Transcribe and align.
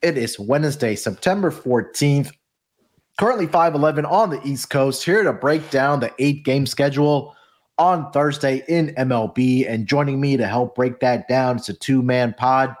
It 0.00 0.16
is 0.16 0.38
Wednesday, 0.38 0.94
September 0.94 1.50
14th, 1.50 2.30
currently 3.18 3.46
511 3.48 4.04
on 4.04 4.30
the 4.30 4.40
East 4.44 4.70
Coast, 4.70 5.04
here 5.04 5.24
to 5.24 5.32
break 5.32 5.70
down 5.70 5.98
the 5.98 6.14
eight 6.20 6.44
game 6.44 6.66
schedule 6.66 7.34
on 7.78 8.08
Thursday 8.12 8.62
in 8.68 8.94
MLB. 8.94 9.68
And 9.68 9.88
joining 9.88 10.20
me 10.20 10.36
to 10.36 10.46
help 10.46 10.76
break 10.76 11.00
that 11.00 11.26
down, 11.26 11.56
it's 11.56 11.68
a 11.68 11.74
two 11.74 12.00
man 12.00 12.32
pod, 12.38 12.76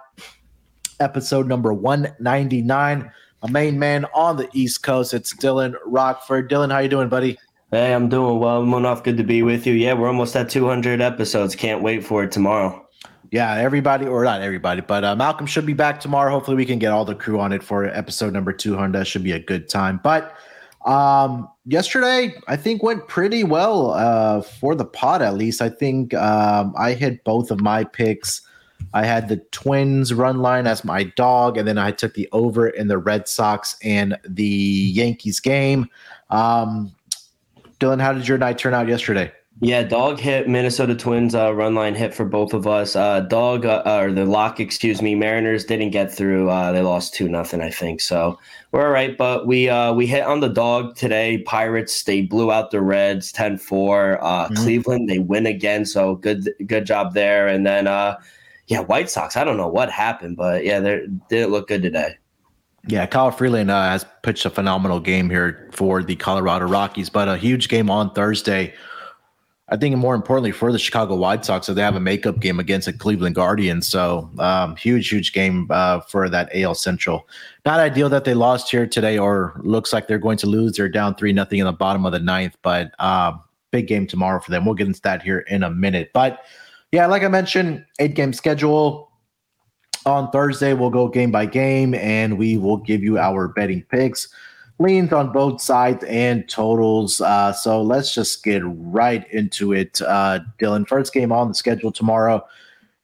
episode 1.00 1.48
number 1.48 1.72
199. 1.74 3.10
A 3.42 3.48
main 3.48 3.80
man 3.80 4.04
on 4.14 4.36
the 4.36 4.48
East 4.52 4.84
Coast, 4.84 5.12
it's 5.12 5.34
Dylan 5.34 5.74
Rockford. 5.86 6.48
Dylan, 6.48 6.70
how 6.70 6.78
you 6.78 6.88
doing, 6.88 7.08
buddy? 7.08 7.36
Hey, 7.72 7.92
I'm 7.92 8.08
doing 8.08 8.38
well. 8.38 8.62
Munaf, 8.62 9.02
good 9.02 9.16
to 9.16 9.24
be 9.24 9.42
with 9.42 9.66
you. 9.66 9.74
Yeah, 9.74 9.94
we're 9.94 10.06
almost 10.06 10.36
at 10.36 10.50
200 10.50 11.00
episodes. 11.00 11.56
Can't 11.56 11.82
wait 11.82 12.04
for 12.04 12.22
it 12.22 12.30
tomorrow 12.30 12.87
yeah, 13.30 13.54
everybody, 13.54 14.06
or 14.06 14.24
not 14.24 14.40
everybody, 14.40 14.80
but 14.80 15.04
uh, 15.04 15.14
Malcolm 15.14 15.46
should 15.46 15.66
be 15.66 15.74
back 15.74 16.00
tomorrow. 16.00 16.30
Hopefully, 16.30 16.56
we 16.56 16.64
can 16.64 16.78
get 16.78 16.92
all 16.92 17.04
the 17.04 17.14
crew 17.14 17.38
on 17.40 17.52
it 17.52 17.62
for 17.62 17.84
episode 17.84 18.32
number 18.32 18.52
200. 18.52 18.98
That 18.98 19.06
should 19.06 19.24
be 19.24 19.32
a 19.32 19.38
good 19.38 19.68
time. 19.68 20.00
But 20.02 20.34
um, 20.86 21.48
yesterday, 21.66 22.34
I 22.48 22.56
think 22.56 22.82
went 22.82 23.06
pretty 23.08 23.44
well 23.44 23.90
uh, 23.90 24.40
for 24.40 24.74
the 24.74 24.86
pod, 24.86 25.20
at 25.20 25.34
least. 25.34 25.60
I 25.60 25.68
think 25.68 26.14
um, 26.14 26.74
I 26.78 26.94
hit 26.94 27.24
both 27.24 27.50
of 27.50 27.60
my 27.60 27.84
picks. 27.84 28.40
I 28.94 29.04
had 29.04 29.28
the 29.28 29.36
Twins 29.50 30.14
run 30.14 30.38
line 30.38 30.66
as 30.66 30.84
my 30.84 31.04
dog, 31.04 31.58
and 31.58 31.68
then 31.68 31.76
I 31.76 31.90
took 31.90 32.14
the 32.14 32.28
over 32.32 32.68
in 32.68 32.88
the 32.88 32.96
Red 32.96 33.28
Sox 33.28 33.76
and 33.82 34.16
the 34.26 34.44
Yankees 34.44 35.40
game. 35.40 35.88
Um, 36.30 36.94
Dylan, 37.80 38.00
how 38.00 38.12
did 38.12 38.26
your 38.26 38.38
night 38.38 38.56
turn 38.56 38.72
out 38.72 38.88
yesterday? 38.88 39.30
Yeah, 39.60 39.82
dog 39.82 40.20
hit 40.20 40.48
Minnesota 40.48 40.94
Twins 40.94 41.34
uh, 41.34 41.52
run 41.52 41.74
line 41.74 41.96
hit 41.96 42.14
for 42.14 42.24
both 42.24 42.54
of 42.54 42.68
us. 42.68 42.94
Uh, 42.94 43.20
dog 43.20 43.66
uh, 43.66 43.82
or 43.84 44.12
the 44.12 44.24
lock, 44.24 44.60
excuse 44.60 45.02
me. 45.02 45.16
Mariners 45.16 45.64
didn't 45.64 45.90
get 45.90 46.12
through. 46.12 46.48
Uh, 46.48 46.70
they 46.70 46.80
lost 46.80 47.12
two 47.12 47.28
nothing, 47.28 47.60
I 47.60 47.70
think. 47.70 48.00
So 48.00 48.38
we're 48.70 48.86
all 48.86 48.92
right. 48.92 49.18
But 49.18 49.48
we 49.48 49.68
uh, 49.68 49.94
we 49.94 50.06
hit 50.06 50.22
on 50.22 50.38
the 50.38 50.48
dog 50.48 50.94
today. 50.94 51.38
Pirates 51.38 52.04
they 52.04 52.22
blew 52.22 52.52
out 52.52 52.70
the 52.70 52.80
Reds 52.80 53.32
10-4. 53.32 54.18
Uh, 54.20 54.44
mm-hmm. 54.44 54.54
Cleveland 54.54 55.08
they 55.08 55.18
win 55.18 55.44
again. 55.44 55.84
So 55.84 56.14
good 56.14 56.48
good 56.66 56.86
job 56.86 57.14
there. 57.14 57.48
And 57.48 57.66
then 57.66 57.86
yeah, 58.68 58.80
White 58.80 59.10
Sox. 59.10 59.36
I 59.36 59.42
don't 59.42 59.56
know 59.56 59.68
what 59.68 59.90
happened, 59.90 60.36
but 60.36 60.64
yeah, 60.64 60.78
they 60.78 61.06
didn't 61.28 61.50
look 61.50 61.66
good 61.66 61.82
today. 61.82 62.16
Yeah, 62.86 63.06
Kyle 63.06 63.32
Freeland 63.32 63.70
has 63.70 64.06
pitched 64.22 64.44
a 64.46 64.50
phenomenal 64.50 65.00
game 65.00 65.28
here 65.28 65.68
for 65.72 66.02
the 66.02 66.14
Colorado 66.14 66.66
Rockies, 66.66 67.10
but 67.10 67.28
a 67.28 67.36
huge 67.36 67.68
game 67.68 67.90
on 67.90 68.12
Thursday 68.12 68.72
I 69.70 69.76
think 69.76 69.94
more 69.96 70.14
importantly 70.14 70.50
for 70.50 70.72
the 70.72 70.78
Chicago 70.78 71.14
White 71.14 71.44
Sox, 71.44 71.66
so 71.66 71.74
they 71.74 71.82
have 71.82 71.94
a 71.94 72.00
makeup 72.00 72.40
game 72.40 72.58
against 72.58 72.86
the 72.86 72.92
Cleveland 72.92 73.34
Guardians. 73.34 73.86
So 73.86 74.30
um, 74.38 74.76
huge, 74.76 75.10
huge 75.10 75.34
game 75.34 75.66
uh, 75.70 76.00
for 76.00 76.30
that 76.30 76.48
AL 76.54 76.74
Central. 76.74 77.28
Not 77.66 77.78
ideal 77.78 78.08
that 78.08 78.24
they 78.24 78.32
lost 78.32 78.70
here 78.70 78.86
today, 78.86 79.18
or 79.18 79.60
looks 79.62 79.92
like 79.92 80.06
they're 80.06 80.18
going 80.18 80.38
to 80.38 80.46
lose. 80.46 80.76
They're 80.76 80.88
down 80.88 81.16
three 81.16 81.34
nothing 81.34 81.58
in 81.58 81.66
the 81.66 81.72
bottom 81.72 82.06
of 82.06 82.12
the 82.12 82.18
ninth, 82.18 82.56
but 82.62 82.92
uh, 82.98 83.32
big 83.70 83.88
game 83.88 84.06
tomorrow 84.06 84.40
for 84.40 84.50
them. 84.50 84.64
We'll 84.64 84.74
get 84.74 84.86
into 84.86 85.02
that 85.02 85.22
here 85.22 85.40
in 85.40 85.62
a 85.62 85.70
minute. 85.70 86.12
But 86.14 86.44
yeah, 86.90 87.06
like 87.06 87.22
I 87.22 87.28
mentioned, 87.28 87.84
eight 87.98 88.14
game 88.14 88.32
schedule 88.32 89.12
on 90.06 90.30
Thursday. 90.30 90.72
We'll 90.72 90.88
go 90.88 91.08
game 91.08 91.30
by 91.30 91.44
game, 91.44 91.94
and 91.94 92.38
we 92.38 92.56
will 92.56 92.78
give 92.78 93.02
you 93.02 93.18
our 93.18 93.48
betting 93.48 93.82
picks 93.90 94.28
leans 94.78 95.12
on 95.12 95.32
both 95.32 95.60
sides 95.60 96.04
and 96.04 96.48
totals. 96.48 97.20
Uh, 97.20 97.52
so 97.52 97.82
let's 97.82 98.14
just 98.14 98.44
get 98.44 98.62
right 98.64 99.30
into 99.32 99.72
it. 99.72 100.00
Uh, 100.02 100.40
Dylan, 100.60 100.86
first 100.86 101.12
game 101.12 101.32
on 101.32 101.48
the 101.48 101.54
schedule 101.54 101.90
tomorrow 101.90 102.44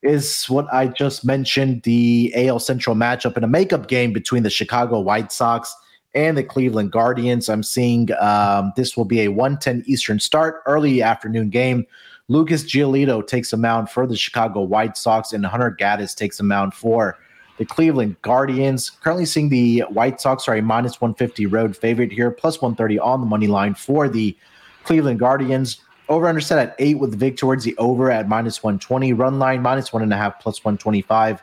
is 0.01 0.45
what 0.45 0.71
I 0.71 0.87
just 0.87 1.25
mentioned 1.25 1.81
the 1.83 2.31
AL 2.35 2.59
Central 2.59 2.95
matchup 2.95 3.37
in 3.37 3.43
a 3.43 3.47
makeup 3.47 3.87
game 3.87 4.13
between 4.13 4.43
the 4.43 4.49
Chicago 4.49 4.99
White 4.99 5.31
Sox 5.31 5.75
and 6.13 6.37
the 6.37 6.43
Cleveland 6.43 6.91
Guardians. 6.91 7.49
I'm 7.49 7.63
seeing 7.63 8.09
um, 8.19 8.71
this 8.75 8.95
will 8.95 9.05
be 9.05 9.21
a 9.21 9.29
110 9.29 9.83
Eastern 9.87 10.19
start, 10.19 10.61
early 10.65 11.01
afternoon 11.01 11.49
game. 11.49 11.85
Lucas 12.27 12.63
Giolito 12.63 13.25
takes 13.25 13.51
a 13.51 13.57
mound 13.57 13.89
for 13.89 14.07
the 14.07 14.15
Chicago 14.15 14.61
White 14.61 14.97
Sox, 14.97 15.33
and 15.33 15.45
Hunter 15.45 15.75
Gaddis 15.77 16.15
takes 16.15 16.39
a 16.39 16.43
mound 16.43 16.73
for 16.73 17.17
the 17.57 17.65
Cleveland 17.65 18.15
Guardians. 18.21 18.89
Currently 18.89 19.25
seeing 19.25 19.49
the 19.49 19.81
White 19.89 20.19
Sox 20.19 20.47
are 20.47 20.55
a 20.55 20.61
minus 20.61 20.99
150 20.99 21.45
road 21.45 21.75
favorite 21.75 22.11
here, 22.11 22.31
plus 22.31 22.61
130 22.61 22.99
on 22.99 23.21
the 23.21 23.27
money 23.27 23.47
line 23.47 23.73
for 23.73 24.09
the 24.09 24.35
Cleveland 24.83 25.19
Guardians. 25.19 25.81
Over 26.07 26.27
under 26.27 26.41
set 26.41 26.59
at 26.59 26.75
eight 26.77 26.99
with 26.99 27.17
vig 27.17 27.37
towards 27.37 27.63
the 27.63 27.75
over 27.77 28.11
at 28.11 28.27
minus 28.27 28.61
120. 28.61 29.13
Run 29.13 29.39
line 29.39 29.61
minus 29.61 29.91
one 29.91 30.03
and 30.03 30.13
a 30.13 30.17
half, 30.17 30.39
plus 30.39 30.63
125 30.63 31.41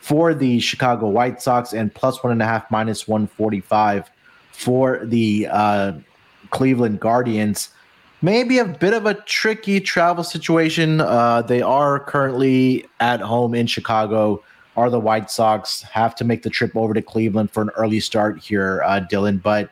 for 0.00 0.34
the 0.34 0.60
Chicago 0.60 1.08
White 1.08 1.40
Sox, 1.40 1.72
and 1.72 1.94
plus 1.94 2.22
one 2.22 2.32
and 2.32 2.42
a 2.42 2.44
half, 2.44 2.70
minus 2.70 3.08
145 3.08 4.10
for 4.50 5.00
the 5.04 5.48
uh, 5.50 5.92
Cleveland 6.50 7.00
Guardians. 7.00 7.70
Maybe 8.20 8.58
a 8.58 8.64
bit 8.64 8.94
of 8.94 9.06
a 9.06 9.14
tricky 9.14 9.80
travel 9.80 10.22
situation. 10.22 11.00
Uh, 11.00 11.42
they 11.42 11.62
are 11.62 11.98
currently 11.98 12.86
at 13.00 13.20
home 13.20 13.54
in 13.54 13.66
Chicago 13.66 14.44
are 14.76 14.90
the 14.90 15.00
White 15.00 15.30
Sox. 15.30 15.82
Have 15.82 16.14
to 16.16 16.24
make 16.24 16.42
the 16.42 16.50
trip 16.50 16.76
over 16.76 16.94
to 16.94 17.02
Cleveland 17.02 17.50
for 17.50 17.62
an 17.62 17.70
early 17.76 18.00
start 18.00 18.38
here, 18.38 18.82
uh, 18.84 19.00
Dylan. 19.10 19.42
But 19.42 19.70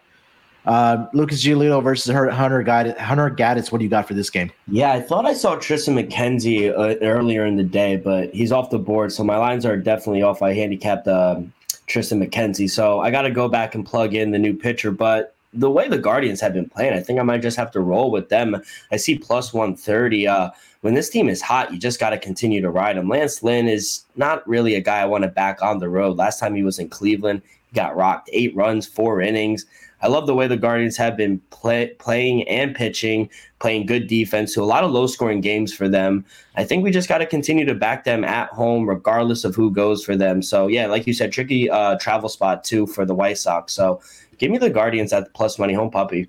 uh, 0.67 1.07
Lucas 1.13 1.43
Giolito 1.45 1.83
versus 1.83 2.13
Hunter 2.13 2.63
Gaddis. 2.63 2.97
Hunter 2.99 3.31
Gaddis, 3.31 3.73
what 3.73 3.79
do 3.79 3.85
you 3.85 3.91
got 3.91 4.07
for 4.07 4.15
this 4.15 4.31
game? 4.31 4.51
Yeah, 4.69 4.93
I 4.93 5.01
thought 5.01 5.25
I 5.25 5.33
saw 5.33 5.57
Triston 5.57 5.99
McKenzie 5.99 6.71
uh, 6.71 6.99
earlier 7.05 7.47
in 7.47 7.57
the 7.57 7.65
day, 7.65 7.97
but 7.97 8.33
he's 8.35 8.53
off 8.53 8.71
the 8.71 8.79
board, 8.79 9.13
so 9.13 9.25
my 9.25 9.37
lines 9.37 9.65
are 9.65 9.77
definitely 9.77 10.23
off. 10.23 10.43
I 10.43 10.53
handicapped 10.53 11.09
um, 11.09 11.53
Triston 11.87 12.25
McKenzie, 12.25 12.71
so 12.71 13.01
I 13.01 13.11
got 13.11 13.23
to 13.23 13.31
go 13.31 13.49
back 13.49 13.75
and 13.75 13.87
plug 13.87 14.15
in 14.15 14.33
the 14.33 14.39
new 14.39 14.55
pitcher. 14.55 14.91
But 14.91 15.35
the 15.55 15.71
way 15.71 15.89
the 15.89 15.99
Guardians 15.99 16.41
have 16.41 16.53
been 16.53 16.69
playing, 16.69 16.93
I 16.93 17.01
think 17.01 17.19
I 17.19 17.23
might 17.23 17.43
just 17.43 17.57
have 17.57 17.71
to 17.73 17.81
roll 17.81 18.11
with 18.11 18.29
them. 18.29 18.63
I 18.93 18.97
see 18.97 19.19
plus 19.19 19.53
130. 19.53 20.29
Uh, 20.29 20.51
when 20.81 20.95
this 20.95 21.11
team 21.11 21.29
is 21.29 21.43
hot, 21.43 21.73
you 21.73 21.79
just 21.79 22.01
got 22.01 22.11
to 22.11 22.19
continue 22.19 22.61
to 22.63 22.71
ride 22.71 22.97
them. 22.97 23.09
Lance 23.09 23.43
Lynn 23.43 23.69
is 23.69 24.05
not 24.17 24.47
really 24.49 24.75
a 24.75 24.81
guy 24.81 25.01
I 25.01 25.07
want 25.07 25.25
to 25.25 25.29
back 25.29 25.63
on 25.63 25.79
the 25.79 25.89
road. 25.89 26.17
Last 26.17 26.41
time 26.41 26.55
he 26.55 26.63
was 26.63 26.79
in 26.79 26.89
Cleveland, 26.89 27.43
he 27.67 27.75
got 27.75 27.97
rocked 27.97 28.31
eight 28.33 28.55
runs, 28.57 28.87
four 28.87 29.21
innings. 29.21 29.67
I 30.03 30.09
love 30.09 30.27
the 30.27 30.35
way 30.35 30.47
the 30.47 30.57
Guardians 30.57 30.97
have 30.97 31.15
been 31.15 31.41
play, 31.51 31.89
playing 31.99 32.49
and 32.49 32.75
pitching, 32.75 33.29
playing 33.59 33.85
good 33.85 34.07
defense. 34.07 34.55
So 34.55 34.63
a 34.63 34.65
lot 34.65 34.83
of 34.83 34.91
low 34.91 35.07
scoring 35.07 35.43
games 35.43 35.75
for 35.75 35.91
them. 35.91 36.25
I 36.57 36.65
think 36.65 36.83
we 36.83 36.91
just 36.91 37.07
got 37.07 37.19
to 37.19 37.27
continue 37.27 37.67
to 37.67 37.75
back 37.75 38.05
them 38.05 38.25
at 38.25 38.49
home, 38.49 38.89
regardless 38.89 39.45
of 39.45 39.55
who 39.55 39.71
goes 39.71 40.03
for 40.03 40.17
them. 40.17 40.41
So 40.41 40.69
yeah, 40.69 40.87
like 40.87 41.07
you 41.07 41.13
said, 41.13 41.33
tricky 41.33 41.69
uh, 41.69 41.99
travel 41.99 42.31
spot 42.31 42.65
too 42.65 42.87
for 42.87 43.05
the 43.05 43.15
White 43.15 43.37
Sox. 43.37 43.75
So 43.75 44.01
give 44.39 44.51
me 44.51 44.57
the 44.57 44.71
Guardians 44.71 45.13
at 45.13 45.25
the 45.25 45.31
plus 45.33 45.59
money 45.59 45.75
home 45.75 45.91
puppy. 45.91 46.29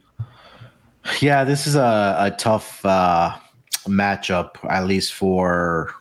Yeah, 1.22 1.46
this 1.46 1.66
is 1.66 1.76
a, 1.76 2.16
a 2.20 2.32
tough. 2.38 2.86
Uh 2.86 3.38
matchup, 3.88 4.52
at 4.69 4.86
least 4.86 5.14
for 5.14 5.94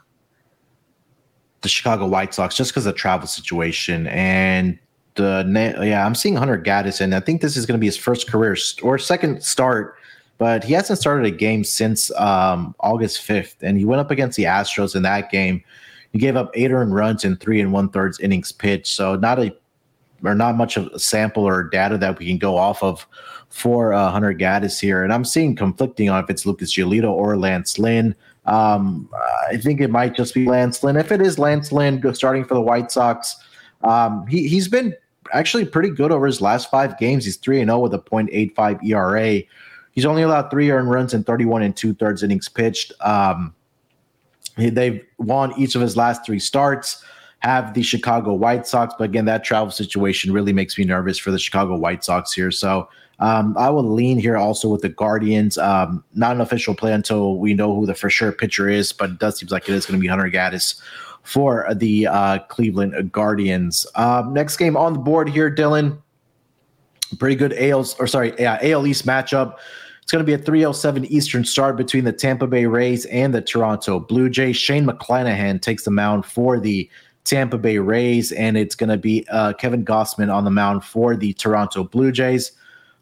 the 1.62 1.68
Chicago 1.68 2.06
White 2.06 2.34
Sox, 2.34 2.56
just 2.56 2.70
because 2.70 2.86
of 2.86 2.94
the 2.94 2.98
travel 2.98 3.26
situation. 3.26 4.06
And 4.08 4.78
the 5.14 5.44
yeah, 5.82 6.06
I'm 6.06 6.14
seeing 6.14 6.36
Hunter 6.36 6.58
Gaddis, 6.58 7.00
and 7.00 7.14
I 7.14 7.20
think 7.20 7.40
this 7.40 7.56
is 7.56 7.66
going 7.66 7.78
to 7.78 7.80
be 7.80 7.86
his 7.86 7.96
first 7.96 8.28
career 8.28 8.56
or 8.82 8.98
second 8.98 9.42
start, 9.42 9.96
but 10.38 10.64
he 10.64 10.72
hasn't 10.72 10.98
started 10.98 11.26
a 11.26 11.30
game 11.30 11.64
since 11.64 12.10
um, 12.16 12.74
August 12.80 13.26
5th, 13.26 13.56
and 13.62 13.78
he 13.78 13.84
went 13.84 14.00
up 14.00 14.10
against 14.10 14.36
the 14.36 14.44
Astros 14.44 14.94
in 14.94 15.02
that 15.02 15.30
game. 15.30 15.62
He 16.12 16.18
gave 16.18 16.36
up 16.36 16.50
eight 16.54 16.70
earned 16.72 16.94
runs 16.94 17.24
in 17.24 17.36
three 17.36 17.60
and 17.60 17.72
one 17.72 17.88
thirds 17.90 18.18
innings 18.20 18.52
pitched, 18.52 18.94
so 18.94 19.16
not 19.16 19.38
a 19.38 19.54
or 20.24 20.34
not 20.34 20.56
much 20.56 20.76
of 20.76 20.86
a 20.88 20.98
sample 20.98 21.44
or 21.44 21.64
data 21.64 21.98
that 21.98 22.18
we 22.18 22.26
can 22.26 22.38
go 22.38 22.56
off 22.56 22.82
of 22.82 23.06
for 23.48 23.92
uh, 23.92 24.10
Hunter 24.10 24.32
Gaddis 24.32 24.80
here. 24.80 25.02
And 25.02 25.12
I'm 25.12 25.24
seeing 25.24 25.56
conflicting 25.56 26.08
on 26.08 26.22
if 26.22 26.30
it's 26.30 26.46
Lucas 26.46 26.74
Giolito 26.74 27.10
or 27.10 27.36
Lance 27.36 27.78
Lynn. 27.78 28.14
Um, 28.46 29.08
I 29.48 29.56
think 29.56 29.80
it 29.80 29.90
might 29.90 30.14
just 30.14 30.34
be 30.34 30.46
Lance 30.46 30.82
Lynn. 30.82 30.96
If 30.96 31.12
it 31.12 31.20
is 31.20 31.38
Lance 31.38 31.72
Lynn 31.72 32.02
starting 32.14 32.44
for 32.44 32.54
the 32.54 32.60
White 32.60 32.90
Sox, 32.90 33.36
um, 33.82 34.26
he, 34.26 34.48
he's 34.48 34.68
been 34.68 34.94
actually 35.32 35.64
pretty 35.64 35.90
good 35.90 36.12
over 36.12 36.26
his 36.26 36.40
last 36.40 36.70
five 36.70 36.98
games. 36.98 37.24
He's 37.24 37.36
3 37.36 37.64
0 37.64 37.78
with 37.78 37.94
a 37.94 37.98
0.85 37.98 38.84
ERA. 38.84 39.42
He's 39.92 40.04
only 40.04 40.22
allowed 40.22 40.50
three 40.50 40.70
earned 40.70 40.90
runs 40.90 41.14
in 41.14 41.24
31 41.24 41.62
and 41.62 41.76
two 41.76 41.94
thirds 41.94 42.22
innings 42.22 42.48
pitched. 42.48 42.92
Um, 43.00 43.54
they've 44.56 45.04
won 45.18 45.52
each 45.58 45.74
of 45.74 45.82
his 45.82 45.96
last 45.96 46.24
three 46.24 46.38
starts. 46.38 47.04
Have 47.40 47.74
the 47.74 47.82
Chicago 47.82 48.34
White 48.34 48.66
Sox. 48.66 48.94
But 48.96 49.04
again, 49.04 49.24
that 49.24 49.44
travel 49.44 49.70
situation 49.70 50.32
really 50.32 50.52
makes 50.52 50.78
me 50.78 50.84
nervous 50.84 51.18
for 51.18 51.30
the 51.30 51.38
Chicago 51.38 51.76
White 51.76 52.04
Sox 52.04 52.32
here. 52.32 52.50
So 52.50 52.88
um, 53.18 53.54
I 53.58 53.68
will 53.70 53.82
lean 53.82 54.18
here 54.18 54.36
also 54.36 54.68
with 54.68 54.82
the 54.82 54.88
Guardians. 54.88 55.58
Um, 55.58 56.04
not 56.14 56.34
an 56.34 56.40
official 56.40 56.74
play 56.74 56.92
until 56.92 57.36
we 57.36 57.54
know 57.54 57.74
who 57.74 57.86
the 57.86 57.94
for 57.94 58.08
sure 58.08 58.32
pitcher 58.32 58.68
is, 58.68 58.92
but 58.92 59.10
it 59.10 59.18
does 59.18 59.38
seem 59.38 59.48
like 59.50 59.68
it 59.68 59.74
is 59.74 59.86
going 59.86 59.98
to 59.98 60.00
be 60.00 60.08
Hunter 60.08 60.30
Gaddis 60.30 60.80
for 61.22 61.66
the 61.74 62.06
uh, 62.06 62.38
Cleveland 62.48 63.12
Guardians. 63.12 63.86
Um, 63.94 64.32
next 64.32 64.56
game 64.56 64.76
on 64.76 64.94
the 64.94 64.98
board 64.98 65.28
here, 65.28 65.54
Dylan. 65.54 65.98
Pretty 67.18 67.36
good 67.36 67.52
AL 67.54 67.86
or 67.98 68.06
sorry, 68.06 68.32
yeah, 68.38 68.58
AL 68.62 68.86
East 68.86 69.04
matchup. 69.04 69.56
It's 70.02 70.12
going 70.12 70.24
to 70.24 70.26
be 70.26 70.32
a 70.32 70.44
307 70.44 71.04
Eastern 71.06 71.44
start 71.44 71.76
between 71.76 72.04
the 72.04 72.12
Tampa 72.12 72.46
Bay 72.46 72.66
Rays 72.66 73.04
and 73.06 73.34
the 73.34 73.42
Toronto 73.42 74.00
Blue 74.00 74.28
Jays. 74.28 74.56
Shane 74.56 74.86
McClanahan 74.86 75.60
takes 75.60 75.84
the 75.84 75.90
mound 75.90 76.24
for 76.24 76.58
the 76.58 76.88
Tampa 77.24 77.58
Bay 77.58 77.78
Rays, 77.78 78.32
and 78.32 78.56
it's 78.56 78.74
going 78.74 78.90
to 78.90 78.96
be 78.96 79.26
uh, 79.30 79.52
Kevin 79.54 79.84
Gausman 79.84 80.32
on 80.32 80.44
the 80.44 80.50
mound 80.50 80.84
for 80.84 81.16
the 81.16 81.32
Toronto 81.34 81.84
Blue 81.84 82.12
Jays. 82.12 82.52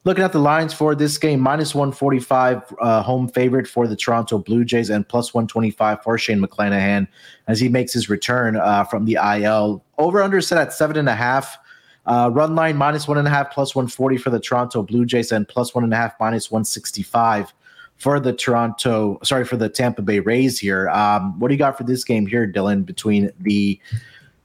Looking 0.05 0.25
at 0.25 0.33
the 0.33 0.39
lines 0.39 0.73
for 0.73 0.95
this 0.95 1.19
game, 1.19 1.41
minus 1.41 1.75
145 1.75 2.75
uh, 2.81 3.03
home 3.03 3.29
favorite 3.29 3.67
for 3.67 3.87
the 3.87 3.97
Toronto 3.97 4.39
Blue 4.39 4.65
Jays 4.65 4.91
and 4.91 5.07
plus 5.07 5.35
125 5.35 6.03
for 6.03 6.17
Shane 6.17 6.41
McClanahan 6.41 7.07
as 7.47 7.61
he 7.61 7.69
makes 7.69 7.93
his 7.93 8.09
return 8.09 8.57
uh, 8.57 8.85
from 8.85 9.05
the 9.05 9.19
IL. 9.21 9.85
Over 9.99 10.23
under 10.23 10.41
set 10.41 10.59
at 10.59 10.73
seven 10.73 10.97
and 10.97 11.09
a 11.09 11.15
half. 11.15 11.59
Uh, 12.07 12.31
run 12.33 12.55
line 12.55 12.75
minus 12.75 13.07
one 13.07 13.19
and 13.19 13.29
a 13.29 13.31
half 13.31 13.53
plus 13.53 13.75
140 13.75 14.17
for 14.17 14.31
the 14.31 14.41
Toronto 14.41 14.83
Blue 14.83 15.05
Jays 15.05 15.31
and 15.31 15.47
plus 15.47 15.75
one 15.75 15.85
and 15.85 15.93
a 15.93 15.97
half 15.97 16.15
minus 16.19 16.51
165 16.51 17.53
for 17.99 18.21
the 18.21 18.33
Toronto, 18.33 19.19
sorry, 19.23 19.45
for 19.45 19.57
the 19.57 19.69
Tampa 19.69 20.03
Bay 20.03 20.21
Rays 20.21 20.59
here. 20.59 20.89
Um, 20.89 21.39
what 21.39 21.49
do 21.49 21.55
you 21.55 21.59
got 21.59 21.77
for 21.77 21.85
this 21.85 22.05
game 22.05 22.27
here, 22.27 22.51
Dylan, 22.51 22.87
between 22.87 23.31
the 23.41 23.79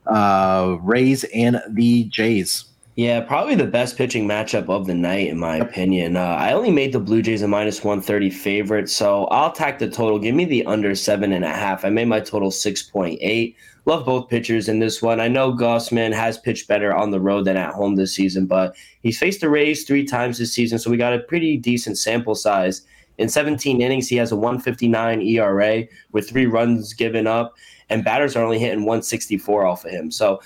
uh, 0.08 0.78
Rays 0.82 1.24
and 1.36 1.62
the 1.70 2.06
Jays? 2.06 2.66
Yeah, 2.96 3.22
probably 3.22 3.56
the 3.56 3.66
best 3.66 3.98
pitching 3.98 4.28
matchup 4.28 4.70
of 4.70 4.86
the 4.86 4.94
night, 4.94 5.28
in 5.28 5.40
my 5.40 5.58
opinion. 5.58 6.16
Uh, 6.16 6.22
I 6.22 6.54
only 6.54 6.70
made 6.70 6.94
the 6.94 7.00
Blue 7.00 7.24
Jays 7.24 7.42
a 7.42 7.48
minus 7.48 7.84
130 7.84 8.30
favorite, 8.30 8.88
so 8.88 9.26
I'll 9.26 9.52
tack 9.52 9.80
the 9.80 9.90
total. 9.90 10.20
Give 10.20 10.36
me 10.36 10.46
the 10.46 10.64
under 10.68 10.94
seven 10.94 11.32
and 11.32 11.44
a 11.44 11.50
half. 11.50 11.86
I 11.86 11.90
made 11.90 12.08
my 12.08 12.20
total 12.20 12.52
6.8. 12.52 13.56
Love 13.86 14.06
both 14.06 14.30
pitchers 14.30 14.70
in 14.70 14.78
this 14.78 15.02
one. 15.02 15.20
I 15.20 15.28
know 15.28 15.52
Gausman 15.54 16.14
has 16.14 16.38
pitched 16.38 16.68
better 16.68 16.94
on 16.94 17.10
the 17.10 17.20
road 17.20 17.46
than 17.46 17.58
at 17.58 17.74
home 17.74 17.96
this 17.96 18.16
season, 18.16 18.46
but 18.46 18.76
he's 19.02 19.18
faced 19.18 19.42
the 19.42 19.50
Rays 19.50 19.86
three 19.86 20.06
times 20.06 20.38
this 20.38 20.54
season, 20.54 20.78
so 20.78 20.92
we 20.92 20.98
got 20.98 21.14
a 21.14 21.20
pretty 21.20 21.58
decent 21.58 21.98
sample 21.98 22.36
size. 22.36 22.84
In 23.18 23.30
17 23.30 23.82
innings, 23.82 24.08
he 24.08 24.16
has 24.18 24.32
a 24.32 24.36
159 24.36 25.22
ERA 25.22 25.84
with 26.12 26.30
three 26.30 26.46
runs 26.46 26.94
given 26.94 27.28
up, 27.28 27.54
and 27.90 28.04
batters 28.04 28.36
are 28.36 28.44
only 28.44 28.60
hitting 28.60 28.86
164 28.86 29.66
off 29.66 29.86
of 29.86 29.92
him. 29.92 30.12
So 30.12 30.42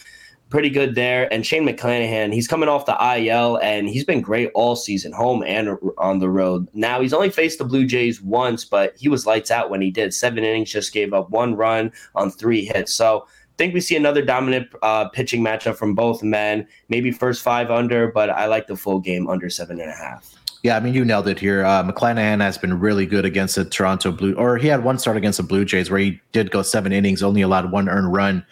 pretty 0.49 0.69
good 0.69 0.95
there. 0.95 1.31
And 1.31 1.45
Shane 1.45 1.67
McClanahan, 1.67 2.33
he's 2.33 2.47
coming 2.47 2.69
off 2.69 2.85
the 2.85 2.97
IL 3.17 3.57
and 3.57 3.89
he's 3.89 4.05
been 4.05 4.21
great 4.21 4.49
all 4.53 4.75
season, 4.75 5.11
home 5.11 5.43
and 5.43 5.77
on 5.97 6.19
the 6.19 6.29
road. 6.29 6.67
Now 6.73 7.01
he's 7.01 7.13
only 7.13 7.29
faced 7.29 7.59
the 7.59 7.65
Blue 7.65 7.85
Jays 7.85 8.21
once, 8.21 8.63
but 8.63 8.95
he 8.97 9.09
was 9.09 9.25
lights 9.25 9.51
out 9.51 9.69
when 9.69 9.81
he 9.81 9.91
did. 9.91 10.13
Seven 10.13 10.43
innings, 10.43 10.71
just 10.71 10.93
gave 10.93 11.13
up 11.13 11.29
one 11.29 11.55
run 11.55 11.91
on 12.15 12.31
three 12.31 12.65
hits. 12.65 12.93
So 12.93 13.25
I 13.27 13.55
think 13.57 13.73
we 13.73 13.81
see 13.81 13.95
another 13.95 14.23
dominant 14.23 14.67
uh, 14.81 15.09
pitching 15.09 15.43
matchup 15.43 15.75
from 15.75 15.95
both 15.95 16.23
men. 16.23 16.67
Maybe 16.89 17.11
first 17.11 17.41
five 17.41 17.71
under, 17.71 18.11
but 18.11 18.29
I 18.29 18.45
like 18.45 18.67
the 18.67 18.77
full 18.77 18.99
game 18.99 19.27
under 19.27 19.49
seven 19.49 19.79
and 19.81 19.89
a 19.89 19.95
half. 19.95 20.36
Yeah, 20.63 20.75
I 20.75 20.79
mean, 20.79 20.93
you 20.93 21.05
nailed 21.05 21.27
it 21.27 21.39
here. 21.39 21.63
Uh, 21.63 21.83
McClanahan 21.83 22.41
has 22.41 22.57
been 22.57 22.79
really 22.79 23.05
good 23.05 23.25
against 23.25 23.55
the 23.55 23.65
Toronto 23.65 24.11
Blue, 24.11 24.33
or 24.33 24.57
he 24.57 24.67
had 24.67 24.83
one 24.83 24.97
start 24.97 25.15
against 25.15 25.37
the 25.37 25.43
Blue 25.43 25.63
Jays 25.63 25.89
where 25.89 25.99
he 25.99 26.19
did 26.31 26.51
go 26.51 26.61
seven 26.61 26.91
innings, 26.91 27.21
only 27.21 27.41
allowed 27.41 27.71
one 27.71 27.87
earned 27.87 28.13
run 28.13 28.45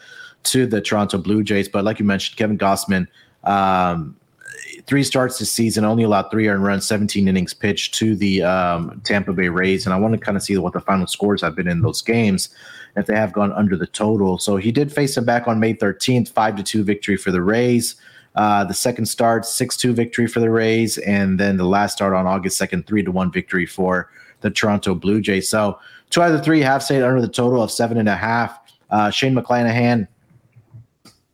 to 0.44 0.68
the 0.68 0.82
Toronto 0.82 1.18
Blue 1.18 1.44
Jays. 1.44 1.68
But 1.68 1.84
like 1.84 2.00
you 2.00 2.06
mentioned, 2.06 2.38
Kevin 2.38 2.58
Gausman, 2.58 3.08
um, 3.44 4.16
three 4.86 5.04
starts 5.04 5.40
this 5.40 5.52
season, 5.52 5.84
only 5.84 6.04
allowed 6.04 6.30
three 6.30 6.48
earned 6.48 6.64
runs, 6.64 6.86
17 6.86 7.28
innings 7.28 7.54
pitched 7.54 7.96
to 7.96 8.16
the 8.16 8.44
um, 8.44 9.02
Tampa 9.04 9.34
Bay 9.34 9.50
Rays. 9.50 9.86
And 9.86 9.94
I 9.94 9.98
want 9.98 10.14
to 10.14 10.20
kind 10.20 10.38
of 10.38 10.44
see 10.44 10.58
what 10.58 10.74
the 10.74 10.82
final 10.82 11.08
scores 11.08 11.42
have 11.42 11.56
been 11.56 11.68
in 11.68 11.82
those 11.82 12.02
games, 12.02 12.50
if 12.96 13.08
they 13.08 13.16
have 13.16 13.34
gone 13.34 13.52
under 13.54 13.76
the 13.76 13.88
total. 13.88 14.38
So 14.38 14.58
he 14.58 14.72
did 14.72 14.92
face 14.92 15.18
him 15.18 15.26
back 15.26 15.48
on 15.48 15.60
May 15.60 15.74
13th, 15.74 16.30
5 16.30 16.56
to 16.58 16.64
2 16.64 16.84
victory 16.84 17.18
for 17.18 17.32
the 17.32 17.42
Rays. 17.42 17.96
Uh, 18.36 18.64
the 18.64 18.74
second 18.74 19.06
start, 19.06 19.46
6 19.46 19.78
2 19.78 19.94
victory 19.94 20.28
for 20.28 20.40
the 20.40 20.50
Rays. 20.50 20.98
And 21.00 21.40
then 21.40 21.58
the 21.58 21.66
last 21.66 21.94
start 21.94 22.14
on 22.14 22.28
August 22.28 22.60
2nd, 22.60 22.86
3 22.86 23.04
to 23.04 23.12
1 23.12 23.32
victory 23.32 23.66
for 23.66 24.10
the 24.42 24.52
Toronto 24.52 24.94
Blue 24.94 25.22
Jays. 25.22 25.50
So 25.50 25.80
two 26.10 26.22
out 26.22 26.32
of 26.32 26.38
the 26.38 26.44
three 26.44 26.62
have 26.62 26.84
stayed 26.84 27.02
under 27.02 27.22
the 27.22 27.28
total 27.28 27.62
of 27.62 27.72
seven 27.72 27.98
and 27.98 28.08
a 28.08 28.16
half. 28.16 28.60
Uh, 28.90 29.10
Shane 29.10 29.36
McClanahan 29.36 30.08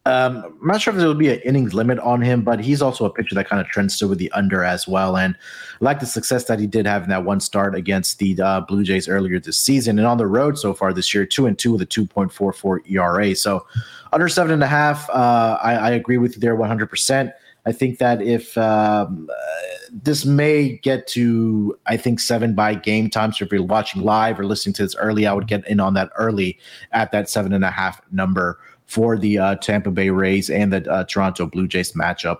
um, 0.06 0.58
I'm 0.62 0.68
not 0.68 0.82
sure 0.82 0.94
if 0.94 0.98
there 0.98 1.08
will 1.08 1.14
be 1.14 1.30
an 1.30 1.40
innings 1.42 1.76
limit 1.76 2.00
on 2.00 2.22
him, 2.22 2.42
but 2.42 2.60
he's 2.60 2.82
also 2.82 3.06
a 3.06 3.10
pitcher 3.12 3.36
that 3.36 3.48
kind 3.48 3.62
of 3.62 3.68
trends 3.68 4.00
to 4.00 4.08
with 4.08 4.18
the 4.18 4.32
under 4.32 4.64
as 4.64 4.88
well. 4.88 5.16
And 5.16 5.36
I 5.36 5.86
like 5.86 6.00
the 6.00 6.08
success 6.08 6.46
that 6.46 6.60
he 6.60 6.66
did 6.66 6.88
have 6.88 7.04
in 7.04 7.10
that 7.10 7.24
one 7.24 7.40
start 7.40 7.76
against 7.76 8.18
the 8.18 8.40
uh, 8.42 8.62
Blue 8.62 8.84
Jays 8.84 9.08
earlier 9.08 9.40
this 9.40 9.58
season. 9.58 10.00
And 10.00 10.08
on 10.08 10.18
the 10.18 10.26
road 10.26 10.58
so 10.58 10.74
far 10.74 10.92
this 10.92 11.14
year, 11.14 11.28
two 11.28 11.46
and 11.46 11.58
two 11.58 11.74
with 11.74 11.84
a 11.84 11.86
2.44 11.86 12.90
ERA. 12.90 13.36
So 13.36 13.68
under 14.12 14.28
seven 14.28 14.52
and 14.52 14.64
a 14.64 14.68
half, 14.68 15.08
uh, 15.12 15.60
I, 15.62 15.76
I, 15.76 15.90
agree 15.92 16.18
with 16.18 16.34
you 16.36 16.42
there 16.42 16.58
100%. 16.58 17.32
I 17.68 17.72
think 17.72 18.00
that 18.00 18.24
if 18.24 18.58
um, 18.58 19.30
uh, 19.32 19.62
this 19.92 20.26
may 20.26 20.78
get 20.78 21.06
to, 21.10 21.78
I 21.86 21.96
think, 21.96 22.20
seven 22.20 22.56
by 22.56 22.74
game 22.74 23.08
time. 23.10 23.34
So 23.34 23.46
if 23.46 23.52
you're 23.52 23.62
watching 23.62 24.02
live 24.02 24.40
or 24.40 24.46
listening 24.46 24.74
to 24.74 24.84
this 24.84 24.96
early, 24.96 25.28
I 25.28 25.34
would 25.34 25.48
get 25.48 25.68
in 25.68 25.80
on 25.80 25.94
that 25.94 26.10
early 26.18 26.58
at 26.92 27.12
that 27.12 27.30
seven 27.30 27.54
and 27.54 27.64
a 27.64 27.70
half 27.70 28.02
number 28.12 28.58
for 28.92 29.18
the 29.18 29.40
uh, 29.40 29.56
Tampa 29.56 29.90
Bay 29.90 30.10
Rays 30.10 30.50
and 30.50 30.74
the 30.74 30.92
uh, 30.92 31.06
Toronto 31.06 31.46
Blue 31.46 31.66
Jays 31.66 31.94
matchup. 31.94 32.40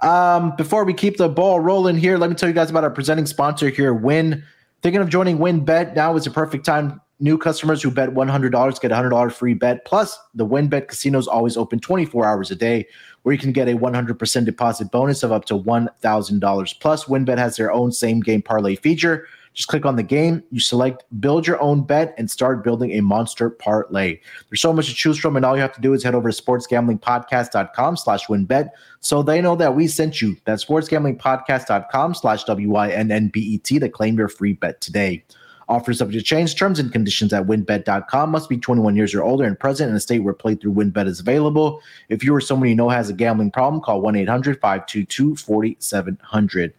Um, 0.00 0.54
before 0.54 0.84
we 0.84 0.94
keep 0.94 1.16
the 1.16 1.28
ball 1.28 1.58
rolling 1.58 1.96
here, 1.96 2.18
let 2.18 2.30
me 2.30 2.36
tell 2.36 2.48
you 2.48 2.54
guys 2.54 2.70
about 2.70 2.84
our 2.84 2.90
presenting 2.90 3.26
sponsor 3.26 3.68
here, 3.68 3.92
Win. 3.92 4.44
Thinking 4.82 5.00
of 5.00 5.08
joining 5.08 5.38
WynnBET? 5.38 5.96
Now 5.96 6.14
is 6.14 6.22
the 6.22 6.30
perfect 6.30 6.64
time. 6.64 7.00
New 7.18 7.36
customers 7.36 7.82
who 7.82 7.90
bet 7.90 8.10
$100 8.10 8.80
get 8.80 8.92
a 8.92 8.94
$100 8.94 9.32
free 9.32 9.54
bet. 9.54 9.84
Plus, 9.84 10.16
the 10.34 10.46
WynnBET 10.46 10.86
casino 10.86 11.18
is 11.18 11.26
always 11.26 11.56
open 11.56 11.80
24 11.80 12.24
hours 12.24 12.52
a 12.52 12.54
day, 12.54 12.86
where 13.22 13.32
you 13.32 13.38
can 13.38 13.50
get 13.50 13.66
a 13.66 13.74
100% 13.74 14.44
deposit 14.44 14.92
bonus 14.92 15.24
of 15.24 15.32
up 15.32 15.46
to 15.46 15.54
$1,000. 15.54 16.80
Plus, 16.80 17.04
WynnBET 17.06 17.38
has 17.38 17.56
their 17.56 17.72
own 17.72 17.90
same 17.90 18.20
game 18.20 18.40
parlay 18.40 18.76
feature 18.76 19.26
just 19.54 19.68
click 19.68 19.86
on 19.86 19.96
the 19.96 20.02
game, 20.02 20.42
you 20.50 20.60
select 20.60 21.04
build 21.20 21.46
your 21.46 21.60
own 21.62 21.82
bet, 21.82 22.14
and 22.18 22.30
start 22.30 22.64
building 22.64 22.92
a 22.92 23.00
monster 23.00 23.48
parlay. 23.48 24.20
There's 24.50 24.60
so 24.60 24.72
much 24.72 24.88
to 24.88 24.94
choose 24.94 25.16
from, 25.16 25.36
and 25.36 25.44
all 25.44 25.54
you 25.54 25.62
have 25.62 25.74
to 25.74 25.80
do 25.80 25.94
is 25.94 26.02
head 26.02 26.14
over 26.14 26.30
to 26.30 26.42
sportsgamblingpodcast.com 26.42 27.96
slash 27.96 28.26
wynnbet 28.26 28.70
so 29.00 29.22
they 29.22 29.40
know 29.40 29.54
that 29.56 29.74
we 29.74 29.86
sent 29.86 30.20
you. 30.20 30.36
That's 30.44 30.64
sportsgamblingpodcast.com 30.64 32.14
slash 32.14 32.44
W-I-N-N-B-E-T 32.44 33.78
to 33.78 33.88
claim 33.88 34.18
your 34.18 34.28
free 34.28 34.54
bet 34.54 34.80
today. 34.80 35.24
Offers 35.68 35.98
subject 35.98 36.26
to 36.26 36.28
change. 36.28 36.56
Terms 36.56 36.78
and 36.78 36.92
conditions 36.92 37.32
at 37.32 37.46
wynnbet.com. 37.46 38.30
Must 38.30 38.48
be 38.48 38.58
21 38.58 38.96
years 38.96 39.14
or 39.14 39.22
older 39.22 39.44
and 39.44 39.58
present 39.58 39.88
in 39.88 39.96
a 39.96 40.00
state 40.00 40.18
where 40.18 40.34
playthrough 40.34 40.74
wynnbet 40.74 41.06
is 41.06 41.20
available. 41.20 41.80
If 42.08 42.22
you 42.22 42.34
or 42.34 42.40
someone 42.40 42.68
you 42.68 42.74
know 42.74 42.90
has 42.90 43.08
a 43.08 43.14
gambling 43.14 43.50
problem, 43.50 43.80
call 43.80 44.02
1 44.02 44.16
800 44.16 44.60
522 44.60 45.36
4700. 45.36 46.74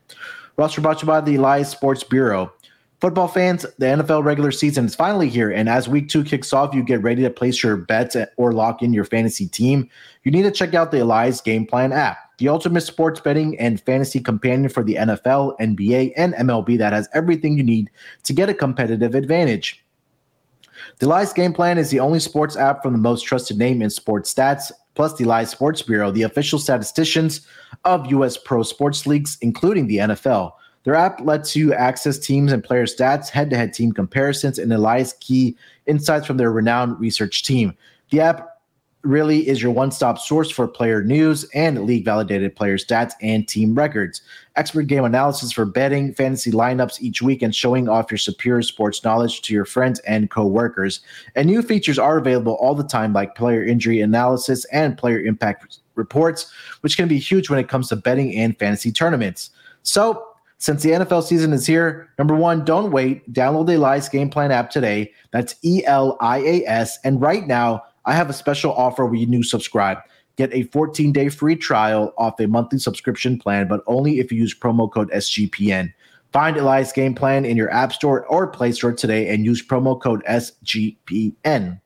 Roster 0.58 0.80
brought 0.80 1.00
to 1.00 1.06
you 1.06 1.08
by 1.08 1.20
the 1.20 1.36
Elias 1.36 1.70
Sports 1.70 2.04
Bureau. 2.04 2.54
Football 3.02 3.28
fans, 3.28 3.64
the 3.78 3.88
NFL 3.88 4.24
regular 4.24 4.52
season 4.52 4.86
is 4.86 4.96
finally 4.96 5.28
here, 5.28 5.52
and 5.52 5.68
as 5.68 5.90
week 5.90 6.08
two 6.08 6.24
kicks 6.24 6.54
off, 6.54 6.74
you 6.74 6.82
get 6.82 7.02
ready 7.04 7.24
to 7.24 7.30
place 7.30 7.62
your 7.62 7.76
bets 7.76 8.16
or 8.38 8.54
lock 8.54 8.82
in 8.82 8.94
your 8.94 9.04
fantasy 9.04 9.48
team. 9.48 9.90
You 10.24 10.32
need 10.32 10.44
to 10.44 10.52
check 10.52 10.74
out 10.74 10.92
the 10.92 11.04
Elias 11.04 11.42
Game 11.42 11.66
Plan 11.66 11.92
app, 11.92 12.38
the 12.38 12.48
ultimate 12.48 12.82
sports 12.82 13.20
betting 13.20 13.60
and 13.60 13.82
fantasy 13.82 14.22
companion 14.22 14.70
for 14.70 14.82
the 14.82 14.96
NFL, 14.96 15.60
NBA, 15.60 16.14
and 16.16 16.34
MLB 16.36 16.78
that 16.78 16.94
has 16.94 17.10
everything 17.14 17.58
you 17.58 17.64
need 17.64 17.92
to 18.24 18.34
get 18.34 18.50
a 18.50 18.54
competitive 18.54 19.14
advantage. 19.14 19.84
The 21.00 21.08
Elias 21.08 21.34
Game 21.34 21.52
Plan 21.52 21.78
is 21.78 21.90
the 21.90 22.00
only 22.00 22.20
sports 22.20 22.56
app 22.56 22.82
from 22.82 22.94
the 22.94 23.00
most 23.00 23.24
trusted 23.24 23.58
name 23.58 23.82
in 23.82 23.90
sports 23.90 24.34
stats, 24.34 24.72
plus 24.94 25.14
the 25.16 25.26
Elias 25.26 25.50
Sports 25.50 25.82
Bureau, 25.82 26.12
the 26.12 26.24
official 26.24 26.60
statisticians 26.60 27.46
of 27.84 28.10
U.S. 28.12 28.38
pro 28.38 28.64
sports 28.64 29.06
leagues, 29.06 29.38
including 29.42 29.88
the 29.88 29.98
NFL. 29.98 30.54
Their 30.86 30.96
app 30.96 31.20
lets 31.22 31.56
you 31.56 31.74
access 31.74 32.18
teams 32.18 32.52
and 32.52 32.64
player 32.64 32.86
stats, 32.86 33.30
head 33.30 33.50
to 33.50 33.58
head 33.58 33.74
team 33.74 33.92
comparisons, 33.92 34.60
and 34.60 34.72
Elias 34.72 35.14
key 35.20 35.58
insights 35.88 36.26
from 36.26 36.38
their 36.38 36.52
renowned 36.52 37.00
research 37.00 37.44
team. 37.44 37.76
The 38.12 38.22
app 38.22 38.56
really 39.06 39.48
is 39.48 39.62
your 39.62 39.72
one 39.72 39.92
stop 39.92 40.18
source 40.18 40.50
for 40.50 40.68
player 40.68 41.04
news 41.04 41.44
and 41.54 41.86
league 41.86 42.06
validated 42.06 42.56
player 42.56 42.78
stats 42.78 43.14
and 43.22 43.48
team 43.48 43.76
records. 43.76 44.22
Expert 44.56 44.84
game 44.84 45.04
analysis 45.04 45.52
for 45.52 45.66
betting, 45.66 46.14
fantasy 46.14 46.52
lineups 46.52 47.02
each 47.02 47.22
week, 47.22 47.42
and 47.42 47.56
showing 47.56 47.88
off 47.88 48.12
your 48.12 48.18
superior 48.18 48.62
sports 48.62 49.04
knowledge 49.04 49.42
to 49.44 49.54
your 49.54 49.66
friends 49.66 50.00
and 50.02 50.30
coworkers. 50.30 51.02
And 51.36 51.48
new 51.48 51.62
features 51.62 52.00
are 52.00 52.18
available 52.18 52.54
all 52.56 52.76
the 52.76 52.84
time, 52.84 53.14
like 53.14 53.36
player 53.36 53.64
injury 53.64 54.02
analysis 54.02 54.66
and 54.66 54.98
player 54.98 55.20
impact 55.20 55.80
reports, 55.96 56.52
which 56.82 56.98
can 56.98 57.08
be 57.08 57.20
huge 57.20 57.50
when 57.50 57.60
it 57.60 57.70
comes 57.70 57.90
to 57.90 57.96
betting 57.96 58.36
and 58.36 58.58
fantasy 58.58 58.92
tournaments. 58.92 59.50
So, 59.84 60.35
since 60.58 60.84
the 60.84 60.92
NFL 60.92 61.24
season 61.24 61.54
is 61.54 61.66
here, 61.66 62.10
number 62.18 62.36
one, 62.36 62.64
don't 62.64 62.92
wait. 62.92 63.32
Download 63.34 63.68
the 63.68 63.76
Elias 63.76 64.10
Game 64.10 64.30
Plan 64.30 64.52
app 64.52 64.70
today. 64.70 65.12
That's 65.32 65.56
E 65.64 65.84
L 65.86 66.18
I 66.22 66.40
A 66.40 66.66
S. 66.66 66.98
And 67.04 67.22
right 67.22 67.46
now, 67.46 67.84
I 68.06 68.14
have 68.14 68.30
a 68.30 68.34
special 68.34 68.74
offer 68.74 69.06
when 69.06 69.20
you 69.20 69.26
new 69.26 69.44
subscribe. 69.44 69.98
Get 70.38 70.54
a 70.54 70.64
14 70.64 71.12
day 71.12 71.30
free 71.30 71.56
trial 71.56 72.14
off 72.18 72.40
a 72.40 72.48
monthly 72.48 72.80
subscription 72.80 73.40
plan, 73.40 73.68
but 73.68 73.82
only 73.88 74.20
if 74.20 74.32
you 74.32 74.38
use 74.40 74.58
promo 74.58 74.92
code 74.92 75.10
SGPN. 75.12 75.94
Find 76.32 76.58
Elias 76.58 76.92
Game 76.92 77.16
Plan 77.16 77.46
in 77.46 77.56
your 77.56 77.72
App 77.72 77.94
Store 77.94 78.26
or 78.26 78.48
Play 78.48 78.74
Store 78.74 78.92
today 78.92 79.30
and 79.30 79.46
use 79.46 79.66
promo 79.66 80.00
code 80.00 80.24
SGPN. 80.26 81.80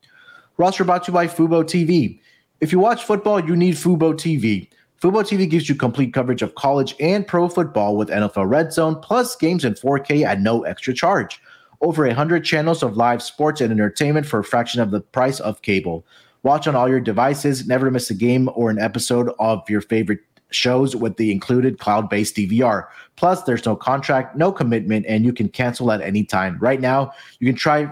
Roster 0.57 0.83
brought 0.83 1.03
to 1.05 1.11
you 1.11 1.13
by 1.13 1.27
Fubo 1.27 1.63
TV. 1.63 2.19
If 2.59 2.71
you 2.71 2.79
watch 2.79 3.03
football, 3.03 3.39
you 3.39 3.55
need 3.55 3.75
Fubo 3.75 4.13
TV. 4.13 4.67
Fubo 5.01 5.23
TV 5.23 5.49
gives 5.49 5.69
you 5.69 5.75
complete 5.75 6.13
coverage 6.13 6.41
of 6.41 6.55
college 6.55 6.93
and 6.99 7.25
pro 7.25 7.47
football 7.47 7.95
with 7.95 8.09
NFL 8.09 8.49
Red 8.49 8.73
Zone, 8.73 8.97
plus 8.97 9.33
games 9.37 9.63
in 9.63 9.73
4K 9.73 10.25
at 10.25 10.41
no 10.41 10.63
extra 10.63 10.93
charge. 10.93 11.41
Over 11.79 12.05
100 12.05 12.43
channels 12.43 12.83
of 12.83 12.97
live 12.97 13.23
sports 13.23 13.61
and 13.61 13.71
entertainment 13.71 14.25
for 14.25 14.39
a 14.39 14.43
fraction 14.43 14.81
of 14.81 14.91
the 14.91 14.99
price 14.99 15.39
of 15.39 15.61
cable. 15.61 16.05
Watch 16.43 16.67
on 16.67 16.75
all 16.75 16.89
your 16.89 16.99
devices, 16.99 17.65
never 17.65 17.89
miss 17.89 18.09
a 18.09 18.13
game 18.13 18.49
or 18.55 18.69
an 18.69 18.77
episode 18.77 19.31
of 19.39 19.67
your 19.69 19.79
favorite 19.79 20.19
shows 20.51 20.97
with 20.97 21.15
the 21.15 21.31
included 21.31 21.79
cloud 21.79 22.09
based 22.09 22.35
DVR. 22.35 22.87
Plus, 23.15 23.43
there's 23.43 23.65
no 23.65 23.77
contract, 23.77 24.35
no 24.35 24.51
commitment, 24.51 25.05
and 25.07 25.23
you 25.23 25.31
can 25.31 25.47
cancel 25.47 25.93
at 25.93 26.01
any 26.01 26.25
time. 26.25 26.57
Right 26.59 26.81
now, 26.81 27.13
you 27.39 27.47
can 27.47 27.55
try 27.55 27.89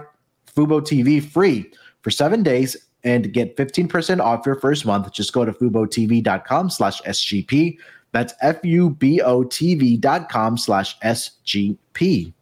Fubo 0.54 0.82
TV 0.82 1.24
free 1.24 1.72
for 2.02 2.10
seven 2.10 2.42
days 2.42 2.76
and 3.08 3.32
get 3.32 3.56
15% 3.56 4.20
off 4.20 4.44
your 4.44 4.54
first 4.54 4.84
month. 4.84 5.10
Just 5.12 5.32
go 5.32 5.44
to 5.44 5.52
FuboTV.com 5.52 6.70
slash 6.70 7.00
SGP. 7.02 7.78
That's 8.12 8.34
F-U-B-O-T-V 8.40 9.96
dot 9.98 10.28
com 10.28 10.56
slash 10.56 10.98
SGP. 11.00 12.32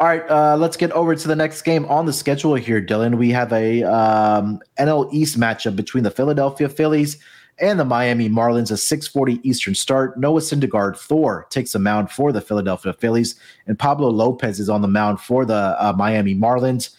All 0.00 0.06
right, 0.06 0.30
uh, 0.30 0.56
let's 0.56 0.76
get 0.76 0.92
over 0.92 1.16
to 1.16 1.28
the 1.28 1.34
next 1.34 1.62
game 1.62 1.84
on 1.86 2.06
the 2.06 2.12
schedule 2.12 2.54
here, 2.54 2.80
Dylan. 2.80 3.18
We 3.18 3.30
have 3.30 3.52
a 3.52 3.82
um, 3.82 4.60
NL 4.78 5.12
East 5.12 5.38
matchup 5.38 5.74
between 5.74 6.04
the 6.04 6.10
Philadelphia 6.10 6.68
Phillies 6.68 7.18
and 7.58 7.80
the 7.80 7.84
Miami 7.84 8.28
Marlins, 8.28 8.70
a 8.70 8.74
6:40 8.74 9.40
Eastern 9.42 9.74
start. 9.74 10.18
Noah 10.18 10.40
Syndergaard 10.40 10.96
Thor 10.96 11.46
takes 11.50 11.74
a 11.74 11.80
mound 11.80 12.12
for 12.12 12.30
the 12.30 12.40
Philadelphia 12.40 12.92
Phillies, 12.92 13.34
and 13.66 13.76
Pablo 13.76 14.08
Lopez 14.08 14.60
is 14.60 14.70
on 14.70 14.82
the 14.82 14.88
mound 14.88 15.20
for 15.20 15.44
the 15.44 15.76
uh, 15.78 15.92
Miami 15.96 16.34
Marlins. 16.34 16.90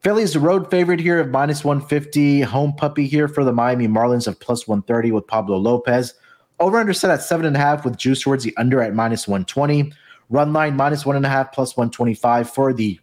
Phillies 0.00 0.34
the 0.34 0.40
road 0.40 0.70
favorite 0.70 1.00
here 1.00 1.18
of 1.18 1.30
minus 1.30 1.64
150. 1.64 2.42
Home 2.42 2.72
puppy 2.74 3.06
here 3.06 3.28
for 3.28 3.44
the 3.44 3.52
Miami 3.52 3.88
Marlins 3.88 4.28
of 4.28 4.38
plus 4.38 4.68
130 4.68 5.12
with 5.12 5.26
Pablo 5.26 5.56
Lopez. 5.56 6.14
Over 6.60 6.78
under 6.78 6.92
set 6.92 7.10
at 7.10 7.22
seven 7.22 7.46
and 7.46 7.56
a 7.56 7.58
half 7.58 7.84
with 7.84 7.96
juice 7.96 8.22
towards 8.22 8.44
the 8.44 8.56
under 8.56 8.80
at 8.82 8.94
minus 8.94 9.26
120. 9.26 9.92
Run 10.30 10.52
line 10.52 10.76
minus 10.76 11.04
one 11.04 11.16
and 11.16 11.26
a 11.26 11.28
half 11.28 11.52
plus 11.52 11.76
125 11.76 12.50
for 12.50 12.72
the 12.72 12.98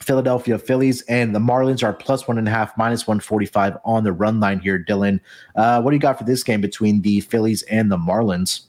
Philadelphia 0.00 0.58
Phillies, 0.58 1.02
and 1.02 1.34
the 1.34 1.38
Marlins 1.38 1.82
are 1.82 1.92
plus 1.92 2.26
one 2.26 2.38
and 2.38 2.48
a 2.48 2.50
half, 2.50 2.76
minus 2.78 3.06
145 3.06 3.76
on 3.84 4.04
the 4.04 4.12
run 4.12 4.40
line 4.40 4.60
here, 4.60 4.82
Dylan. 4.82 5.20
Uh, 5.54 5.82
what 5.82 5.90
do 5.90 5.96
you 5.96 6.00
got 6.00 6.16
for 6.16 6.24
this 6.24 6.42
game 6.42 6.60
between 6.60 7.02
the 7.02 7.20
Phillies 7.20 7.62
and 7.64 7.90
the 7.92 7.98
Marlins? 7.98 8.62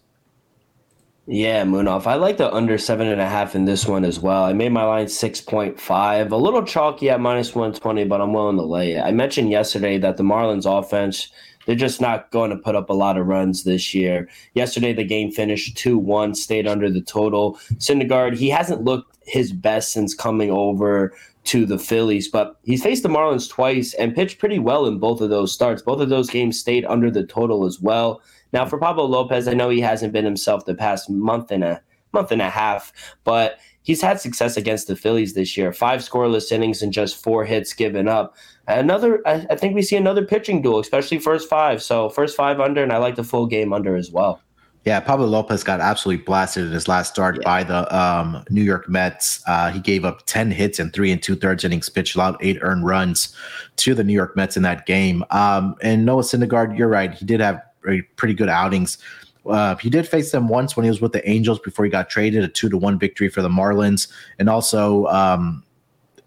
Yeah, 1.32 1.64
Munaf. 1.64 2.08
I 2.08 2.16
like 2.16 2.38
the 2.38 2.52
under 2.52 2.80
seven 2.80 3.08
and 3.08 3.22
a 3.22 3.30
half 3.30 3.54
in 3.54 3.66
this 3.66 3.86
one 3.86 4.04
as 4.04 4.20
well. 4.20 4.46
I 4.46 4.54
made 4.54 4.72
my 4.72 4.84
line 4.84 5.06
6.5, 5.06 6.32
a 6.32 6.36
little 6.36 6.64
chalky 6.64 7.12
at 7.12 7.22
minus 7.22 7.54
120, 7.54 8.06
but 8.06 8.20
I'm 8.20 8.34
willing 8.34 8.58
to 8.58 8.64
lay 8.64 8.94
it. 8.94 9.02
I 9.02 9.12
mentioned 9.12 9.52
yesterday 9.52 10.00
that 10.00 10.18
the 10.18 10.24
Marlins 10.24 10.66
offense 10.66 11.32
they're 11.66 11.76
just 11.76 12.02
not 12.02 12.32
going 12.32 12.50
to 12.50 12.58
put 12.58 12.76
up 12.76 12.90
a 12.90 12.94
lot 12.94 13.16
of 13.16 13.28
runs 13.28 13.64
this 13.64 13.94
year. 13.94 14.28
Yesterday, 14.56 14.92
the 14.92 15.04
game 15.04 15.30
finished 15.30 15.78
2 15.78 16.00
1, 16.00 16.34
stayed 16.34 16.66
under 16.66 16.90
the 16.90 17.02
total. 17.02 17.60
Syndergaard, 17.76 18.36
he 18.36 18.50
hasn't 18.50 18.84
looked 18.84 19.16
his 19.28 19.52
best 19.52 19.92
since 19.92 20.16
coming 20.16 20.50
over 20.50 21.14
to 21.44 21.68
the 21.68 21.78
Phillies, 21.78 22.28
but 22.28 22.58
he's 22.64 22.82
faced 22.82 23.04
the 23.04 23.10
Marlins 23.10 23.48
twice 23.48 23.94
and 23.94 24.16
pitched 24.16 24.40
pretty 24.40 24.58
well 24.58 24.88
in 24.88 24.98
both 24.98 25.22
of 25.22 25.30
those 25.30 25.54
starts. 25.54 25.84
Both 25.84 26.02
of 26.02 26.10
those 26.10 26.32
games 26.32 26.60
stayed 26.60 26.86
under 26.86 27.12
the 27.12 27.24
total 27.24 27.68
as 27.68 27.80
well. 27.80 28.22
Now, 28.54 28.66
for 28.66 28.78
Pablo 28.78 29.06
Lopez, 29.06 29.48
I 29.48 29.54
know 29.54 29.70
he 29.70 29.82
hasn't 29.82 30.14
been 30.14 30.26
himself 30.26 30.66
the 30.66 30.76
past 30.76 31.10
month 31.10 31.52
and 31.52 31.64
a 31.64 31.82
month 32.14 32.32
and 32.32 32.42
a 32.42 32.50
half, 32.50 32.92
but 33.24 33.60
he's 33.84 34.02
had 34.02 34.20
success 34.20 34.58
against 34.58 34.88
the 34.88 34.96
Phillies 34.96 35.34
this 35.34 35.56
year. 35.56 35.72
Five 35.72 36.02
scoreless 36.02 36.52
innings 36.52 36.82
and 36.82 36.92
just 36.92 37.22
four 37.22 37.46
hits 37.46 37.74
given 37.74 38.08
up. 38.08 38.36
Another, 38.68 39.22
I, 39.28 39.46
I 39.50 39.56
think 39.56 39.76
we 39.76 39.82
see 39.82 39.96
another 39.96 40.26
pitching 40.26 40.62
duel, 40.62 40.80
especially 40.80 41.20
first 41.20 41.50
five. 41.50 41.82
So 41.82 42.10
first 42.10 42.36
five 42.36 42.60
under, 42.60 42.84
and 42.84 42.92
I 42.92 42.98
like 42.98 43.16
the 43.16 43.24
full 43.24 43.46
game 43.46 43.74
under 43.74 43.96
as 43.96 44.12
well. 44.12 44.42
Yeah, 44.86 45.02
Pablo 45.02 45.26
Lopez 45.26 45.64
got 45.64 45.82
absolutely 45.82 46.24
blasted 46.24 46.66
in 46.66 46.72
his 46.72 46.88
last 46.88 47.14
start 47.14 47.36
yeah. 47.36 47.42
by 47.44 47.64
the 47.64 47.96
um, 47.96 48.46
New 48.50 48.64
York 48.64 48.88
Mets. 48.88 49.44
Uh, 49.46 49.72
he 49.72 49.80
gave 49.80 50.06
up 50.06 50.26
10 50.26 50.52
hits 50.52 50.80
and 50.80 50.94
three 50.94 51.12
and 51.12 51.22
two 51.22 51.36
thirds 51.36 51.66
innings 51.66 51.90
pitched, 51.90 52.16
allowed 52.16 52.38
eight 52.40 52.58
earned 52.62 52.86
runs 52.86 53.36
to 53.76 53.94
the 53.94 54.06
New 54.06 54.14
York 54.14 54.38
Mets 54.38 54.56
in 54.56 54.64
that 54.64 54.86
game. 54.86 55.26
Um, 55.32 55.76
and 55.82 56.06
Noah 56.06 56.24
Syndergaard, 56.24 56.78
you're 56.78 56.88
right. 56.88 57.14
He 57.14 57.26
did 57.26 57.42
have 57.42 57.62
pretty 57.82 58.34
good 58.34 58.50
outings. 58.50 58.98
Uh, 59.46 59.76
he 59.78 59.90
did 59.90 60.08
face 60.08 60.32
them 60.32 60.48
once 60.48 60.76
when 60.76 60.84
he 60.84 60.90
was 60.90 61.02
with 61.02 61.14
the 61.14 61.28
Angels 61.28 61.60
before 61.60 61.86
he 61.86 61.92
got 61.92 62.10
traded, 62.10 62.44
a 62.44 62.48
two 62.48 62.70
to 62.70 62.78
one 62.78 63.00
victory 63.00 63.30
for 63.30 63.42
the 63.42 63.50
Marlins, 63.50 64.08
and 64.38 64.50
also 64.50 65.06
um, 65.08 65.64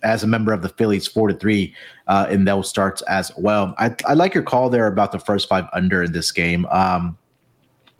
as 0.02 0.24
a 0.24 0.26
member 0.26 0.52
of 0.52 0.62
the 0.62 0.68
Phillies, 0.68 1.06
four 1.06 1.28
to 1.28 1.34
three 1.34 1.74
uh, 2.06 2.26
in 2.30 2.44
those 2.44 2.68
starts 2.68 3.02
as 3.02 3.30
well. 3.36 3.74
I, 3.78 3.94
I 4.06 4.14
like 4.14 4.34
your 4.34 4.42
call 4.42 4.70
there 4.70 4.86
about 4.86 5.12
the 5.12 5.18
first 5.18 5.48
five 5.48 5.66
under 5.72 6.02
in 6.02 6.12
this 6.12 6.32
game. 6.32 6.66
Um, 6.66 7.16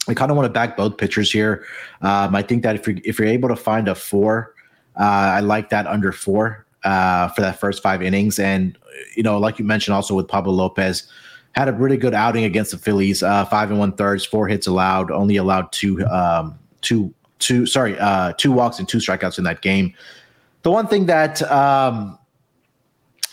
I 0.08 0.14
kind 0.14 0.30
of 0.30 0.36
want 0.36 0.46
to 0.46 0.52
back 0.52 0.76
both 0.76 0.96
pitchers 0.96 1.30
here. 1.30 1.64
Um, 2.00 2.34
I 2.34 2.42
think 2.42 2.62
that 2.64 2.74
if 2.74 2.86
you're 2.86 2.96
if 3.04 3.18
you're 3.18 3.28
able 3.28 3.48
to 3.48 3.56
find 3.56 3.88
a 3.88 3.94
four, 3.94 4.54
uh, 4.98 5.02
I 5.04 5.40
like 5.40 5.70
that 5.70 5.86
under 5.86 6.10
four 6.10 6.66
uh, 6.84 7.28
for 7.28 7.42
that 7.42 7.60
first 7.60 7.82
five 7.82 8.02
innings. 8.02 8.38
And 8.38 8.76
you 9.14 9.22
know, 9.22 9.38
like 9.38 9.58
you 9.58 9.64
mentioned, 9.64 9.94
also 9.94 10.14
with 10.14 10.26
Pablo 10.26 10.52
Lopez, 10.52 11.08
had 11.54 11.68
a 11.68 11.72
really 11.72 11.96
good 11.96 12.14
outing 12.14 12.44
against 12.44 12.70
the 12.70 12.78
Phillies. 12.78 13.22
Uh, 13.22 13.44
five 13.46 13.70
and 13.70 13.78
one 13.78 13.92
thirds, 13.92 14.24
four 14.24 14.48
hits 14.48 14.66
allowed, 14.66 15.10
only 15.10 15.36
allowed 15.36 15.70
two, 15.72 16.04
um, 16.06 16.58
two, 16.80 17.12
two. 17.38 17.66
Sorry, 17.66 17.98
uh, 17.98 18.32
two 18.34 18.52
walks 18.52 18.78
and 18.78 18.88
two 18.88 18.98
strikeouts 18.98 19.38
in 19.38 19.44
that 19.44 19.62
game. 19.62 19.94
The 20.62 20.70
one 20.70 20.86
thing 20.86 21.06
that 21.06 21.42
um, 21.50 22.18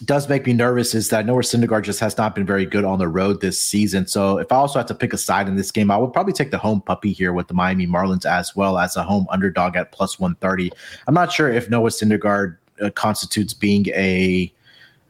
does 0.05 0.29
make 0.29 0.45
me 0.45 0.53
nervous 0.53 0.95
is 0.95 1.09
that 1.09 1.25
Noah 1.25 1.41
Syndergaard 1.41 1.83
just 1.83 1.99
has 1.99 2.17
not 2.17 2.33
been 2.33 2.45
very 2.45 2.65
good 2.65 2.85
on 2.85 2.99
the 2.99 3.07
road 3.07 3.41
this 3.41 3.59
season. 3.59 4.07
So 4.07 4.37
if 4.37 4.51
I 4.51 4.55
also 4.55 4.79
had 4.79 4.87
to 4.87 4.95
pick 4.95 5.13
a 5.13 5.17
side 5.17 5.47
in 5.47 5.55
this 5.55 5.71
game, 5.71 5.91
I 5.91 5.97
would 5.97 6.13
probably 6.13 6.33
take 6.33 6.51
the 6.51 6.57
home 6.57 6.81
puppy 6.81 7.11
here 7.11 7.33
with 7.33 7.47
the 7.47 7.53
Miami 7.53 7.85
Marlins 7.85 8.25
as 8.25 8.55
well 8.55 8.77
as 8.77 8.95
a 8.95 9.03
home 9.03 9.27
underdog 9.29 9.75
at 9.75 9.91
plus 9.91 10.19
130. 10.19 10.71
I'm 11.07 11.13
not 11.13 11.31
sure 11.31 11.51
if 11.51 11.69
Noah 11.69 11.89
Syndergaard 11.89 12.57
uh, 12.81 12.89
constitutes 12.91 13.53
being 13.53 13.87
a 13.89 14.51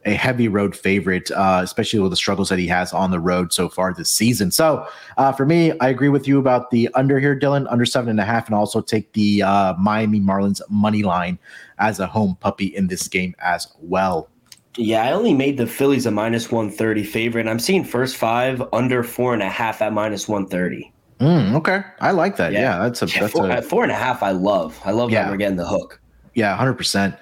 a 0.04 0.14
heavy 0.14 0.48
road 0.48 0.74
favorite, 0.74 1.30
uh, 1.30 1.60
especially 1.62 2.00
with 2.00 2.10
the 2.10 2.16
struggles 2.16 2.48
that 2.48 2.58
he 2.58 2.66
has 2.66 2.92
on 2.92 3.10
the 3.10 3.20
road 3.20 3.52
so 3.52 3.68
far 3.68 3.92
this 3.92 4.10
season. 4.10 4.50
So 4.50 4.86
uh, 5.18 5.32
for 5.32 5.44
me, 5.44 5.72
I 5.80 5.88
agree 5.88 6.08
with 6.08 6.26
you 6.26 6.38
about 6.38 6.70
the 6.70 6.88
under 6.94 7.18
here, 7.18 7.38
Dylan, 7.38 7.66
under 7.70 7.84
seven 7.84 8.10
and 8.10 8.20
a 8.20 8.24
half, 8.24 8.46
and 8.46 8.54
also 8.54 8.80
take 8.80 9.12
the 9.12 9.42
uh, 9.42 9.74
Miami 9.74 10.20
Marlins 10.20 10.60
money 10.70 11.02
line 11.02 11.38
as 11.78 12.00
a 12.00 12.06
home 12.06 12.36
puppy 12.40 12.66
in 12.66 12.86
this 12.86 13.08
game 13.08 13.34
as 13.40 13.68
well. 13.80 14.28
Yeah, 14.76 15.04
I 15.04 15.12
only 15.12 15.34
made 15.34 15.58
the 15.58 15.66
Phillies 15.66 16.06
a 16.06 16.10
minus 16.10 16.50
130 16.50 17.02
favorite, 17.04 17.40
and 17.42 17.50
I'm 17.50 17.58
seeing 17.58 17.84
first 17.84 18.16
five 18.16 18.62
under 18.72 19.02
four 19.02 19.34
and 19.34 19.42
a 19.42 19.48
half 19.48 19.82
at 19.82 19.92
minus 19.92 20.28
130. 20.28 20.92
Mm, 21.18 21.54
okay. 21.56 21.82
I 22.00 22.12
like 22.12 22.36
that. 22.36 22.52
Yeah, 22.52 22.60
yeah 22.60 22.78
that's 22.78 23.02
a 23.02 23.06
yeah, 23.06 23.20
that's 23.20 23.32
four, 23.32 23.50
a, 23.50 23.60
four 23.60 23.82
and 23.82 23.92
a 23.92 23.96
half. 23.96 24.22
I 24.22 24.30
love. 24.30 24.80
I 24.84 24.92
love 24.92 25.10
yeah. 25.10 25.24
that 25.24 25.30
we're 25.30 25.36
getting 25.36 25.56
the 25.56 25.66
hook. 25.66 26.00
Yeah, 26.34 26.56
100%. 26.56 27.18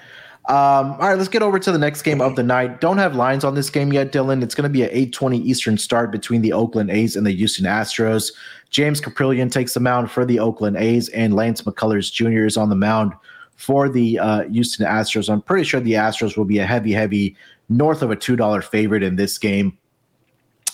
Um, 0.48 0.92
all 0.92 1.08
right, 1.08 1.18
let's 1.18 1.28
get 1.28 1.42
over 1.42 1.58
to 1.58 1.70
the 1.70 1.78
next 1.78 2.00
game 2.00 2.22
of 2.22 2.34
the 2.34 2.42
night. 2.42 2.80
Don't 2.80 2.96
have 2.96 3.14
lines 3.14 3.44
on 3.44 3.54
this 3.54 3.68
game 3.68 3.92
yet, 3.92 4.12
Dylan. 4.12 4.42
It's 4.42 4.54
going 4.54 4.64
to 4.64 4.70
be 4.70 4.82
an 4.82 4.88
8:20 4.88 5.44
Eastern 5.44 5.76
start 5.76 6.10
between 6.10 6.40
the 6.40 6.54
Oakland 6.54 6.90
A's 6.90 7.16
and 7.16 7.26
the 7.26 7.32
Houston 7.32 7.66
Astros. 7.66 8.32
James 8.70 8.98
Kaprielian 8.98 9.52
takes 9.52 9.74
the 9.74 9.80
mound 9.80 10.10
for 10.10 10.24
the 10.24 10.38
Oakland 10.38 10.78
A's, 10.78 11.10
and 11.10 11.34
Lance 11.34 11.60
McCullers 11.62 12.10
Jr. 12.10 12.46
is 12.46 12.56
on 12.56 12.70
the 12.70 12.76
mound 12.76 13.12
for 13.56 13.90
the 13.90 14.18
uh, 14.18 14.44
Houston 14.44 14.86
Astros. 14.86 15.30
I'm 15.30 15.42
pretty 15.42 15.64
sure 15.64 15.80
the 15.80 15.92
Astros 15.92 16.38
will 16.38 16.46
be 16.46 16.60
a 16.60 16.66
heavy, 16.66 16.92
heavy 16.92 17.36
north 17.68 18.00
of 18.00 18.10
a 18.10 18.16
two 18.16 18.34
dollar 18.34 18.62
favorite 18.62 19.02
in 19.02 19.16
this 19.16 19.36
game 19.36 19.76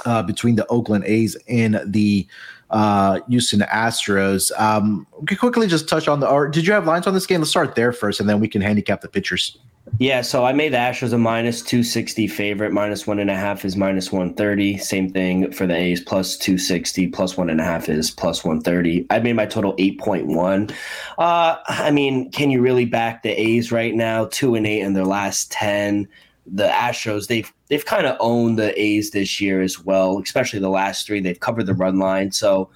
uh, 0.04 0.23
between 0.23 0.54
the 0.54 0.66
Oakland 0.69 1.04
A's 1.04 1.37
and 1.49 1.81
the 1.85 2.28
uh, 2.75 3.21
Houston 3.28 3.61
Astros. 3.61 4.50
Um, 4.61 5.07
quickly 5.38 5.69
just 5.69 5.88
touch 5.88 6.09
on 6.09 6.21
the. 6.21 6.28
Or 6.28 6.49
did 6.49 6.66
you 6.66 6.73
have 6.73 6.87
lines 6.87 7.07
on 7.07 7.14
this 7.14 7.25
game? 7.25 7.40
Let's 7.40 7.50
start 7.50 7.76
there 7.76 7.93
first, 7.93 8.21
and 8.21 8.28
then 8.28 8.40
we 8.40 8.49
can 8.49 8.61
handicap 8.61 9.00
the 9.00 9.09
pitchers. 9.09 9.57
Yeah, 9.99 10.23
so 10.23 10.45
I 10.45 10.52
made 10.52 10.73
the 10.73 10.78
Astros 10.78 11.12
a 11.12 11.19
minus 11.19 11.62
260 11.62 12.26
favorite. 12.26 12.73
Minus 12.73 13.07
one 13.07 13.21
and 13.21 13.31
a 13.31 13.37
half 13.37 13.64
is 13.64 13.76
minus 13.76 14.11
130. 14.11 14.78
Same 14.78 15.09
thing 15.11 15.52
for 15.52 15.66
the 15.66 15.76
A's, 15.76 16.00
plus 16.00 16.37
260. 16.37 17.09
Plus 17.09 17.37
one 17.37 17.49
and 17.49 17.61
a 17.61 17.64
half 17.64 17.88
is 17.88 18.11
plus 18.11 18.45
130. 18.45 19.07
I 19.11 19.21
made 19.21 19.35
my 19.35 19.47
total 19.47 19.76
8.1. 19.76 20.75
Uh, 21.16 21.57
I 21.69 21.93
mean, 21.93 22.31
can 22.33 22.50
you 22.50 22.61
really 22.61 22.87
back 22.87 23.23
the 23.23 23.31
A's 23.31 23.71
right 23.71 23.95
now? 23.95 24.25
Two 24.33 24.57
and 24.57 24.66
eight 24.66 24.81
in 24.81 24.95
their 24.95 25.04
last 25.04 25.52
10 25.52 26.09
the 26.47 26.66
Astros, 26.66 27.28
they've 27.28 27.52
they've 27.75 27.85
kind 27.85 28.07
of 28.07 28.16
owned 28.21 28.57
the 28.57 28.81
A's 28.81 29.11
this 29.11 29.40
year 29.40 29.61
as 29.61 29.81
well, 29.81 30.21
especially 30.21 30.61
the 30.61 30.69
last 30.69 31.09
three. 31.09 31.19
They've 31.19 31.40
covered 31.40 31.66
the 31.66 31.75
run 31.75 31.99
line. 31.99 32.31
So 32.31 32.71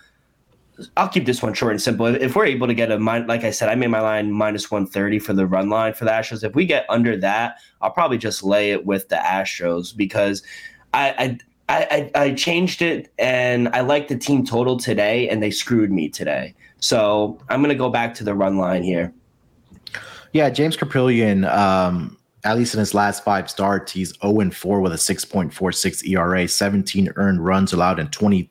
I'll 0.96 1.08
keep 1.08 1.24
this 1.24 1.40
one 1.40 1.54
short 1.54 1.70
and 1.70 1.80
simple. 1.80 2.06
If 2.06 2.34
we're 2.34 2.46
able 2.46 2.66
to 2.66 2.74
get 2.74 2.90
a 2.90 2.96
like 2.96 3.44
I 3.44 3.52
said, 3.52 3.68
I 3.68 3.76
made 3.76 3.90
my 3.90 4.00
line 4.00 4.32
minus 4.32 4.72
130 4.72 5.20
for 5.20 5.34
the 5.34 5.46
run 5.46 5.68
line 5.68 5.92
for 5.92 6.04
the 6.04 6.10
Astros. 6.10 6.42
If 6.42 6.56
we 6.56 6.66
get 6.66 6.84
under 6.88 7.16
that, 7.16 7.58
I'll 7.80 7.92
probably 7.92 8.18
just 8.18 8.42
lay 8.42 8.72
it 8.72 8.86
with 8.86 9.08
the 9.08 9.14
Astros 9.14 9.96
because 9.96 10.42
I 10.92 11.38
I 11.68 11.78
I, 11.90 12.10
I 12.16 12.34
changed 12.34 12.82
it 12.82 13.12
and 13.20 13.68
I 13.68 13.82
like 13.82 14.08
the 14.08 14.18
team 14.18 14.44
total 14.44 14.78
today 14.78 15.28
and 15.28 15.40
they 15.40 15.52
screwed 15.52 15.92
me 15.92 16.08
today. 16.08 16.56
So 16.80 17.38
I'm 17.48 17.62
gonna 17.62 17.76
go 17.76 17.88
back 17.88 18.14
to 18.14 18.24
the 18.24 18.34
run 18.34 18.58
line 18.58 18.82
here. 18.82 19.12
Yeah, 20.32 20.50
James 20.50 20.76
Kaprielian, 20.76 21.48
um, 21.56 22.17
at 22.44 22.56
least 22.56 22.74
in 22.74 22.80
his 22.80 22.94
last 22.94 23.24
five 23.24 23.50
starts, 23.50 23.92
he's 23.92 24.12
0 24.20 24.50
4 24.50 24.80
with 24.80 24.92
a 24.92 24.96
6.46 24.96 26.08
ERA, 26.08 26.46
17 26.48 27.12
earned 27.16 27.44
runs 27.44 27.72
allowed, 27.72 27.98
and 27.98 28.12
20, 28.12 28.48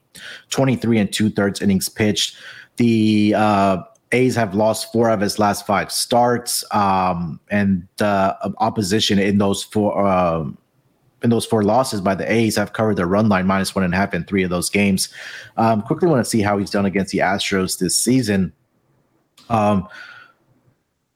23 0.50 0.98
and 0.98 1.12
two 1.12 1.30
thirds 1.30 1.62
innings 1.62 1.88
pitched. 1.88 2.36
The 2.76 3.34
uh, 3.34 3.82
A's 4.12 4.36
have 4.36 4.54
lost 4.54 4.92
four 4.92 5.10
of 5.10 5.20
his 5.20 5.38
last 5.38 5.66
five 5.66 5.90
starts, 5.90 6.64
um, 6.72 7.40
and 7.50 7.86
the 7.96 8.36
opposition 8.58 9.18
in 9.18 9.38
those 9.38 9.62
four. 9.62 10.06
Uh, 10.06 10.50
in 11.24 11.30
those 11.30 11.44
four 11.44 11.64
losses 11.64 12.00
by 12.00 12.14
the 12.14 12.30
A's 12.32 12.54
have 12.54 12.74
covered 12.74 12.96
their 12.96 13.08
run 13.08 13.28
line 13.28 13.44
minus 13.44 13.74
one 13.74 13.82
and 13.82 13.92
a 13.92 13.96
half 13.96 14.14
in 14.14 14.22
three 14.22 14.44
of 14.44 14.50
those 14.50 14.70
games. 14.70 15.08
Um, 15.56 15.82
quickly 15.82 16.06
want 16.06 16.24
to 16.24 16.30
see 16.30 16.40
how 16.42 16.58
he's 16.58 16.70
done 16.70 16.86
against 16.86 17.10
the 17.10 17.18
Astros 17.18 17.76
this 17.76 17.98
season. 17.98 18.52
Um, 19.50 19.88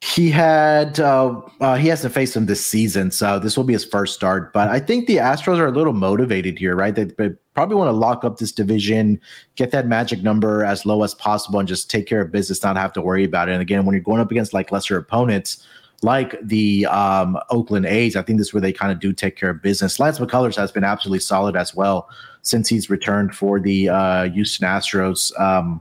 he 0.03 0.31
had 0.31 0.99
uh, 0.99 1.41
uh, 1.61 1.77
he 1.77 1.87
hasn't 1.87 2.13
faced 2.13 2.35
him 2.35 2.47
this 2.47 2.65
season, 2.67 3.13
so 3.13 3.39
this 3.39 3.57
will 3.57 3.63
be 3.63 3.73
his 3.73 3.85
first 3.85 4.15
start. 4.15 4.53
But 4.53 4.69
I 4.69 4.81
think 4.81 5.07
the 5.07 5.19
Astros 5.19 5.59
are 5.59 5.69
a 5.69 5.71
little 5.71 5.93
motivated 5.93 6.59
here, 6.59 6.75
right? 6.75 6.93
They, 6.93 7.05
they 7.05 7.31
probably 7.55 7.77
want 7.77 7.87
to 7.87 7.93
lock 7.93 8.25
up 8.25 8.39
this 8.39 8.51
division, 8.51 9.21
get 9.55 9.71
that 9.71 9.87
magic 9.87 10.25
number 10.25 10.65
as 10.65 10.85
low 10.85 11.05
as 11.05 11.15
possible, 11.15 11.61
and 11.61 11.69
just 11.69 11.89
take 11.89 12.09
care 12.09 12.21
of 12.21 12.33
business, 12.33 12.65
not 12.65 12.77
have 12.77 12.93
to 12.95 13.01
worry 13.01 13.23
about 13.23 13.49
it. 13.49 13.53
And 13.53 13.63
again, 13.63 13.87
when 13.87 13.95
you're 13.95 14.03
going 14.03 14.21
up 14.21 14.33
against 14.33 14.53
like 14.53 14.73
lesser 14.73 14.97
opponents, 14.97 15.65
like 16.03 16.35
the 16.43 16.85
um, 16.87 17.39
Oakland 17.51 17.87
A's, 17.87 18.17
I 18.17 18.23
think 18.23 18.41
this 18.41 18.49
is 18.49 18.53
where 18.53 18.61
they 18.61 18.73
kind 18.73 18.91
of 18.91 18.99
do 18.99 19.13
take 19.13 19.37
care 19.37 19.51
of 19.51 19.63
business. 19.63 20.01
Lance 20.01 20.19
McCullers 20.19 20.57
has 20.57 20.73
been 20.73 20.83
absolutely 20.83 21.21
solid 21.21 21.55
as 21.55 21.77
well 21.77 22.09
since 22.43 22.69
he's 22.69 22.91
returned 22.91 23.37
for 23.37 23.61
the 23.61 23.89
uh, 23.89 24.25
Houston 24.31 24.67
Astros. 24.67 25.39
Um, 25.41 25.81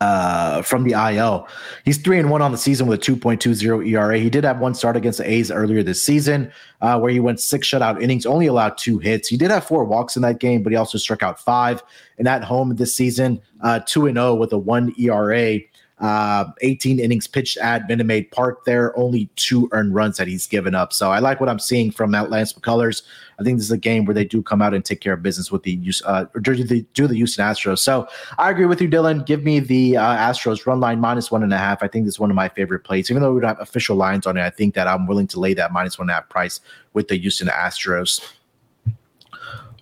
uh, 0.00 0.62
from 0.62 0.84
the 0.84 0.92
IL. 0.92 1.46
He's 1.84 1.98
three 1.98 2.18
and 2.18 2.30
one 2.30 2.42
on 2.42 2.52
the 2.52 2.58
season 2.58 2.86
with 2.86 3.06
a 3.06 3.12
2.20 3.12 3.86
ERA. 3.86 4.18
He 4.18 4.30
did 4.30 4.44
have 4.44 4.58
one 4.58 4.74
start 4.74 4.96
against 4.96 5.18
the 5.18 5.30
A's 5.30 5.50
earlier 5.50 5.82
this 5.82 6.02
season, 6.02 6.50
uh, 6.80 6.98
where 6.98 7.10
he 7.10 7.20
went 7.20 7.40
six 7.40 7.68
shutout 7.68 8.02
innings, 8.02 8.24
only 8.24 8.46
allowed 8.46 8.78
two 8.78 8.98
hits. 8.98 9.28
He 9.28 9.36
did 9.36 9.50
have 9.50 9.64
four 9.64 9.84
walks 9.84 10.16
in 10.16 10.22
that 10.22 10.40
game, 10.40 10.62
but 10.62 10.72
he 10.72 10.76
also 10.76 10.98
struck 10.98 11.22
out 11.22 11.38
five. 11.38 11.82
And 12.18 12.26
at 12.26 12.42
home 12.44 12.74
this 12.76 12.96
season, 12.96 13.40
uh, 13.60 13.80
two 13.86 14.06
and 14.06 14.16
zero 14.16 14.28
oh 14.28 14.34
with 14.34 14.52
a 14.52 14.58
one 14.58 14.94
ERA 14.98 15.60
uh, 16.00 16.46
18 16.62 16.98
innings 16.98 17.26
pitched 17.26 17.58
at 17.58 17.86
Minute 17.86 18.04
Maid 18.04 18.30
Park 18.30 18.64
there, 18.64 18.96
only 18.98 19.28
two 19.36 19.68
earned 19.72 19.94
runs 19.94 20.16
that 20.16 20.26
he's 20.26 20.46
given 20.46 20.74
up. 20.74 20.92
So 20.92 21.10
I 21.10 21.18
like 21.18 21.40
what 21.40 21.48
I'm 21.48 21.58
seeing 21.58 21.90
from 21.90 22.10
Lance 22.12 22.52
McCullers. 22.54 23.02
I 23.38 23.42
think 23.42 23.58
this 23.58 23.66
is 23.66 23.70
a 23.70 23.78
game 23.78 24.04
where 24.04 24.14
they 24.14 24.24
do 24.24 24.42
come 24.42 24.62
out 24.62 24.74
and 24.74 24.84
take 24.84 25.00
care 25.00 25.12
of 25.12 25.22
business 25.22 25.50
with 25.50 25.62
the 25.62 25.78
uh, 26.04 26.26
or 26.34 26.40
do 26.40 26.62
the, 26.62 26.84
do 26.94 27.06
the 27.06 27.14
Houston 27.14 27.44
Astros. 27.44 27.78
So 27.78 28.08
I 28.38 28.50
agree 28.50 28.66
with 28.66 28.80
you, 28.80 28.88
Dylan. 28.88 29.24
Give 29.24 29.44
me 29.44 29.60
the 29.60 29.96
uh, 29.96 30.16
Astros 30.16 30.66
run 30.66 30.80
line 30.80 31.00
minus 31.00 31.30
one 31.30 31.42
and 31.42 31.52
a 31.52 31.58
half. 31.58 31.82
I 31.82 31.88
think 31.88 32.06
this 32.06 32.14
is 32.14 32.20
one 32.20 32.30
of 32.30 32.36
my 32.36 32.48
favorite 32.48 32.80
plays. 32.80 33.10
Even 33.10 33.22
though 33.22 33.32
we 33.32 33.40
don't 33.40 33.48
have 33.48 33.60
official 33.60 33.96
lines 33.96 34.26
on 34.26 34.36
it, 34.36 34.42
I 34.42 34.50
think 34.50 34.74
that 34.74 34.86
I'm 34.86 35.06
willing 35.06 35.26
to 35.28 35.40
lay 35.40 35.54
that 35.54 35.72
minus 35.72 35.98
one 35.98 36.04
and 36.04 36.10
a 36.10 36.14
half 36.14 36.28
price 36.28 36.60
with 36.92 37.08
the 37.08 37.16
Houston 37.16 37.48
Astros. 37.48 38.20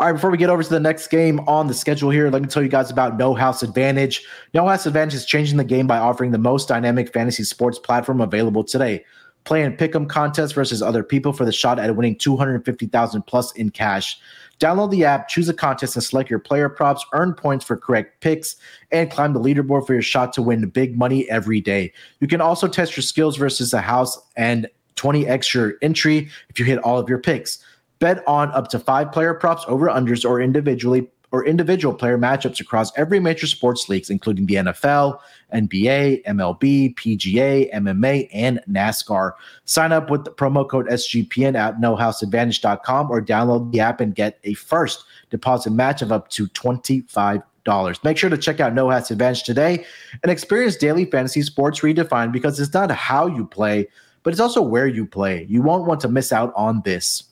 All 0.00 0.06
right, 0.06 0.12
before 0.12 0.30
we 0.30 0.38
get 0.38 0.48
over 0.48 0.62
to 0.62 0.68
the 0.68 0.78
next 0.78 1.08
game 1.08 1.40
on 1.48 1.66
the 1.66 1.74
schedule 1.74 2.10
here, 2.10 2.30
let 2.30 2.40
me 2.40 2.46
tell 2.46 2.62
you 2.62 2.68
guys 2.68 2.88
about 2.88 3.16
No 3.16 3.34
House 3.34 3.64
Advantage. 3.64 4.24
No 4.54 4.68
House 4.68 4.86
Advantage 4.86 5.14
is 5.14 5.26
changing 5.26 5.56
the 5.56 5.64
game 5.64 5.88
by 5.88 5.98
offering 5.98 6.30
the 6.30 6.38
most 6.38 6.68
dynamic 6.68 7.12
fantasy 7.12 7.42
sports 7.42 7.80
platform 7.80 8.20
available 8.20 8.62
today. 8.62 9.04
Play 9.42 9.64
and 9.64 9.76
pick 9.76 9.96
'em 9.96 10.06
contests 10.06 10.52
versus 10.52 10.82
other 10.82 11.02
people 11.02 11.32
for 11.32 11.44
the 11.44 11.50
shot 11.50 11.80
at 11.80 11.96
winning 11.96 12.14
250,000 12.14 13.22
plus 13.22 13.50
in 13.54 13.70
cash. 13.70 14.20
Download 14.60 14.88
the 14.88 15.04
app, 15.04 15.26
choose 15.26 15.48
a 15.48 15.54
contest, 15.54 15.96
and 15.96 16.04
select 16.04 16.30
your 16.30 16.38
player 16.38 16.68
props, 16.68 17.04
earn 17.12 17.34
points 17.34 17.64
for 17.64 17.76
correct 17.76 18.20
picks, 18.20 18.54
and 18.92 19.10
climb 19.10 19.32
the 19.32 19.40
leaderboard 19.40 19.84
for 19.84 19.94
your 19.94 20.02
shot 20.02 20.32
to 20.34 20.42
win 20.42 20.68
big 20.68 20.96
money 20.96 21.28
every 21.28 21.60
day. 21.60 21.92
You 22.20 22.28
can 22.28 22.40
also 22.40 22.68
test 22.68 22.96
your 22.96 23.02
skills 23.02 23.36
versus 23.36 23.72
the 23.72 23.80
house 23.80 24.16
and 24.36 24.68
20 24.94 25.26
extra 25.26 25.72
entry 25.82 26.28
if 26.50 26.60
you 26.60 26.64
hit 26.64 26.78
all 26.78 26.98
of 26.98 27.08
your 27.08 27.18
picks. 27.18 27.58
Bet 27.98 28.26
on 28.26 28.50
up 28.52 28.68
to 28.68 28.78
five 28.78 29.12
player 29.12 29.34
props 29.34 29.64
over 29.66 29.88
unders 29.88 30.28
or 30.28 30.40
individually 30.40 31.08
or 31.30 31.44
individual 31.44 31.94
player 31.94 32.16
matchups 32.16 32.60
across 32.60 32.96
every 32.96 33.20
major 33.20 33.46
sports 33.46 33.88
leagues, 33.88 34.08
including 34.08 34.46
the 34.46 34.54
NFL, 34.54 35.18
NBA, 35.52 36.24
MLB, 36.24 36.94
PGA, 36.94 37.72
MMA, 37.74 38.28
and 38.32 38.60
NASCAR. 38.68 39.32
Sign 39.64 39.92
up 39.92 40.10
with 40.10 40.24
the 40.24 40.30
promo 40.30 40.66
code 40.66 40.86
SGPN 40.88 41.54
at 41.54 41.80
nohouseadvantage.com 41.80 43.10
or 43.10 43.20
download 43.20 43.72
the 43.72 43.80
app 43.80 44.00
and 44.00 44.14
get 44.14 44.38
a 44.44 44.54
first 44.54 45.04
deposit 45.30 45.70
match 45.70 46.00
of 46.00 46.12
up 46.12 46.28
to 46.30 46.48
25 46.48 47.42
dollars. 47.64 48.02
Make 48.02 48.16
sure 48.16 48.30
to 48.30 48.38
check 48.38 48.60
out 48.60 48.72
No 48.72 48.88
House 48.88 49.10
Advantage 49.10 49.42
today 49.42 49.84
and 50.22 50.32
experience 50.32 50.76
daily 50.76 51.04
fantasy 51.04 51.42
sports 51.42 51.80
redefined 51.80 52.32
because 52.32 52.58
it's 52.58 52.72
not 52.72 52.90
how 52.90 53.26
you 53.26 53.46
play, 53.46 53.86
but 54.22 54.32
it's 54.32 54.40
also 54.40 54.62
where 54.62 54.86
you 54.86 55.04
play. 55.04 55.44
You 55.50 55.60
won't 55.60 55.84
want 55.84 56.00
to 56.00 56.08
miss 56.08 56.32
out 56.32 56.50
on 56.56 56.80
this. 56.86 57.27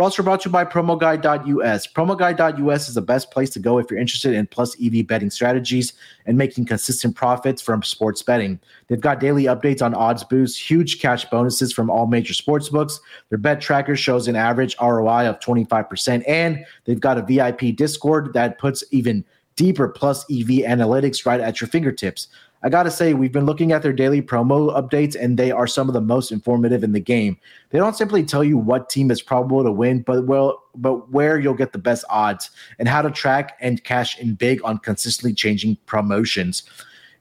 We're 0.00 0.04
also 0.04 0.22
brought 0.22 0.40
to 0.40 0.48
you 0.48 0.52
by 0.54 0.64
PromoGuy.us. 0.64 1.86
PromoGuy.us 1.88 2.88
is 2.88 2.94
the 2.94 3.02
best 3.02 3.30
place 3.30 3.50
to 3.50 3.58
go 3.58 3.76
if 3.76 3.90
you're 3.90 4.00
interested 4.00 4.32
in 4.32 4.46
plus 4.46 4.74
EV 4.82 5.06
betting 5.06 5.28
strategies 5.28 5.92
and 6.24 6.38
making 6.38 6.64
consistent 6.64 7.14
profits 7.14 7.60
from 7.60 7.82
sports 7.82 8.22
betting. 8.22 8.58
They've 8.88 8.98
got 8.98 9.20
daily 9.20 9.44
updates 9.44 9.82
on 9.82 9.92
odds 9.92 10.24
boosts, 10.24 10.58
huge 10.58 11.02
cash 11.02 11.26
bonuses 11.26 11.74
from 11.74 11.90
all 11.90 12.06
major 12.06 12.32
sports 12.32 12.70
books. 12.70 12.98
Their 13.28 13.36
bet 13.36 13.60
tracker 13.60 13.94
shows 13.94 14.26
an 14.26 14.36
average 14.36 14.74
ROI 14.80 15.28
of 15.28 15.38
25%, 15.40 16.24
and 16.26 16.64
they've 16.86 16.98
got 16.98 17.18
a 17.18 17.22
VIP 17.22 17.76
Discord 17.76 18.32
that 18.32 18.58
puts 18.58 18.82
even 18.92 19.22
deeper 19.56 19.86
plus 19.86 20.22
EV 20.30 20.64
analytics 20.64 21.26
right 21.26 21.40
at 21.40 21.60
your 21.60 21.68
fingertips. 21.68 22.28
I 22.62 22.68
got 22.68 22.82
to 22.82 22.90
say, 22.90 23.14
we've 23.14 23.32
been 23.32 23.46
looking 23.46 23.72
at 23.72 23.82
their 23.82 23.92
daily 23.92 24.20
promo 24.20 24.76
updates, 24.76 25.16
and 25.18 25.38
they 25.38 25.50
are 25.50 25.66
some 25.66 25.88
of 25.88 25.94
the 25.94 26.00
most 26.00 26.30
informative 26.30 26.84
in 26.84 26.92
the 26.92 27.00
game. 27.00 27.38
They 27.70 27.78
don't 27.78 27.96
simply 27.96 28.22
tell 28.22 28.44
you 28.44 28.58
what 28.58 28.90
team 28.90 29.10
is 29.10 29.22
probable 29.22 29.64
to 29.64 29.72
win, 29.72 30.02
but 30.02 30.26
well, 30.26 30.62
but 30.74 31.10
where 31.10 31.38
you'll 31.38 31.54
get 31.54 31.72
the 31.72 31.78
best 31.78 32.04
odds 32.10 32.50
and 32.78 32.86
how 32.86 33.00
to 33.00 33.10
track 33.10 33.56
and 33.60 33.82
cash 33.82 34.18
in 34.18 34.34
big 34.34 34.62
on 34.62 34.78
consistently 34.78 35.32
changing 35.32 35.78
promotions. 35.86 36.64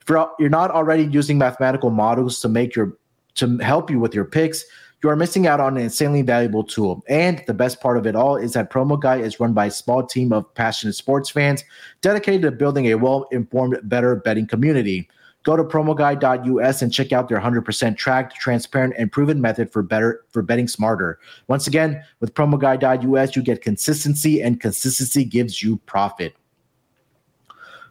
If 0.01 0.09
you're, 0.39 0.49
not 0.49 0.71
already 0.71 1.03
using 1.03 1.37
mathematical 1.37 1.89
models 1.89 2.41
to 2.41 2.49
make 2.49 2.75
your 2.75 2.97
to 3.35 3.57
help 3.59 3.89
you 3.89 3.99
with 3.99 4.13
your 4.13 4.25
picks, 4.25 4.65
you 5.01 5.09
are 5.09 5.15
missing 5.15 5.47
out 5.47 5.61
on 5.61 5.77
an 5.77 5.83
insanely 5.83 6.23
valuable 6.23 6.63
tool. 6.63 7.03
And 7.07 7.41
the 7.47 7.53
best 7.53 7.79
part 7.79 7.97
of 7.97 8.05
it 8.05 8.15
all 8.15 8.35
is 8.35 8.53
that 8.53 8.71
Promo 8.71 8.99
Guy 8.99 9.17
is 9.17 9.39
run 9.39 9.53
by 9.53 9.67
a 9.67 9.71
small 9.71 10.05
team 10.05 10.33
of 10.33 10.53
passionate 10.55 10.95
sports 10.95 11.29
fans 11.29 11.63
dedicated 12.01 12.41
to 12.41 12.51
building 12.51 12.87
a 12.87 12.95
well 12.95 13.27
informed, 13.31 13.79
better 13.83 14.15
betting 14.17 14.47
community. 14.47 15.07
Go 15.43 15.55
to 15.55 15.63
promoguy.us 15.63 16.81
and 16.81 16.91
check 16.91 17.13
out 17.13 17.29
their 17.29 17.39
100% 17.39 17.97
tracked, 17.97 18.35
transparent, 18.35 18.93
and 18.97 19.11
proven 19.11 19.39
method 19.39 19.71
for 19.71 19.81
better 19.81 20.25
for 20.31 20.41
betting 20.41 20.67
smarter. 20.67 21.19
Once 21.47 21.65
again, 21.65 22.03
with 22.19 22.33
promoguy.us, 22.33 23.35
you 23.35 23.41
get 23.41 23.61
consistency, 23.61 24.41
and 24.41 24.59
consistency 24.59 25.23
gives 25.23 25.63
you 25.63 25.77
profit. 25.85 26.35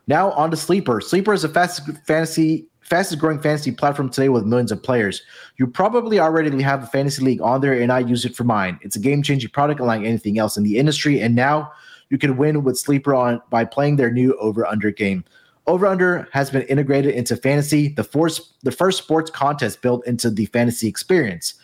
Now 0.07 0.33
on 0.33 0.51
to 0.51 0.57
Sleeper. 0.57 1.01
Sleeper 1.01 1.33
is 1.33 1.45
a 1.45 1.49
fastest 1.49 1.89
fantasy 2.07 2.67
fastest 2.89 3.21
growing 3.21 3.39
fantasy 3.39 3.71
platform 3.71 4.09
today 4.09 4.31
with 4.31 4.47
millions 4.47 4.73
of 4.73 4.83
players. 4.83 5.23
You 5.59 5.67
probably 5.67 6.19
already 6.19 6.63
have 6.63 6.83
a 6.83 6.87
fantasy 6.87 7.23
league 7.23 7.43
on 7.43 7.61
there, 7.61 7.75
and 7.75 7.93
I 7.93 7.99
use 7.99 8.25
it 8.25 8.35
for 8.35 8.45
mine. 8.45 8.79
It's 8.83 8.97
a 8.97 9.01
game 9.01 9.23
changing 9.23 9.51
product 9.51 9.81
unlike 9.81 10.05
anything 10.05 10.39
else 10.39 10.57
in 10.57 10.65
the 10.65 10.79
industry, 10.79 11.21
and 11.21 11.35
now 11.35 11.71
you 12.09 12.17
can 12.17 12.39
win 12.39 12.65
with 12.65 12.79
Sleeper 12.79 13.15
on 13.15 13.43
by 13.51 13.65
playing 13.65 13.97
their 13.97 14.11
new 14.11 14.35
over 14.39 14.67
under 14.67 14.91
game. 14.91 15.25
Over 15.69 15.87
Under 15.87 16.27
has 16.33 16.51
been 16.51 16.63
integrated 16.63 17.15
into 17.15 17.37
fantasy, 17.37 17.89
the, 17.89 18.03
force, 18.03 18.55
the 18.63 18.73
first 18.73 18.97
sports 18.97 19.31
contest 19.31 19.83
built 19.83 20.05
into 20.07 20.31
the 20.31 20.47
fantasy 20.47 20.89
experience. 20.89 21.55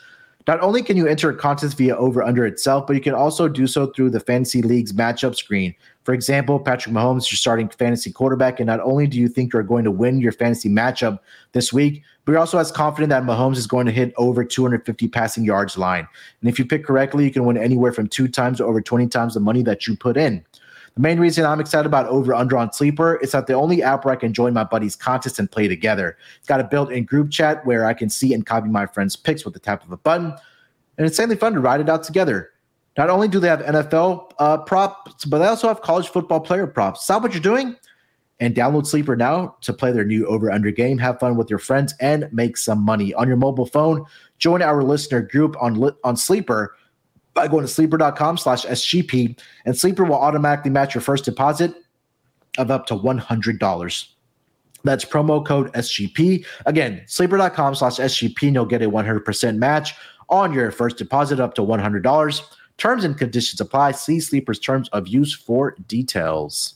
Not 0.47 0.61
only 0.61 0.83
can 0.83 0.99
you 0.99 1.07
enter 1.07 1.31
a 1.31 1.35
contest 1.35 1.79
via 1.79 1.97
Over 1.97 2.23
Under 2.23 2.45
itself, 2.45 2.87
but 2.87 2.97
you 2.97 3.01
can 3.01 3.15
also 3.15 3.49
do 3.49 3.67
so 3.67 3.87
through 3.87 4.11
the 4.11 4.21
Fantasy 4.21 4.61
League's 4.61 4.93
matchup 4.93 5.35
screen. 5.35 5.75
For 6.03 6.13
example, 6.13 6.61
Patrick 6.61 6.95
Mahomes 6.95 7.31
your 7.33 7.39
starting 7.39 7.67
fantasy 7.71 8.13
quarterback, 8.13 8.61
and 8.61 8.67
not 8.67 8.81
only 8.81 9.07
do 9.07 9.19
you 9.19 9.27
think 9.27 9.55
you're 9.55 9.63
going 9.63 9.85
to 9.85 9.91
win 9.91 10.21
your 10.21 10.33
fantasy 10.33 10.69
matchup 10.69 11.19
this 11.53 11.73
week, 11.73 12.03
but 12.27 12.33
you're 12.33 12.41
also 12.41 12.59
as 12.59 12.71
confident 12.71 13.09
that 13.09 13.23
Mahomes 13.23 13.57
is 13.57 13.67
going 13.67 13.87
to 13.87 13.93
hit 13.93 14.13
over 14.19 14.45
250 14.45 15.09
passing 15.09 15.45
yards 15.45 15.79
line. 15.79 16.07
And 16.43 16.51
if 16.51 16.59
you 16.59 16.67
pick 16.67 16.85
correctly, 16.85 17.25
you 17.25 17.31
can 17.31 17.47
win 17.47 17.57
anywhere 17.57 17.93
from 17.93 18.09
two 18.09 18.29
times 18.29 18.59
to 18.59 18.65
over 18.67 18.83
20 18.83 19.07
times 19.07 19.33
the 19.33 19.41
money 19.41 19.63
that 19.63 19.87
you 19.87 19.97
put 19.97 20.19
in. 20.19 20.45
The 20.95 21.01
main 21.01 21.19
reason 21.19 21.45
I'm 21.45 21.59
excited 21.59 21.87
about 21.87 22.07
Over 22.07 22.35
Under 22.35 22.57
on 22.57 22.73
Sleeper 22.73 23.17
is 23.17 23.33
that 23.33 23.49
the 23.49 23.55
only 23.55 23.83
app 23.83 24.05
where 24.05 24.15
I 24.15 24.17
can 24.17 24.33
join 24.33 24.53
my 24.53 24.63
buddies' 24.63 24.95
contests 24.95 25.41
and 25.41 25.51
play 25.51 25.67
together. 25.67 26.17
It's 26.39 26.47
got 26.47 26.61
a 26.61 26.65
built-in 26.65 27.05
group 27.05 27.33
chat 27.33 27.67
where 27.67 27.85
I 27.87 27.95
can 27.95 28.09
see 28.09 28.33
and 28.33 28.47
copy 28.47 28.69
my 28.69 28.87
friends' 28.87 29.17
picks 29.17 29.45
with 29.45 29.55
the 29.55 29.61
tap 29.61 29.85
of 29.85 29.91
a 29.91 29.97
button, 29.97 30.27
and 30.27 31.07
it's 31.07 31.19
insanely 31.19 31.37
fun 31.37 31.55
to 31.55 31.61
ride 31.61 31.81
it 31.81 31.89
out 31.89 32.05
together. 32.05 32.51
Not 32.97 33.11
only 33.11 33.27
do 33.27 33.41
they 33.41 33.49
have 33.49 33.61
NFL 33.61 34.33
uh, 34.39 34.59
props, 34.59 35.25
but 35.25 35.39
they 35.39 35.47
also 35.47 35.67
have 35.67 35.83
college 35.83 36.09
football 36.09 36.39
player 36.39 36.69
props. 36.69 37.03
Stop 37.03 37.23
what 37.23 37.33
you're 37.33 37.41
doing 37.41 37.75
and 38.39 38.55
download 38.55 38.87
Sleeper 38.87 39.17
now 39.17 39.57
to 39.63 39.73
play 39.73 39.91
their 39.91 40.05
new 40.05 40.27
over 40.27 40.53
under 40.53 40.71
game. 40.71 40.99
Have 40.99 41.19
fun 41.19 41.37
with 41.37 41.51
your 41.51 41.59
friends 41.59 41.93
and 42.01 42.29
make 42.33 42.57
some 42.57 42.81
money 42.81 43.13
on 43.15 43.27
your 43.27 43.37
mobile 43.37 43.67
phone. 43.67 44.05
Join 44.39 44.63
our 44.63 44.85
listener 44.85 45.23
group 45.23 45.57
on 45.61 45.93
on 46.05 46.17
Sleeper 46.17 46.77
by 47.35 47.49
going 47.49 47.65
to 47.65 47.69
sleeper.com 47.69 48.39
slash 48.39 48.65
SGP, 48.65 49.39
and 49.65 49.77
Sleeper 49.77 50.05
will 50.05 50.15
automatically 50.15 50.71
match 50.71 50.95
your 50.95 51.03
first 51.03 51.25
deposit 51.25 51.75
of 52.59 52.71
up 52.71 52.87
to 52.87 52.95
$100. 52.95 54.09
That's 54.85 55.05
promo 55.05 55.45
code 55.45 55.73
SGP. 55.73 56.47
Again, 56.67 57.03
sleeper.com 57.07 57.75
slash 57.75 57.97
SGP, 57.97 58.43
and 58.43 58.55
you'll 58.55 58.67
get 58.67 58.83
a 58.83 58.91
100% 58.91 59.57
match 59.57 59.95
on 60.29 60.53
your 60.53 60.71
first 60.71 60.97
deposit 60.97 61.41
up 61.41 61.55
to 61.55 61.63
$100. 61.63 62.43
Terms 62.77 63.05
and 63.05 63.17
conditions 63.17 63.61
apply. 63.61 63.93
See 63.93 64.21
Sleeper's 64.21 64.59
terms 64.59 64.89
of 64.91 65.09
use 65.09 65.35
for 65.35 65.77
details. 65.87 66.75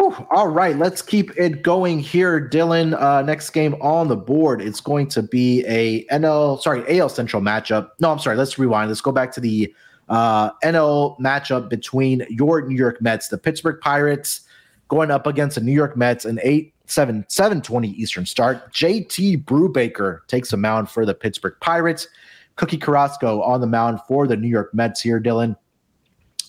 Whew, 0.00 0.14
all 0.30 0.46
right, 0.46 0.76
let's 0.76 1.02
keep 1.02 1.36
it 1.36 1.64
going 1.64 1.98
here, 1.98 2.48
Dylan. 2.48 3.00
Uh, 3.02 3.20
next 3.22 3.50
game 3.50 3.74
on 3.80 4.06
the 4.06 4.14
board, 4.14 4.62
it's 4.62 4.80
going 4.80 5.08
to 5.08 5.24
be 5.24 5.64
a 5.66 6.04
NL, 6.04 6.60
sorry, 6.60 7.00
AL 7.00 7.08
Central 7.08 7.42
matchup. 7.42 7.90
No, 7.98 8.12
I'm 8.12 8.20
sorry. 8.20 8.36
Let's 8.36 8.60
rewind. 8.60 8.90
Let's 8.90 9.00
go 9.00 9.10
back 9.10 9.32
to 9.32 9.40
the 9.40 9.74
uh, 10.08 10.52
NL 10.62 11.18
matchup 11.18 11.68
between 11.68 12.24
your 12.30 12.62
New 12.62 12.76
York 12.76 13.02
Mets, 13.02 13.26
the 13.26 13.38
Pittsburgh 13.38 13.80
Pirates, 13.80 14.42
going 14.86 15.10
up 15.10 15.26
against 15.26 15.56
the 15.56 15.62
New 15.62 15.72
York 15.72 15.96
Mets, 15.96 16.24
an 16.24 16.38
eight 16.44 16.74
seven 16.86 17.24
seven 17.28 17.60
twenty 17.60 17.88
Eastern 17.90 18.24
start. 18.24 18.72
JT 18.72 19.46
Brubaker 19.46 20.20
takes 20.28 20.52
a 20.52 20.56
mound 20.56 20.88
for 20.88 21.04
the 21.06 21.14
Pittsburgh 21.14 21.56
Pirates. 21.60 22.06
Cookie 22.54 22.78
Carrasco 22.78 23.42
on 23.42 23.60
the 23.60 23.66
mound 23.66 23.98
for 24.06 24.28
the 24.28 24.36
New 24.36 24.48
York 24.48 24.72
Mets 24.72 25.00
here, 25.00 25.20
Dylan. 25.20 25.56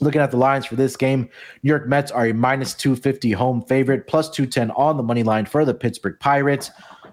Looking 0.01 0.21
at 0.21 0.31
the 0.31 0.37
lines 0.37 0.65
for 0.65 0.75
this 0.75 0.95
game, 0.95 1.29
New 1.63 1.69
York 1.69 1.87
Mets 1.87 2.11
are 2.11 2.27
a 2.27 2.33
minus 2.33 2.73
250 2.73 3.31
home 3.31 3.61
favorite, 3.63 4.07
plus 4.07 4.29
210 4.29 4.71
on 4.71 4.97
the 4.97 5.03
money 5.03 5.23
line 5.23 5.45
for 5.45 5.65
the 5.65 5.73
Pittsburgh 5.73 6.17
Pirates. 6.19 6.71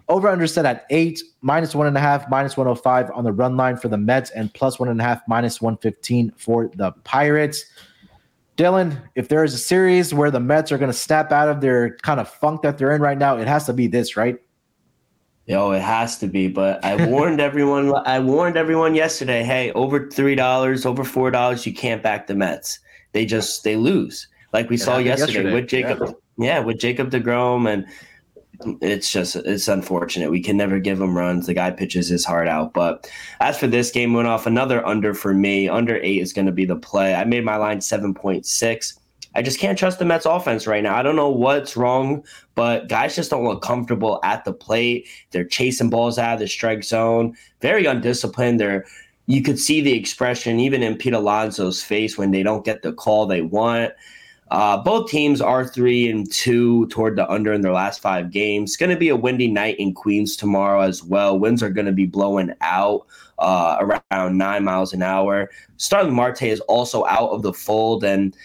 Over 0.09 0.29
under 0.29 0.46
set 0.46 0.66
at 0.66 0.87
eight, 0.90 1.20
minus 1.40 1.75
one 1.75 1.88
and 1.88 1.96
a 1.96 2.01
half, 2.01 2.31
minus 2.31 2.57
105 2.57 3.11
on 3.12 3.25
the 3.25 3.33
run 3.33 3.57
line 3.57 3.77
for 3.77 3.88
the 3.88 3.99
Mets, 3.99 4.31
and 4.31 4.55
plus 4.55 4.79
one 4.79 4.88
and 4.88 5.01
a 5.01 5.05
half, 5.05 5.20
minus 5.27 5.61
115 5.61 6.33
for 6.37 6.70
the 6.77 6.92
Pirates. 7.03 7.64
Dylan, 8.57 8.96
if 9.16 9.29
there 9.29 9.42
is 9.42 9.53
a 9.53 9.59
series 9.59 10.14
where 10.14 10.31
the 10.31 10.40
Mets 10.40 10.70
are 10.70 10.79
going 10.79 10.90
to 10.90 10.96
snap 10.96 11.33
out 11.33 11.49
of 11.49 11.61
their 11.61 11.96
kind 11.99 12.20
of 12.20 12.29
funk 12.29 12.62
that 12.62 12.79
they're 12.79 12.94
in 12.94 13.03
right 13.03 13.18
now, 13.18 13.37
it 13.37 13.49
has 13.49 13.66
to 13.66 13.72
be 13.72 13.88
this, 13.88 14.16
right? 14.16 14.37
Yo, 15.46 15.70
it 15.70 15.80
has 15.80 16.18
to 16.18 16.26
be. 16.26 16.48
But 16.48 16.85
I 16.85 17.06
warned 17.06 17.40
everyone. 17.40 17.94
I 18.06 18.18
warned 18.18 18.56
everyone 18.56 18.94
yesterday. 18.94 19.44
Hey, 19.44 19.72
over 19.72 20.11
three 20.11 20.35
dollars, 20.35 20.85
over 20.85 21.04
four 21.04 21.30
dollars, 21.30 21.64
you 21.66 21.72
can't 21.72 22.02
back 22.02 22.26
the 22.26 22.35
Mets. 22.35 22.80
They 23.12 23.24
just 23.24 23.62
they 23.64 23.76
lose, 23.76 24.28
like 24.52 24.68
we 24.68 24.76
it 24.76 24.80
saw 24.80 24.98
yesterday, 24.98 25.32
yesterday, 25.32 25.54
with 25.54 25.68
Jacob. 25.68 26.00
Yeah. 26.37 26.46
yeah, 26.46 26.59
with 26.61 26.78
Jacob 26.78 27.11
Degrom, 27.11 27.72
and 27.72 27.87
it's 28.82 29.12
just 29.12 29.37
it's 29.37 29.68
unfortunate. 29.68 30.30
We 30.30 30.42
can 30.42 30.56
never 30.56 30.80
give 30.80 31.00
him 31.00 31.16
runs. 31.16 31.46
The 31.46 31.54
guy 31.54 31.70
pitches 31.70 32.09
his 32.09 32.24
heart 32.24 32.48
out. 32.48 32.72
But 32.72 33.11
as 33.40 33.59
for 33.59 33.68
this 33.68 33.90
game, 33.90 34.14
went 34.14 34.28
off 34.28 34.46
another 34.46 34.85
under 34.85 35.14
for 35.14 35.32
me. 35.32 35.68
Under 35.68 35.96
eight 35.96 36.20
is 36.20 36.32
going 36.32 36.46
to 36.46 36.52
be 36.52 36.64
the 36.64 36.76
play. 36.76 37.14
I 37.14 37.24
made 37.24 37.44
my 37.44 37.56
line 37.56 37.80
seven 37.80 38.14
point 38.14 38.46
six. 38.46 38.98
I 39.37 39.42
just 39.42 39.61
can't 39.61 39.79
trust 39.79 39.99
the 39.99 40.07
Mets 40.07 40.25
offense 40.25 40.66
right 40.66 40.83
now. 40.83 40.96
I 40.96 41.03
don't 41.03 41.14
know 41.14 41.29
what's 41.29 41.77
wrong, 41.77 42.25
but 42.55 42.88
guys 42.88 43.14
just 43.14 43.31
don't 43.31 43.44
look 43.44 43.61
comfortable 43.62 44.18
at 44.25 44.46
the 44.46 44.53
plate. 44.53 45.07
They're 45.31 45.44
chasing 45.44 45.90
balls 45.90 46.18
out 46.18 46.35
of 46.35 46.40
the 46.40 46.49
strike 46.49 46.83
zone, 46.83 47.37
very 47.61 47.85
undisciplined. 47.85 48.59
They're 48.59 48.87
you 49.27 49.42
could 49.42 49.59
see 49.59 49.81
the 49.81 49.92
expression 49.92 50.59
even 50.61 50.83
in 50.83 50.96
Pete 50.96 51.12
Alonso's 51.12 51.83
face 51.83 52.16
when 52.16 52.31
they 52.31 52.42
don't 52.42 52.64
get 52.64 52.83
the 52.83 52.92
call 52.92 53.27
they 53.27 53.42
want. 53.42 53.92
Uh, 54.53 54.77
both 54.77 55.11
teams 55.11 55.40
are 55.40 55.66
three 55.66 56.09
and 56.09 56.31
two 56.31 56.87
toward 56.87 57.16
the 57.16 57.29
under 57.29 57.53
in 57.53 57.61
their 57.61 57.72
last 57.72 58.01
five 58.01 58.31
games. 58.31 58.70
It's 58.70 58.77
going 58.77 58.90
to 58.90 58.96
be 58.96 59.09
a 59.09 59.16
windy 59.16 59.49
night 59.49 59.77
in 59.81 59.92
Queens 59.92 60.37
tomorrow 60.37 60.81
as 60.81 61.03
well. 61.03 61.38
Winds 61.38 61.62
are 61.62 61.70
going 61.70 61.87
to 61.87 61.92
be 61.92 62.07
blowing 62.07 62.55
out 62.61 63.07
uh, 63.40 64.01
around 64.12 64.38
nine 64.38 64.62
miles 64.62 64.92
an 64.92 65.03
hour. 65.03 65.51
Starling 65.77 66.14
Marte 66.14 66.44
is 66.44 66.61
also 66.61 67.05
out 67.07 67.31
of 67.31 67.42
the 67.42 67.53
fold, 67.53 68.05
and 68.05 68.37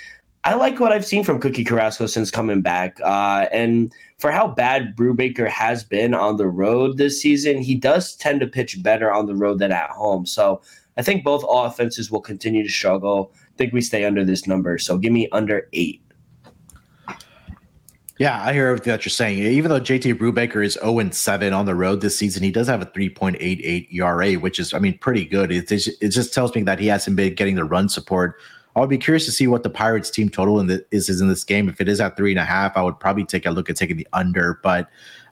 I 0.43 0.55
like 0.55 0.79
what 0.79 0.91
I've 0.91 1.05
seen 1.05 1.23
from 1.23 1.39
Cookie 1.39 1.63
Carrasco 1.63 2.07
since 2.07 2.31
coming 2.31 2.61
back. 2.61 2.99
Uh, 3.03 3.45
and 3.51 3.93
for 4.17 4.31
how 4.31 4.47
bad 4.47 4.95
Brubaker 4.95 5.47
has 5.47 5.83
been 5.83 6.15
on 6.15 6.37
the 6.37 6.47
road 6.47 6.97
this 6.97 7.21
season, 7.21 7.61
he 7.61 7.75
does 7.75 8.15
tend 8.15 8.39
to 8.39 8.47
pitch 8.47 8.81
better 8.81 9.11
on 9.11 9.27
the 9.27 9.35
road 9.35 9.59
than 9.59 9.71
at 9.71 9.91
home. 9.91 10.25
So 10.25 10.61
I 10.97 11.03
think 11.03 11.23
both 11.23 11.45
offenses 11.47 12.09
will 12.09 12.21
continue 12.21 12.63
to 12.63 12.69
struggle. 12.69 13.31
I 13.35 13.57
think 13.57 13.71
we 13.71 13.81
stay 13.81 14.03
under 14.03 14.25
this 14.25 14.47
number. 14.47 14.79
So 14.79 14.97
give 14.97 15.13
me 15.13 15.29
under 15.31 15.67
eight. 15.73 16.01
Yeah, 18.17 18.43
I 18.43 18.53
hear 18.53 18.67
everything 18.67 18.91
that 18.91 19.03
you're 19.05 19.11
saying. 19.11 19.39
Even 19.39 19.69
though 19.69 19.79
JT 19.79 20.15
Brubaker 20.15 20.63
is 20.63 20.73
0 20.73 21.09
7 21.09 21.53
on 21.53 21.65
the 21.65 21.73
road 21.73 22.01
this 22.01 22.17
season, 22.17 22.43
he 22.43 22.51
does 22.51 22.67
have 22.67 22.81
a 22.81 22.85
3.88 22.85 23.91
ERA, 23.93 24.33
which 24.33 24.59
is, 24.59 24.73
I 24.73 24.79
mean, 24.79 24.97
pretty 24.99 25.25
good. 25.25 25.51
It, 25.51 25.71
it 25.71 26.09
just 26.09 26.33
tells 26.33 26.53
me 26.53 26.61
that 26.63 26.79
he 26.79 26.87
hasn't 26.87 27.15
been 27.15 27.33
getting 27.33 27.55
the 27.55 27.63
run 27.63 27.89
support 27.89 28.35
I'll 28.75 28.87
be 28.87 28.97
curious 28.97 29.25
to 29.25 29.31
see 29.31 29.47
what 29.47 29.63
the 29.63 29.69
Pirates 29.69 30.09
team 30.09 30.29
total 30.29 30.59
in 30.59 30.67
the, 30.67 30.85
is, 30.91 31.09
is 31.09 31.19
in 31.19 31.27
this 31.27 31.43
game. 31.43 31.67
If 31.67 31.81
it 31.81 31.89
is 31.89 31.99
at 31.99 32.15
three 32.15 32.31
and 32.31 32.39
a 32.39 32.45
half, 32.45 32.77
I 32.77 32.81
would 32.81 32.99
probably 32.99 33.25
take 33.25 33.45
a 33.45 33.51
look 33.51 33.69
at 33.69 33.75
taking 33.75 33.97
the 33.97 34.07
under. 34.13 34.59
But 34.63 34.89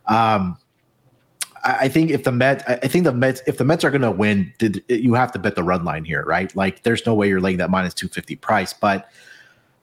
um, 0.08 0.58
I, 1.63 1.78
I 1.82 1.88
think 1.88 2.12
if 2.12 2.25
the 2.25 2.34
Mets, 2.34 2.63
I 2.67 2.88
think 2.88 3.06
the 3.06 3.13
Mets, 3.13 3.41
if 3.47 3.58
the 3.58 3.63
Mets 3.63 3.86
are 3.86 3.91
going 3.91 4.02
to 4.02 4.12
win, 4.12 4.54
did, 4.58 4.84
you 4.89 5.13
have 5.13 5.32
to 5.32 5.39
bet 5.39 5.56
the 5.56 5.63
run 5.63 5.86
line 5.86 6.04
here, 6.04 6.23
right? 6.25 6.54
Like, 6.56 6.84
there's 6.84 7.06
no 7.06 7.13
way 7.13 7.30
you're 7.30 7.39
laying 7.39 7.58
that 7.58 7.69
minus 7.69 7.93
two 7.93 8.10
fifty 8.10 8.36
price. 8.36 8.73
But 8.73 9.10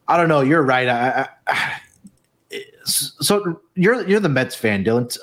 I 0.07 0.19
don't 0.19 0.29
know. 0.29 0.43
You're 0.43 0.63
right. 0.63 0.89
I, 0.89 1.29
I, 1.47 1.81
so 2.85 3.61
you're 3.75 4.07
you're 4.07 4.21
the 4.21 4.29
Mets 4.29 4.55
fan, 4.55 4.85
Dylan. 4.85 5.17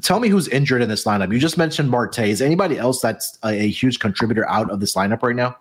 Tell 0.00 0.20
me 0.20 0.28
who's 0.28 0.48
injured 0.48 0.80
in 0.80 0.88
this 0.88 1.04
lineup. 1.04 1.32
You 1.32 1.38
just 1.38 1.58
mentioned 1.58 1.90
Marte. 1.90 2.20
Is 2.20 2.40
anybody 2.40 2.78
else 2.78 3.02
that's 3.02 3.38
a, 3.42 3.48
a 3.48 3.68
huge 3.68 3.98
contributor 3.98 4.48
out 4.48 4.70
of 4.70 4.80
this 4.80 4.94
lineup 4.94 5.22
right 5.22 5.36
now? 5.36 5.56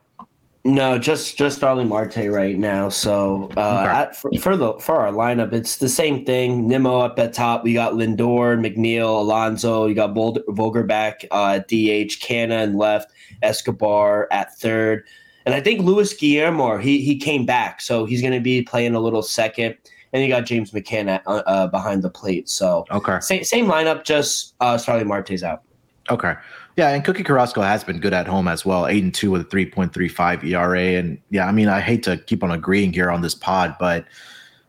No, 0.65 0.99
just 0.99 1.37
just 1.37 1.57
Starling 1.57 1.87
Marte 1.87 2.29
right 2.29 2.57
now. 2.57 2.89
So 2.89 3.49
uh, 3.55 3.83
okay. 3.85 3.91
at, 3.91 4.15
for, 4.15 4.31
for, 4.39 4.57
the 4.57 4.73
for 4.73 4.97
our 4.97 5.11
lineup, 5.11 5.53
it's 5.53 5.77
the 5.77 5.87
same 5.87 6.25
thing. 6.25 6.67
Nimmo 6.67 6.99
up 6.99 7.17
at 7.17 7.31
top. 7.31 7.63
We 7.63 7.73
got 7.73 7.93
Lindor, 7.93 8.59
McNeil, 8.59 9.21
Alonso. 9.21 9.85
You 9.85 9.95
got 9.95 10.13
Vogelbach 10.13 11.25
uh, 11.31 11.55
at 11.55 11.69
DH, 11.69 12.19
Canha 12.19 12.63
and 12.63 12.77
left, 12.77 13.13
Escobar 13.41 14.27
at 14.31 14.53
third, 14.57 15.05
and 15.45 15.55
I 15.55 15.61
think 15.61 15.81
Luis 15.81 16.13
Guillorme. 16.13 16.81
He 16.81 17.01
he 17.01 17.17
came 17.17 17.45
back, 17.45 17.79
so 17.79 18.03
he's 18.03 18.21
going 18.21 18.33
to 18.33 18.41
be 18.41 18.61
playing 18.61 18.95
a 18.95 18.99
little 18.99 19.23
second. 19.23 19.77
And 20.11 20.23
you 20.23 20.27
got 20.27 20.45
James 20.45 20.71
McCann 20.71 21.07
at, 21.07 21.21
uh, 21.27 21.43
uh, 21.45 21.67
behind 21.67 22.01
the 22.01 22.09
plate. 22.09 22.49
So 22.49 22.85
okay, 22.91 23.19
same 23.21 23.45
same 23.45 23.67
lineup, 23.67 24.03
just 24.03 24.55
uh, 24.59 24.77
Starling 24.77 25.07
Marte's 25.07 25.41
out. 25.41 25.63
Okay. 26.09 26.33
Yeah, 26.79 26.91
and 26.91 27.03
Cookie 27.03 27.25
Carrasco 27.25 27.61
has 27.61 27.83
been 27.83 27.99
good 27.99 28.13
at 28.13 28.25
home 28.25 28.47
as 28.47 28.65
well, 28.65 28.87
eight 28.87 29.03
and 29.03 29.13
two 29.13 29.31
with 29.31 29.41
a 29.41 29.43
three 29.43 29.65
point 29.65 29.93
three 29.93 30.07
five 30.07 30.45
ERA. 30.45 30.79
And 30.79 31.19
yeah, 31.29 31.45
I 31.45 31.51
mean, 31.51 31.67
I 31.67 31.81
hate 31.81 32.03
to 32.03 32.15
keep 32.15 32.41
on 32.41 32.51
agreeing 32.51 32.93
here 32.93 33.11
on 33.11 33.21
this 33.21 33.35
pod, 33.35 33.75
but 33.77 34.05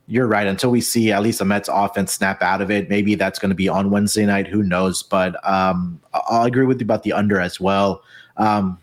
you're 0.08 0.26
right. 0.26 0.48
Until 0.48 0.72
we 0.72 0.80
see 0.80 1.12
at 1.12 1.22
least 1.22 1.38
the 1.38 1.44
Mets 1.44 1.68
offense 1.72 2.12
snap 2.12 2.42
out 2.42 2.62
of 2.62 2.68
it, 2.68 2.88
maybe 2.88 3.14
that's 3.14 3.38
going 3.38 3.50
to 3.50 3.54
be 3.54 3.68
on 3.68 3.90
Wednesday 3.90 4.26
night. 4.26 4.48
Who 4.48 4.64
knows? 4.64 5.04
But 5.04 5.36
um, 5.48 6.00
I'll 6.12 6.46
agree 6.46 6.66
with 6.66 6.80
you 6.80 6.84
about 6.84 7.04
the 7.04 7.12
under 7.12 7.38
as 7.38 7.60
well. 7.60 8.02
Um, 8.38 8.80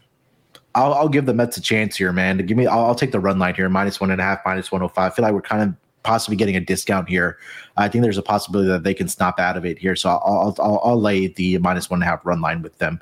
I'll, 0.74 0.94
I'll, 0.94 1.10
give 1.10 1.26
the 1.26 1.34
Mets 1.34 1.58
a 1.58 1.62
chance 1.62 1.98
here, 1.98 2.13
man. 2.13 2.38
Give 2.38 2.56
me, 2.56 2.66
I'll, 2.66 2.86
I'll, 2.86 2.96
take 2.96 3.12
the 3.12 3.20
run 3.20 3.40
line 3.40 3.56
here, 3.56 3.68
minus 3.68 4.00
one 4.00 4.10
and 4.10 4.22
a 4.22 4.24
half, 4.24 4.40
minus 4.46 4.72
one 4.72 4.80
hundred 4.80 4.92
oh 4.92 4.96
five. 4.96 5.12
I 5.12 5.16
feel 5.16 5.24
like 5.24 5.34
we're 5.34 5.42
kind 5.42 5.63
of 5.63 5.76
possibly 6.08 6.38
getting 6.38 6.56
a 6.56 6.62
discount 6.62 7.10
here. 7.10 7.38
I 7.76 7.89
think 7.89 8.02
there's 8.02 8.17
a 8.17 8.24
possibility 8.24 8.70
that 8.70 8.84
they 8.84 8.93
can 8.93 9.10
snap 9.10 9.41
out 9.41 9.58
of 9.58 9.65
it 9.65 9.78
here. 9.78 9.93
So 9.93 10.10
I'll, 10.10 10.56
I'll, 10.58 10.80
I'll 10.82 11.02
lay 11.02 11.28
the 11.28 11.58
minus 11.58 11.89
one 11.89 12.02
and 12.02 12.08
a 12.08 12.10
half 12.10 12.26
run 12.26 12.39
line 12.39 12.62
with 12.62 12.78
them. 12.78 13.02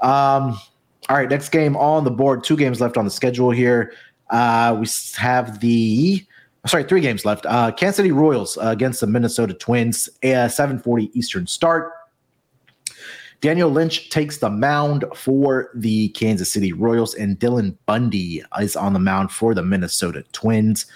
Um, 0.00 0.56
all 1.08 1.16
right, 1.16 1.28
next 1.28 1.48
game 1.48 1.76
on 1.76 2.04
the 2.04 2.10
board. 2.12 2.44
Two 2.44 2.56
games 2.56 2.80
left 2.80 2.96
on 2.96 3.04
the 3.04 3.10
schedule 3.10 3.50
here. 3.50 3.92
Uh, 4.30 4.76
we 4.78 4.86
have 5.16 5.58
the 5.58 6.24
sorry, 6.66 6.84
three 6.84 7.00
games 7.00 7.24
left. 7.24 7.46
Uh, 7.46 7.72
Kansas 7.72 7.96
City 7.96 8.12
Royals 8.12 8.58
uh, 8.58 8.68
against 8.68 9.00
the 9.00 9.08
Minnesota 9.08 9.52
Twins, 9.52 10.08
a 10.22 10.46
7:40 10.46 11.10
Eastern 11.14 11.48
start. 11.48 11.92
Daniel 13.40 13.70
Lynch 13.70 14.08
takes 14.10 14.38
the 14.38 14.50
mound 14.50 15.04
for 15.14 15.70
the 15.74 16.10
Kansas 16.10 16.52
City 16.52 16.72
Royals, 16.72 17.14
and 17.14 17.38
Dylan 17.40 17.76
Bundy 17.86 18.42
is 18.60 18.76
on 18.76 18.92
the 18.92 19.00
mound 19.00 19.32
for 19.32 19.52
the 19.52 19.62
Minnesota 19.62 20.24
Twins. 20.30 20.86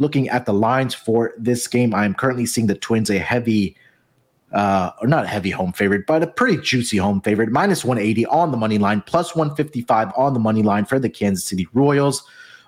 Looking 0.00 0.28
at 0.28 0.46
the 0.46 0.52
lines 0.52 0.94
for 0.94 1.32
this 1.38 1.68
game, 1.68 1.94
I'm 1.94 2.14
currently 2.14 2.46
seeing 2.46 2.66
the 2.66 2.74
Twins 2.74 3.10
a 3.10 3.18
heavy 3.18 3.76
uh, 4.52 4.90
or 5.00 5.06
not 5.06 5.24
a 5.24 5.28
heavy 5.28 5.50
home 5.50 5.72
favorite, 5.72 6.06
but 6.06 6.22
a 6.22 6.26
pretty 6.26 6.60
juicy 6.60 6.96
home 6.96 7.20
favorite. 7.20 7.50
Minus 7.50 7.84
180 7.84 8.26
on 8.26 8.50
the 8.50 8.56
money 8.56 8.78
line, 8.78 9.02
plus 9.02 9.34
155 9.34 10.12
on 10.16 10.34
the 10.34 10.40
money 10.40 10.62
line 10.62 10.84
for 10.84 10.98
the 10.98 11.08
Kansas 11.08 11.44
City 11.44 11.68
Royals. 11.72 12.24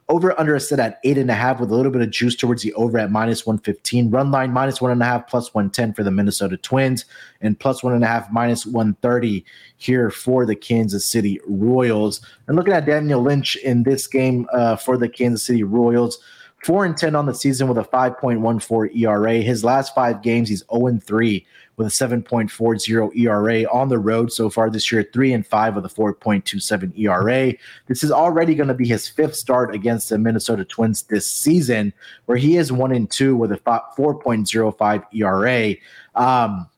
Over 0.09 0.39
under 0.39 0.55
a 0.55 0.61
set 0.61 0.81
at 0.81 0.99
eight 1.05 1.17
and 1.17 1.31
a 1.31 1.35
half 1.35 1.61
with 1.61 1.71
a 1.71 1.75
little 1.75 1.93
bit 1.93 2.03
of 2.03 2.11
juice 2.11 2.35
towards 2.37 2.63
the 2.63 2.75
over 2.75 2.99
at 2.99 3.11
minus 3.11 3.47
115. 3.47 4.11
Run 4.11 4.31
line 4.31 4.53
minus 4.53 4.81
one 4.81 4.91
and 4.91 5.01
a 5.01 5.05
half, 5.05 5.27
plus 5.27 5.55
110 5.55 5.95
for 5.95 6.03
the 6.03 6.11
Minnesota 6.11 6.57
Twins, 6.57 7.05
and 7.41 7.59
plus 7.59 7.83
one 7.83 7.95
and 7.95 8.05
a 8.05 8.07
half, 8.07 8.31
minus 8.31 8.67
130 8.67 9.45
here 9.77 10.11
for 10.11 10.45
the 10.45 10.57
Kansas 10.57 11.07
City 11.07 11.41
Royals. 11.47 12.21
And 12.47 12.57
looking 12.57 12.75
at 12.75 12.85
Daniel 12.85 13.23
Lynch 13.23 13.57
in 13.57 13.85
this 13.85 14.07
game 14.07 14.47
uh, 14.53 14.77
for 14.77 14.99
the 14.99 15.09
Kansas 15.09 15.45
City 15.45 15.63
Royals, 15.63 16.19
4 16.63 16.85
and 16.85 16.97
10 16.97 17.17
on 17.17 17.27
the 17.27 17.35
season 17.35 17.67
with 17.67 17.79
a 17.79 17.83
5.14 17.83 18.97
ERA. 18.97 19.35
His 19.35 19.65
last 19.65 19.95
five 19.95 20.23
games, 20.23 20.49
he's 20.49 20.65
0 20.73 20.87
and 20.87 21.03
3 21.03 21.45
with 21.77 21.87
a 21.87 21.91
7.40 21.91 23.17
ERA 23.17 23.65
on 23.73 23.89
the 23.89 23.99
road 23.99 24.33
so 24.33 24.49
far 24.49 24.71
this 24.71 24.93
year, 24.93 25.09
3 25.13 25.33
and 25.33 25.47
5 25.47 25.77
with 25.77 25.87
a 25.87 25.89
4.27 25.89 26.99
ERA. 26.99 27.55
This 27.87 28.05
is 28.05 28.13
already 28.13 28.55
going 28.55 28.69
to 28.69 28.75
be 28.75 28.87
his 28.87 29.09
fifth 29.09 29.35
start 29.35 29.75
against 29.75 30.11
the 30.11 30.19
Minnesota 30.19 30.65
Twins 30.65 31.03
this 31.03 31.27
season, 31.27 31.93
where 32.27 32.39
he 32.39 32.57
is 32.57 32.71
1 32.71 32.93
and 32.93 33.11
2 33.11 33.37
with 33.37 33.51
a 33.53 33.59
4.05 33.59 35.05
ERA. 35.13 35.75
Um, 36.15 36.69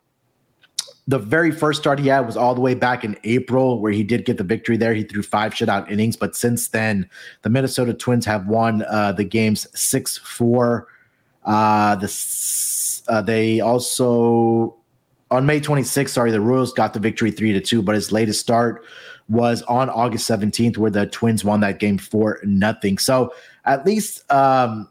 the 1.07 1.19
very 1.19 1.51
first 1.51 1.81
start 1.81 1.99
he 1.99 2.09
had 2.09 2.21
was 2.21 2.37
all 2.37 2.55
the 2.55 2.61
way 2.61 2.75
back 2.75 3.05
in 3.05 3.17
April, 3.25 3.79
where 3.81 3.93
he 3.93 4.03
did 4.03 4.25
get 4.25 4.39
the 4.39 4.45
victory 4.45 4.77
there. 4.77 4.95
He 4.95 5.03
threw 5.03 5.23
five 5.23 5.53
shutout 5.53 5.91
innings, 5.91 6.17
but 6.17 6.35
since 6.35 6.69
then, 6.69 7.09
the 7.43 7.51
Minnesota 7.51 7.93
Twins 7.93 8.25
have 8.25 8.47
won 8.47 8.83
uh, 8.89 9.13
the 9.13 9.25
games 9.25 9.67
six 9.79 10.17
four. 10.19 10.89
Uh, 11.45 11.97
the 11.97 13.03
uh, 13.09 13.21
they 13.21 13.61
also 13.61 14.77
on 15.31 15.47
May 15.47 15.61
26th, 15.61 16.11
sorry, 16.11 16.31
the 16.31 16.41
Royals 16.41 16.73
got 16.73 16.95
the 16.95 17.01
victory 17.01 17.31
three 17.31 17.53
to 17.53 17.61
two, 17.61 17.83
but 17.83 17.95
his 17.95 18.13
latest 18.13 18.41
start 18.41 18.85
was 19.29 19.63
on 19.63 19.91
August 19.91 20.29
17th, 20.29 20.77
where 20.77 20.91
the 20.91 21.07
Twins 21.07 21.45
won 21.45 21.61
that 21.61 21.79
game 21.79 21.99
for 21.99 22.41
nothing. 22.45 22.99
So 22.99 23.35
at 23.65 23.85
least 23.85 24.31
um, 24.31 24.89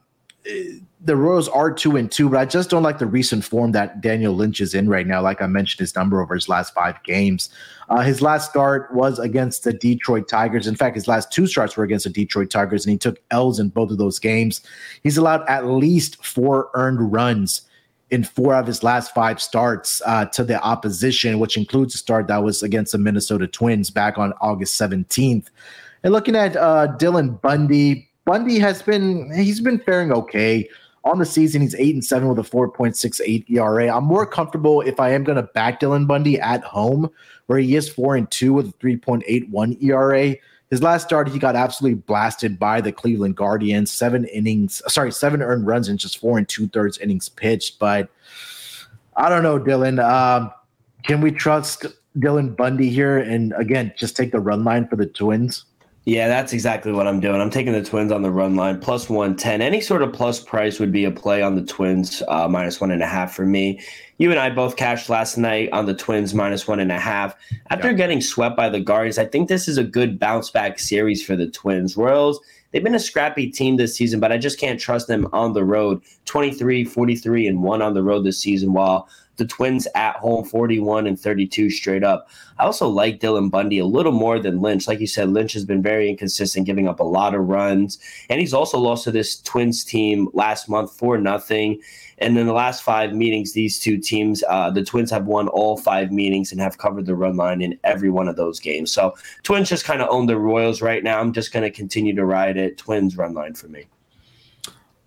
the 1.06 1.18
Royals 1.18 1.50
are 1.50 1.72
two 1.72 1.98
and 1.98 2.10
two, 2.10 2.30
but 2.30 2.40
I 2.40 2.46
just 2.46 2.70
don't 2.70 2.82
like 2.82 2.98
the 2.98 3.06
recent 3.06 3.44
form 3.44 3.74
that 3.74 4.00
Daniel 4.00 4.34
Lynch 4.34 4.62
is 4.62 4.74
in 4.74 4.88
right 4.88 5.06
now. 5.06 5.22
Like 5.22 5.42
I 5.42 5.48
mentioned, 5.48 5.82
his 5.82 5.96
number 5.96 6.22
over 6.22 6.34
his 6.34 6.48
last 6.48 6.74
five 6.74 7.02
games. 7.04 7.50
Uh, 7.90 8.00
his 8.00 8.22
last 8.22 8.50
start 8.50 8.94
was 8.94 9.20
against 9.20 9.66
the 9.66 9.74
Detroit 9.74 10.30
Tigers. 10.30 10.66
In 10.66 10.76
fact, 10.76 10.96
his 10.96 11.08
last 11.08 11.30
two 11.32 11.46
starts 11.46 11.76
were 11.76 11.84
against 11.84 12.06
the 12.06 12.10
Detroit 12.10 12.50
Tigers, 12.50 12.86
and 12.86 12.92
he 12.92 12.98
took 12.98 13.20
L's 13.32 13.60
in 13.60 13.68
both 13.68 13.92
of 13.92 13.98
those 13.98 14.18
games. 14.18 14.62
He's 15.04 15.18
allowed 15.18 15.48
at 15.50 15.66
least 15.66 16.24
four 16.26 16.70
earned 16.74 17.12
runs 17.12 17.64
in 18.10 18.24
four 18.24 18.56
of 18.56 18.68
his 18.68 18.82
last 18.82 19.14
five 19.14 19.42
starts 19.42 20.02
uh, 20.06 20.26
to 20.28 20.46
the 20.46 20.62
opposition, 20.62 21.40
which 21.40 21.58
includes 21.58 21.96
a 21.96 21.98
start 21.98 22.28
that 22.28 22.44
was 22.44 22.64
against 22.64 22.94
the 22.94 22.98
Minnesota 22.98 23.48
Twins 23.48 23.90
back 23.90 24.18
on 24.18 24.34
August 24.40 24.80
17th. 24.80 25.48
And 26.04 26.14
looking 26.14 26.36
at 26.36 26.56
uh, 26.56 26.96
Dylan 26.98 27.42
Bundy, 27.42 28.10
Bundy 28.26 28.60
has 28.60 28.82
been 28.82 29.34
he's 29.34 29.60
been 29.60 29.80
faring 29.80 30.14
okay 30.14 30.70
on 31.04 31.20
the 31.20 31.26
season, 31.26 31.62
he's 31.62 31.76
eight 31.76 31.94
and 31.94 32.04
seven 32.04 32.30
with 32.30 32.40
a 32.40 32.50
4.68 32.50 33.50
ERA. 33.50 33.96
I'm 33.96 34.06
more 34.06 34.26
comfortable 34.26 34.82
if 34.82 35.00
I 35.00 35.12
am 35.12 35.24
going 35.24 35.36
to 35.36 35.44
back 35.44 35.80
Dylan 35.80 36.08
Bundy 36.08 36.40
at 36.40 36.64
home, 36.64 37.10
where 37.48 37.60
he 37.60 37.76
is 37.76 37.90
four 37.90 38.16
and 38.16 38.30
two 38.32 38.54
with 38.54 38.70
a 38.70 38.74
3.81 38.74 39.84
ERA. 39.84 40.36
His 40.70 40.82
last 40.82 41.04
start, 41.04 41.28
he 41.28 41.38
got 41.38 41.56
absolutely 41.56 42.00
blasted 42.00 42.58
by 42.58 42.82
the 42.82 42.92
Cleveland 42.92 43.36
Guardians. 43.36 43.92
Seven 43.92 44.26
innings, 44.26 44.82
sorry, 44.88 45.12
seven 45.12 45.42
earned 45.42 45.68
runs 45.68 45.90
in 45.90 45.98
just 45.98 46.18
four 46.18 46.38
and 46.38 46.48
two 46.48 46.68
thirds 46.68 46.98
innings 46.98 47.30
pitched. 47.30 47.80
But 47.80 48.10
I 49.16 49.30
don't 49.30 49.44
know, 49.44 49.60
Dylan. 49.60 50.04
Um, 50.04 50.52
can 51.04 51.22
we 51.22 51.32
trust 51.32 51.86
Dylan 52.18 52.56
Bundy 52.56 52.90
here? 52.90 53.18
And 53.18 53.54
again, 53.58 53.94
just 53.98 54.16
take 54.16 54.32
the 54.32 54.40
run 54.40 54.64
line 54.64 54.88
for 54.88 54.96
the 54.96 55.06
Twins. 55.06 55.66
Yeah, 56.06 56.28
that's 56.28 56.52
exactly 56.52 56.92
what 56.92 57.08
I'm 57.08 57.22
doing. 57.22 57.40
I'm 57.40 57.50
taking 57.50 57.72
the 57.72 57.84
Twins 57.84 58.12
on 58.12 58.24
the 58.24 58.32
run 58.32 58.58
line 58.58 58.82
plus 58.82 59.10
110. 59.10 59.62
Any 59.62 59.80
sort 59.80 60.02
of 60.02 60.12
plus 60.12 60.42
price 60.42 60.78
would 60.78 60.92
be 60.92 61.06
a 61.06 61.12
play 61.12 61.42
on 61.42 61.56
the 61.56 61.64
Twins 61.64 62.22
uh, 62.28 62.50
minus 62.50 62.82
one 62.82 62.92
and 62.92 63.02
a 63.02 63.08
half 63.08 63.34
for 63.34 63.46
me. 63.46 63.80
You 64.18 64.30
and 64.30 64.40
I 64.40 64.50
both 64.50 64.76
cashed 64.76 65.10
last 65.10 65.38
night 65.38 65.70
on 65.72 65.86
the 65.86 65.94
Twins 65.94 66.34
minus 66.34 66.68
one 66.68 66.82
and 66.82 66.92
a 66.92 67.00
half. 67.00 67.36
After 67.70 67.92
yeah. 67.92 67.98
getting 67.98 68.20
swept 68.20 68.58
by 68.58 68.68
the 68.68 68.82
Guardians, 68.82 69.18
I 69.18 69.26
think 69.26 69.48
this 69.48 69.70
is 69.70 69.78
a 69.78 69.84
good 69.84 70.20
bounce 70.20 70.50
back 70.50 70.78
series 70.78 71.26
for 71.26 71.38
the 71.38 71.48
Twins. 71.48 71.96
Royals, 71.96 72.42
they've 72.72 72.84
been 72.84 72.96
a 72.96 73.00
scrappy 73.00 73.50
team 73.50 73.78
this 73.78 73.96
season, 73.96 74.20
but 74.20 74.34
I 74.34 74.38
just 74.38 74.60
can't 74.60 74.82
trust 74.82 75.08
them 75.08 75.30
on 75.32 75.54
the 75.54 75.64
road. 75.64 76.02
23, 76.26 76.84
43, 76.84 77.48
and 77.48 77.64
one 77.64 77.82
on 77.82 77.94
the 77.94 78.04
road 78.04 78.26
this 78.26 78.40
season, 78.40 78.74
while 78.74 79.08
the 79.38 79.46
Twins 79.46 79.88
at 79.96 80.16
home 80.18 80.46
41 80.46 81.08
and 81.08 81.20
32 81.20 81.70
straight 81.70 82.04
up. 82.04 82.30
I 82.60 82.64
also 82.66 82.88
like 82.88 83.20
Dylan 83.20 83.50
Bundy 83.50 83.80
a 83.80 83.86
little 83.86 84.12
more 84.12 84.40
than 84.40 84.62
Lynch. 84.62 84.88
Like 84.88 85.00
you 85.00 85.08
said, 85.08 85.30
Lynch 85.30 85.54
has 85.54 85.66
been 85.66 85.82
very 85.82 86.10
inconsistent, 86.10 86.66
giving 86.66 86.88
up 86.88 87.00
a 87.00 87.04
lot 87.04 87.34
of 87.34 87.48
runs. 87.48 88.00
And 88.30 88.40
he's 88.40 88.54
also 88.54 88.78
lost 88.78 89.06
to 89.06 89.12
this 89.12 89.42
Twins 89.42 89.84
team 89.84 90.30
last 90.34 90.70
month 90.70 90.92
for 90.98 91.18
nothing. 91.18 91.82
And 92.20 92.38
in 92.38 92.46
the 92.46 92.54
last 92.54 92.84
five 92.84 93.14
meetings, 93.14 93.54
these 93.54 93.80
two 93.80 93.98
teams, 93.98 94.44
uh, 94.48 94.70
the 94.70 94.84
Twins 94.84 95.10
have 95.12 95.26
won 95.26 95.48
all 95.48 95.78
five 95.78 96.12
meetings 96.12 96.52
and 96.52 96.62
have 96.62 96.78
covered 96.78 97.06
the 97.06 97.16
run 97.16 97.36
line 97.36 97.62
in 97.62 97.78
every 97.84 98.10
one 98.10 98.28
of 98.28 98.36
those 98.36 98.60
games. 98.60 98.92
So 98.92 99.16
Twins 99.42 99.70
just 99.70 99.86
kind 99.86 100.02
of 100.02 100.10
own 100.10 100.28
the 100.28 100.38
Royals 100.38 100.82
right 100.82 101.04
now. 101.04 101.20
I'm 101.20 101.34
just 101.34 101.52
going 101.52 101.64
to 101.64 101.72
continue 101.72 102.16
to 102.16 102.26
ride 102.26 102.58
it. 102.58 102.78
Twins 102.78 103.18
run 103.18 103.34
line 103.34 103.56
for 103.56 103.68
me. 103.68 103.88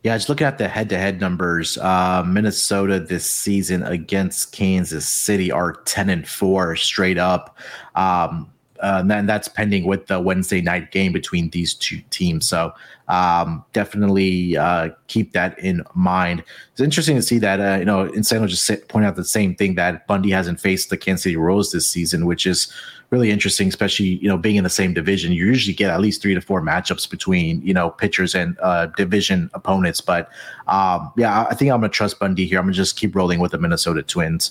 Yeah, 0.07 0.17
just 0.17 0.29
looking 0.29 0.47
at 0.47 0.59
the 0.59 0.69
head-to-head 0.69 1.21
numbers, 1.21 1.79
uh, 1.79 2.23
Minnesota 2.25 3.01
this 3.01 3.29
season 3.29 3.83
against 3.83 4.53
Kansas 4.53 5.09
City 5.09 5.51
are 5.51 5.73
ten 5.85 6.11
and 6.11 6.29
four 6.29 6.77
straight 6.77 7.19
up. 7.19 7.59
Um, 7.97 8.49
uh, 8.81 8.99
and 9.01 9.11
then 9.11 9.27
that's 9.27 9.49
pending 9.49 9.85
with 9.85 10.07
the 10.07 10.21
Wednesday 10.21 10.61
night 10.61 10.91
game 10.91 11.13
between 11.13 11.51
these 11.51 11.75
two 11.75 12.01
teams. 12.11 12.49
So 12.49 12.73
um, 13.09 13.65
definitely 13.73 14.57
uh, 14.57 14.91
keep 15.07 15.33
that 15.33 15.59
in 15.59 15.83
mind. 15.95 16.43
It's 16.73 16.81
interesting 16.81 17.17
to 17.17 17.23
see 17.23 17.39
that 17.39 17.61
uh, 17.61 17.79
you 17.79 17.85
know 17.85 18.09
Insano 18.09 18.49
just 18.49 18.89
point 18.89 19.07
out 19.07 19.17
the 19.17 19.25
same 19.25 19.55
thing 19.55 19.75
that 19.77 20.07
Bundy 20.07 20.31
hasn't 20.31 20.61
faced 20.61 20.91
the 20.91 20.97
Kansas 20.97 21.23
City 21.23 21.37
Royals 21.37 21.73
this 21.73 21.89
season, 21.89 22.27
which 22.27 22.47
is 22.47 22.73
really 23.11 23.31
interesting, 23.31 23.69
especially 23.69 24.07
you 24.07 24.29
know 24.29 24.37
being 24.37 24.57
in 24.57 24.65
the 24.65 24.71
same 24.71 24.93
division. 24.93 25.33
You 25.33 25.47
usually 25.47 25.75
get 25.75 25.91
at 25.91 26.01
least 26.01 26.21
three 26.23 26.35
to 26.35 26.41
four 26.41 26.61
matchups 26.61 27.09
between 27.09 27.63
you 27.63 27.75
know 27.75 27.91
pitchers 27.91 28.35
and 28.35 28.59
uh, 28.61 28.87
division 28.87 29.51
opponents. 29.55 30.01
But 30.01 30.29
um, 30.67 31.13
yeah, 31.17 31.47
I 31.49 31.55
think 31.55 31.71
I'm 31.71 31.81
gonna 31.81 31.89
trust 31.89 32.19
Bundy 32.19 32.47
here. 32.47 32.59
I'm 32.59 32.65
gonna 32.65 32.75
just 32.75 32.99
keep 32.99 33.15
rolling 33.15 33.39
with 33.39 33.53
the 33.53 33.59
Minnesota 33.59 34.03
Twins. 34.03 34.51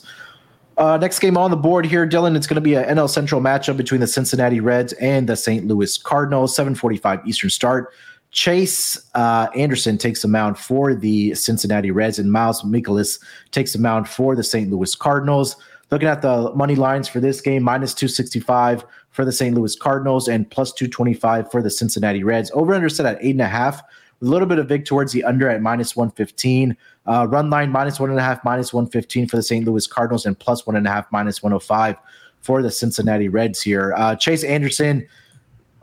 Uh, 0.78 0.98
next 0.98 1.20
game 1.20 1.38
on 1.38 1.52
the 1.52 1.58
board 1.58 1.86
here, 1.86 2.08
Dylan. 2.08 2.36
It's 2.36 2.48
going 2.48 2.56
to 2.56 2.62
be 2.62 2.76
an 2.76 2.98
NL 2.98 3.10
Central 3.10 3.40
matchup 3.40 3.78
between 3.78 4.02
the 4.02 4.08
Cincinnati 4.08 4.60
Reds 4.60 4.94
and 4.94 5.28
the 5.28 5.36
St. 5.36 5.66
Louis 5.68 5.98
Cardinals. 5.98 6.56
7:45 6.56 7.26
Eastern 7.26 7.50
start. 7.50 7.94
Chase 8.32 9.10
uh, 9.16 9.48
Anderson 9.56 9.98
takes 9.98 10.22
the 10.22 10.28
mound 10.28 10.58
for 10.58 10.94
the 10.94 11.34
Cincinnati 11.36 11.92
Reds, 11.92 12.20
and 12.20 12.30
Miles 12.30 12.64
Mikolas 12.64 13.20
takes 13.52 13.72
the 13.72 13.80
mound 13.80 14.10
for 14.10 14.36
the 14.36 14.44
St. 14.44 14.70
Louis 14.70 14.94
Cardinals. 14.96 15.56
Looking 15.92 16.10
at 16.10 16.22
the 16.22 16.52
money 16.54 16.76
lines 16.76 17.08
for 17.08 17.22
this 17.22 17.40
game, 17.40 17.64
minus 17.64 17.94
265 17.94 18.84
for 19.12 19.24
the 19.24 19.32
St. 19.32 19.56
Louis 19.56 19.76
Cardinals 19.78 20.28
and 20.28 20.50
plus 20.50 20.74
225 20.74 21.50
for 21.50 21.62
the 21.62 21.70
Cincinnati 21.70 22.24
Reds. 22.24 22.52
Over 22.54 22.74
under 22.74 22.90
set 22.90 23.06
at 23.06 23.18
eight 23.22 23.32
and 23.32 23.42
a 23.42 23.48
half, 23.48 23.82
a 24.21 24.25
little 24.25 24.47
bit 24.47 24.60
of 24.60 24.67
vig 24.67 24.86
towards 24.86 25.12
the 25.12 25.23
under 25.23 25.49
at 25.49 25.62
minus 25.62 25.95
115. 25.95 26.75
Uh, 27.06 27.28
run 27.30 27.49
line 27.49 27.71
minus 27.71 27.99
one 27.99 28.10
and 28.10 28.19
a 28.19 28.23
half, 28.23 28.43
minus 28.43 28.73
115 28.73 29.28
for 29.28 29.36
the 29.36 29.43
St. 29.43 29.65
Louis 29.65 29.86
Cardinals 29.88 30.25
and 30.25 30.38
plus 30.38 30.65
one 30.65 30.75
and 30.75 30.88
a 30.88 30.89
half, 30.89 31.06
minus 31.12 31.43
105 31.43 31.95
for 32.41 32.62
the 32.62 32.71
Cincinnati 32.71 33.28
Reds 33.28 33.62
here. 33.62 33.93
Uh, 33.97 34.15
Chase 34.15 34.43
Anderson, 34.43 35.08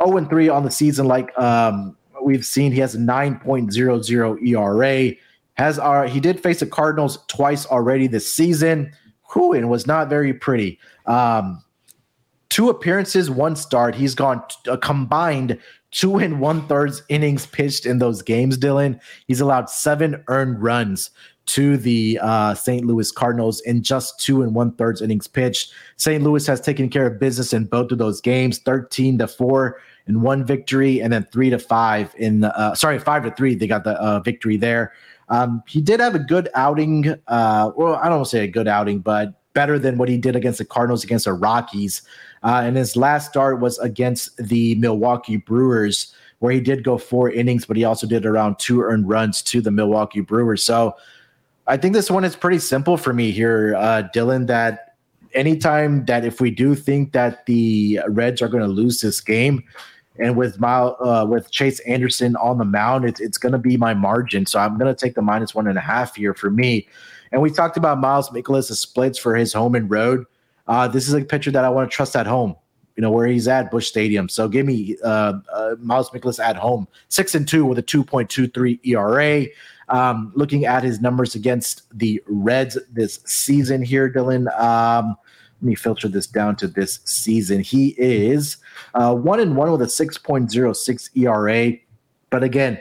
0 0.04 0.16
and 0.16 0.28
3 0.28 0.48
on 0.48 0.64
the 0.64 0.70
season, 0.70 1.06
like 1.06 1.36
um, 1.38 1.96
we've 2.22 2.44
seen. 2.44 2.72
He 2.72 2.80
has 2.80 2.94
a 2.94 2.98
9.00 2.98 4.46
ERA. 4.46 5.16
Has 5.54 5.78
our 5.78 6.06
he 6.06 6.18
did 6.18 6.40
face 6.40 6.60
the 6.60 6.66
Cardinals 6.66 7.18
twice 7.28 7.66
already 7.66 8.06
this 8.06 8.32
season 8.32 8.92
whew, 9.32 9.52
and 9.52 9.68
was 9.68 9.86
not 9.86 10.08
very 10.08 10.32
pretty. 10.32 10.78
Um, 11.06 11.62
two 12.48 12.68
appearances, 12.70 13.30
one 13.30 13.56
start. 13.56 13.94
He's 13.94 14.14
gone 14.14 14.42
a 14.66 14.78
combined 14.78 15.58
two 15.92 16.16
and 16.16 16.40
one 16.40 16.66
thirds 16.66 17.02
innings 17.08 17.46
pitched 17.46 17.86
in 17.86 17.98
those 17.98 18.22
games. 18.22 18.58
Dylan, 18.58 19.00
he's 19.28 19.40
allowed 19.40 19.70
seven 19.70 20.24
earned 20.28 20.62
runs 20.62 21.10
to 21.44 21.76
the 21.76 22.18
uh, 22.22 22.54
St. 22.54 22.86
Louis 22.86 23.10
Cardinals 23.10 23.60
in 23.60 23.82
just 23.82 24.18
two 24.18 24.42
and 24.42 24.54
one 24.54 24.72
thirds 24.72 25.02
innings 25.02 25.26
pitched. 25.26 25.72
St. 25.96 26.22
Louis 26.22 26.46
has 26.46 26.60
taken 26.60 26.88
care 26.88 27.06
of 27.06 27.20
business 27.20 27.52
in 27.52 27.64
both 27.64 27.92
of 27.92 27.98
those 27.98 28.20
games, 28.20 28.58
thirteen 28.58 29.18
to 29.18 29.28
four 29.28 29.80
in 30.06 30.22
one 30.22 30.44
victory, 30.44 31.00
and 31.00 31.12
then 31.12 31.26
three 31.32 31.50
to 31.50 31.58
five 31.58 32.14
in 32.18 32.40
the, 32.40 32.56
uh, 32.58 32.74
sorry 32.74 32.98
five 32.98 33.22
to 33.24 33.30
three. 33.32 33.54
They 33.54 33.66
got 33.66 33.84
the 33.84 34.00
uh, 34.00 34.20
victory 34.20 34.56
there. 34.56 34.92
Um, 35.28 35.62
he 35.66 35.80
did 35.80 36.00
have 36.00 36.14
a 36.14 36.18
good 36.18 36.48
outing. 36.54 37.08
Uh, 37.28 37.70
well, 37.76 37.96
I 37.96 38.04
don't 38.04 38.18
want 38.18 38.26
to 38.26 38.30
say 38.30 38.44
a 38.44 38.48
good 38.48 38.68
outing, 38.68 39.00
but 39.00 39.34
better 39.54 39.78
than 39.78 39.98
what 39.98 40.08
he 40.08 40.18
did 40.18 40.36
against 40.36 40.58
the 40.58 40.64
Cardinals, 40.64 41.04
against 41.04 41.24
the 41.24 41.32
Rockies. 41.32 42.02
Uh, 42.44 42.62
and 42.64 42.76
his 42.76 42.96
last 42.96 43.30
start 43.30 43.60
was 43.60 43.78
against 43.78 44.36
the 44.36 44.74
Milwaukee 44.76 45.36
Brewers, 45.36 46.14
where 46.40 46.52
he 46.52 46.60
did 46.60 46.82
go 46.82 46.98
four 46.98 47.30
innings, 47.30 47.64
but 47.64 47.76
he 47.76 47.84
also 47.84 48.06
did 48.06 48.26
around 48.26 48.58
two 48.58 48.82
earned 48.82 49.08
runs 49.08 49.42
to 49.42 49.60
the 49.60 49.70
Milwaukee 49.70 50.20
Brewers. 50.20 50.62
So 50.62 50.96
I 51.66 51.76
think 51.76 51.94
this 51.94 52.10
one 52.10 52.24
is 52.24 52.34
pretty 52.34 52.58
simple 52.58 52.96
for 52.96 53.12
me 53.12 53.30
here, 53.30 53.76
uh, 53.76 54.08
Dylan. 54.14 54.48
That 54.48 54.96
anytime 55.34 56.04
that 56.06 56.24
if 56.24 56.40
we 56.40 56.50
do 56.50 56.74
think 56.74 57.12
that 57.12 57.46
the 57.46 58.00
Reds 58.08 58.42
are 58.42 58.48
going 58.48 58.64
to 58.64 58.68
lose 58.68 59.00
this 59.00 59.20
game, 59.20 59.62
and 60.18 60.36
with 60.36 60.58
my 60.58 60.78
uh, 60.78 61.24
with 61.24 61.50
Chase 61.50 61.78
Anderson 61.80 62.36
on 62.36 62.58
the 62.58 62.64
mound, 62.64 63.04
it's 63.04 63.20
it's 63.20 63.38
going 63.38 63.52
to 63.52 63.58
be 63.58 63.76
my 63.76 63.94
margin. 63.94 64.46
So 64.46 64.58
I'm 64.58 64.76
going 64.78 64.92
to 64.92 65.00
take 65.00 65.14
the 65.14 65.22
minus 65.22 65.54
one 65.54 65.68
and 65.68 65.78
a 65.78 65.82
half 65.82 66.16
here 66.16 66.34
for 66.34 66.50
me. 66.50 66.88
And 67.30 67.40
we 67.40 67.50
talked 67.50 67.76
about 67.76 67.98
Miles 67.98 68.28
Mikolas' 68.28 68.76
splits 68.76 69.18
for 69.18 69.34
his 69.34 69.52
home 69.52 69.74
and 69.74 69.90
road. 69.90 70.26
Uh, 70.66 70.88
this 70.88 71.08
is 71.08 71.14
a 71.14 71.24
pitcher 71.24 71.50
that 71.50 71.64
I 71.64 71.68
want 71.68 71.90
to 71.90 71.94
trust 71.94 72.16
at 72.16 72.26
home. 72.26 72.56
You 72.96 73.00
know, 73.00 73.10
where 73.10 73.26
he's 73.26 73.48
at 73.48 73.70
Busch 73.70 73.86
Stadium. 73.86 74.28
So 74.28 74.48
give 74.48 74.66
me 74.66 74.96
uh, 75.02 75.34
uh, 75.50 75.76
Miles 75.78 76.10
Mikolas 76.10 76.38
at 76.38 76.56
home, 76.56 76.86
six 77.08 77.34
and 77.34 77.48
two 77.48 77.64
with 77.64 77.78
a 77.78 77.82
2.23 77.82 78.80
ERA. 78.84 79.46
Um, 79.88 80.30
looking 80.34 80.66
at 80.66 80.82
his 80.82 81.00
numbers 81.00 81.34
against 81.34 81.82
the 81.98 82.22
Reds 82.26 82.76
this 82.92 83.20
season 83.24 83.82
here, 83.82 84.10
Dylan. 84.12 84.46
Um, 84.60 85.16
let 85.62 85.66
me 85.66 85.74
filter 85.74 86.08
this 86.08 86.26
down 86.26 86.56
to 86.56 86.66
this 86.66 87.00
season. 87.04 87.60
He 87.60 87.94
is 87.96 88.58
uh, 88.94 89.14
one 89.14 89.40
and 89.40 89.56
one 89.56 89.70
with 89.70 89.80
a 89.82 89.86
6.06 89.86 91.16
ERA. 91.16 91.78
But 92.30 92.42
again, 92.42 92.80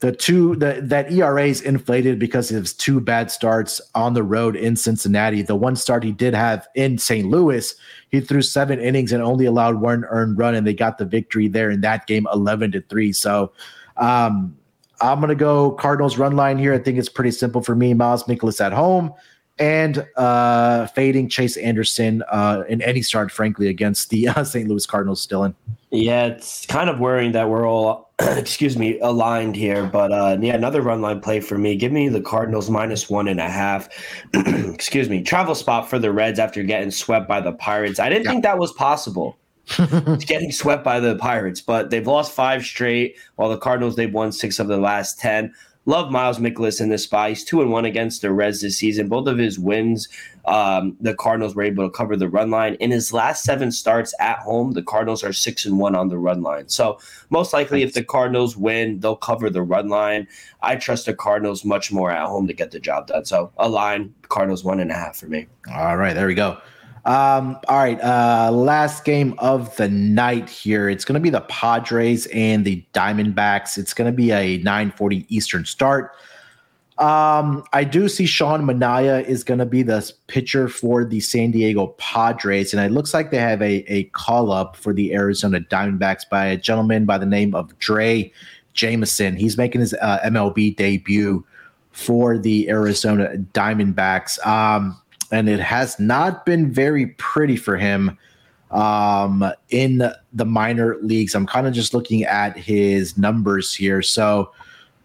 the 0.00 0.12
two 0.12 0.54
the, 0.56 0.80
that 0.82 1.12
ERA 1.12 1.46
is 1.46 1.60
inflated 1.60 2.18
because 2.18 2.50
of 2.50 2.62
his 2.62 2.72
two 2.72 3.00
bad 3.00 3.30
starts 3.30 3.80
on 3.94 4.14
the 4.14 4.22
road 4.22 4.54
in 4.54 4.76
Cincinnati. 4.76 5.42
The 5.42 5.56
one 5.56 5.74
start 5.74 6.04
he 6.04 6.12
did 6.12 6.34
have 6.34 6.68
in 6.74 6.98
St. 6.98 7.28
Louis, 7.28 7.74
he 8.10 8.20
threw 8.20 8.42
seven 8.42 8.78
innings 8.80 9.12
and 9.12 9.22
only 9.22 9.46
allowed 9.46 9.80
one 9.80 10.04
earned 10.04 10.38
run, 10.38 10.54
and 10.54 10.66
they 10.66 10.74
got 10.74 10.98
the 10.98 11.04
victory 11.04 11.48
there 11.48 11.70
in 11.70 11.80
that 11.80 12.06
game, 12.06 12.26
eleven 12.32 12.70
to 12.72 12.80
three. 12.82 13.12
So, 13.12 13.52
um, 13.96 14.56
I'm 15.00 15.20
gonna 15.20 15.34
go 15.34 15.72
Cardinals 15.72 16.16
run 16.16 16.36
line 16.36 16.58
here. 16.58 16.74
I 16.74 16.78
think 16.78 16.98
it's 16.98 17.08
pretty 17.08 17.32
simple 17.32 17.62
for 17.62 17.74
me. 17.74 17.92
Miles 17.94 18.24
Mikolas 18.24 18.64
at 18.64 18.72
home, 18.72 19.12
and 19.58 20.06
uh, 20.16 20.86
fading 20.88 21.28
Chase 21.28 21.56
Anderson 21.56 22.22
uh, 22.30 22.64
in 22.68 22.82
any 22.82 23.02
start, 23.02 23.30
frankly, 23.30 23.68
against 23.68 24.10
the 24.10 24.28
uh, 24.28 24.44
St. 24.44 24.68
Louis 24.68 24.86
Cardinals. 24.86 25.20
Still 25.20 25.44
in. 25.44 25.54
Yeah, 25.90 26.26
it's 26.26 26.66
kind 26.66 26.90
of 26.90 27.00
worrying 27.00 27.32
that 27.32 27.48
we're 27.48 27.66
all, 27.66 28.10
excuse 28.20 28.76
me, 28.76 28.98
aligned 29.00 29.56
here. 29.56 29.86
But 29.86 30.12
uh, 30.12 30.36
yeah, 30.40 30.54
another 30.54 30.82
run 30.82 31.00
line 31.00 31.20
play 31.20 31.40
for 31.40 31.56
me. 31.56 31.76
Give 31.76 31.92
me 31.92 32.08
the 32.08 32.20
Cardinals 32.20 32.68
minus 32.68 33.08
one 33.08 33.28
and 33.28 33.40
a 33.40 33.48
half. 33.48 33.88
excuse 34.34 35.08
me, 35.08 35.22
travel 35.22 35.54
spot 35.54 35.88
for 35.88 35.98
the 35.98 36.12
Reds 36.12 36.38
after 36.38 36.62
getting 36.62 36.90
swept 36.90 37.26
by 37.26 37.40
the 37.40 37.52
Pirates. 37.52 37.98
I 37.98 38.08
didn't 38.08 38.24
yeah. 38.24 38.30
think 38.30 38.42
that 38.44 38.58
was 38.58 38.72
possible. 38.72 39.38
getting 40.20 40.50
swept 40.50 40.82
by 40.82 40.98
the 40.98 41.16
Pirates, 41.16 41.60
but 41.60 41.90
they've 41.90 42.06
lost 42.06 42.32
five 42.32 42.64
straight, 42.64 43.16
while 43.36 43.50
the 43.50 43.58
Cardinals 43.58 43.96
they've 43.96 44.12
won 44.12 44.32
six 44.32 44.58
of 44.58 44.66
the 44.66 44.78
last 44.78 45.18
ten. 45.18 45.52
Love 45.88 46.10
Miles 46.10 46.38
Mikolas 46.38 46.82
in 46.82 46.90
this 46.90 47.04
spot. 47.04 47.30
He's 47.30 47.42
two 47.42 47.62
and 47.62 47.72
one 47.72 47.86
against 47.86 48.20
the 48.20 48.30
Reds 48.30 48.60
this 48.60 48.76
season. 48.76 49.08
Both 49.08 49.26
of 49.26 49.38
his 49.38 49.58
wins, 49.58 50.06
um, 50.44 50.94
the 51.00 51.14
Cardinals 51.14 51.54
were 51.54 51.62
able 51.62 51.88
to 51.88 51.90
cover 51.90 52.14
the 52.14 52.28
run 52.28 52.50
line. 52.50 52.74
In 52.74 52.90
his 52.90 53.10
last 53.10 53.42
seven 53.42 53.72
starts 53.72 54.12
at 54.20 54.40
home, 54.40 54.72
the 54.72 54.82
Cardinals 54.82 55.24
are 55.24 55.32
six 55.32 55.64
and 55.64 55.78
one 55.78 55.94
on 55.94 56.10
the 56.10 56.18
run 56.18 56.42
line. 56.42 56.68
So 56.68 56.98
most 57.30 57.54
likely, 57.54 57.80
if 57.80 57.94
the 57.94 58.04
Cardinals 58.04 58.54
win, 58.54 59.00
they'll 59.00 59.16
cover 59.16 59.48
the 59.48 59.62
run 59.62 59.88
line. 59.88 60.28
I 60.60 60.76
trust 60.76 61.06
the 61.06 61.14
Cardinals 61.14 61.64
much 61.64 61.90
more 61.90 62.10
at 62.10 62.26
home 62.26 62.46
to 62.48 62.52
get 62.52 62.70
the 62.70 62.80
job 62.80 63.06
done. 63.06 63.24
So 63.24 63.50
a 63.56 63.66
line, 63.66 64.14
Cardinals 64.28 64.64
one 64.64 64.80
and 64.80 64.90
a 64.90 64.94
half 64.94 65.16
for 65.16 65.26
me. 65.26 65.46
All 65.72 65.96
right, 65.96 66.12
there 66.12 66.26
we 66.26 66.34
go. 66.34 66.58
Um, 67.04 67.58
all 67.68 67.78
right, 67.78 68.00
uh, 68.02 68.50
last 68.52 69.04
game 69.04 69.34
of 69.38 69.74
the 69.76 69.88
night 69.88 70.48
here. 70.48 70.88
It's 70.88 71.04
going 71.04 71.14
to 71.14 71.20
be 71.20 71.30
the 71.30 71.42
Padres 71.42 72.26
and 72.26 72.64
the 72.64 72.84
Diamondbacks. 72.92 73.78
It's 73.78 73.94
going 73.94 74.10
to 74.10 74.16
be 74.16 74.30
a 74.30 74.58
9:40 74.60 75.24
Eastern 75.28 75.64
start. 75.64 76.14
Um, 76.98 77.62
I 77.72 77.84
do 77.84 78.08
see 78.08 78.26
Sean 78.26 78.62
Manaea 78.62 79.24
is 79.24 79.44
going 79.44 79.58
to 79.58 79.66
be 79.66 79.84
the 79.84 80.10
pitcher 80.26 80.68
for 80.68 81.04
the 81.04 81.20
San 81.20 81.52
Diego 81.52 81.88
Padres, 81.98 82.74
and 82.74 82.84
it 82.84 82.92
looks 82.92 83.14
like 83.14 83.30
they 83.30 83.38
have 83.38 83.62
a, 83.62 83.84
a 83.92 84.04
call 84.04 84.50
up 84.50 84.74
for 84.74 84.92
the 84.92 85.14
Arizona 85.14 85.60
Diamondbacks 85.60 86.28
by 86.28 86.46
a 86.46 86.56
gentleman 86.56 87.04
by 87.04 87.16
the 87.16 87.26
name 87.26 87.54
of 87.54 87.78
Drey 87.78 88.32
Jameson. 88.74 89.36
He's 89.36 89.56
making 89.56 89.80
his 89.80 89.94
uh, 89.94 90.18
MLB 90.24 90.74
debut 90.74 91.44
for 91.92 92.36
the 92.36 92.68
Arizona 92.68 93.36
Diamondbacks. 93.52 94.44
Um, 94.44 95.00
and 95.30 95.48
it 95.48 95.60
has 95.60 95.98
not 95.98 96.46
been 96.46 96.72
very 96.72 97.06
pretty 97.06 97.56
for 97.56 97.76
him 97.76 98.16
um, 98.70 99.44
in 99.70 100.10
the 100.32 100.44
minor 100.44 100.96
leagues. 101.00 101.34
I'm 101.34 101.46
kind 101.46 101.66
of 101.66 101.72
just 101.72 101.94
looking 101.94 102.24
at 102.24 102.56
his 102.56 103.16
numbers 103.16 103.74
here. 103.74 104.02
So 104.02 104.52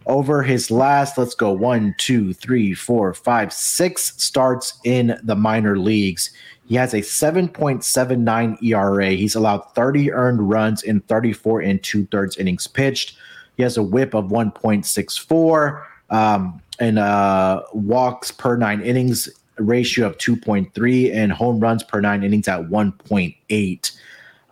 over 0.06 0.44
his 0.44 0.70
last, 0.70 1.18
let's 1.18 1.36
go 1.36 1.52
one, 1.52 1.96
two, 1.98 2.34
three, 2.34 2.74
four, 2.74 3.14
five, 3.14 3.54
six 3.54 4.14
starts 4.22 4.80
in 4.84 5.20
the 5.24 5.36
minor 5.36 5.78
leagues. 5.78 6.32
He 6.68 6.76
has 6.76 6.94
a 6.94 7.00
7.79 7.00 8.64
ERA. 8.64 9.10
He's 9.12 9.36
allowed 9.36 9.74
30 9.76 10.12
earned 10.12 10.50
runs 10.50 10.84
in 10.84 11.02
34 11.02 11.62
and 11.62 11.84
two 11.84 12.06
thirds 12.08 12.38
innings 12.38 12.68
pitched. 12.68 13.18
He 13.58 13.64
has 13.64 13.78
a 13.78 13.84
whip 13.84 14.14
of 14.14 14.26
1.64 14.26 15.86
um, 16.10 16.62
and 16.80 17.00
uh, 17.00 17.64
walks 17.74 18.32
per 18.32 18.56
nine 18.56 18.82
innings 18.82 19.30
ratio 19.58 20.08
of 20.08 20.18
2.3 20.18 21.13
and 21.13 21.32
home 21.32 21.60
runs 21.60 21.84
per 21.84 22.02
nine 22.02 22.24
innings 22.24 22.48
at 22.48 22.62
1.8. 22.62 23.92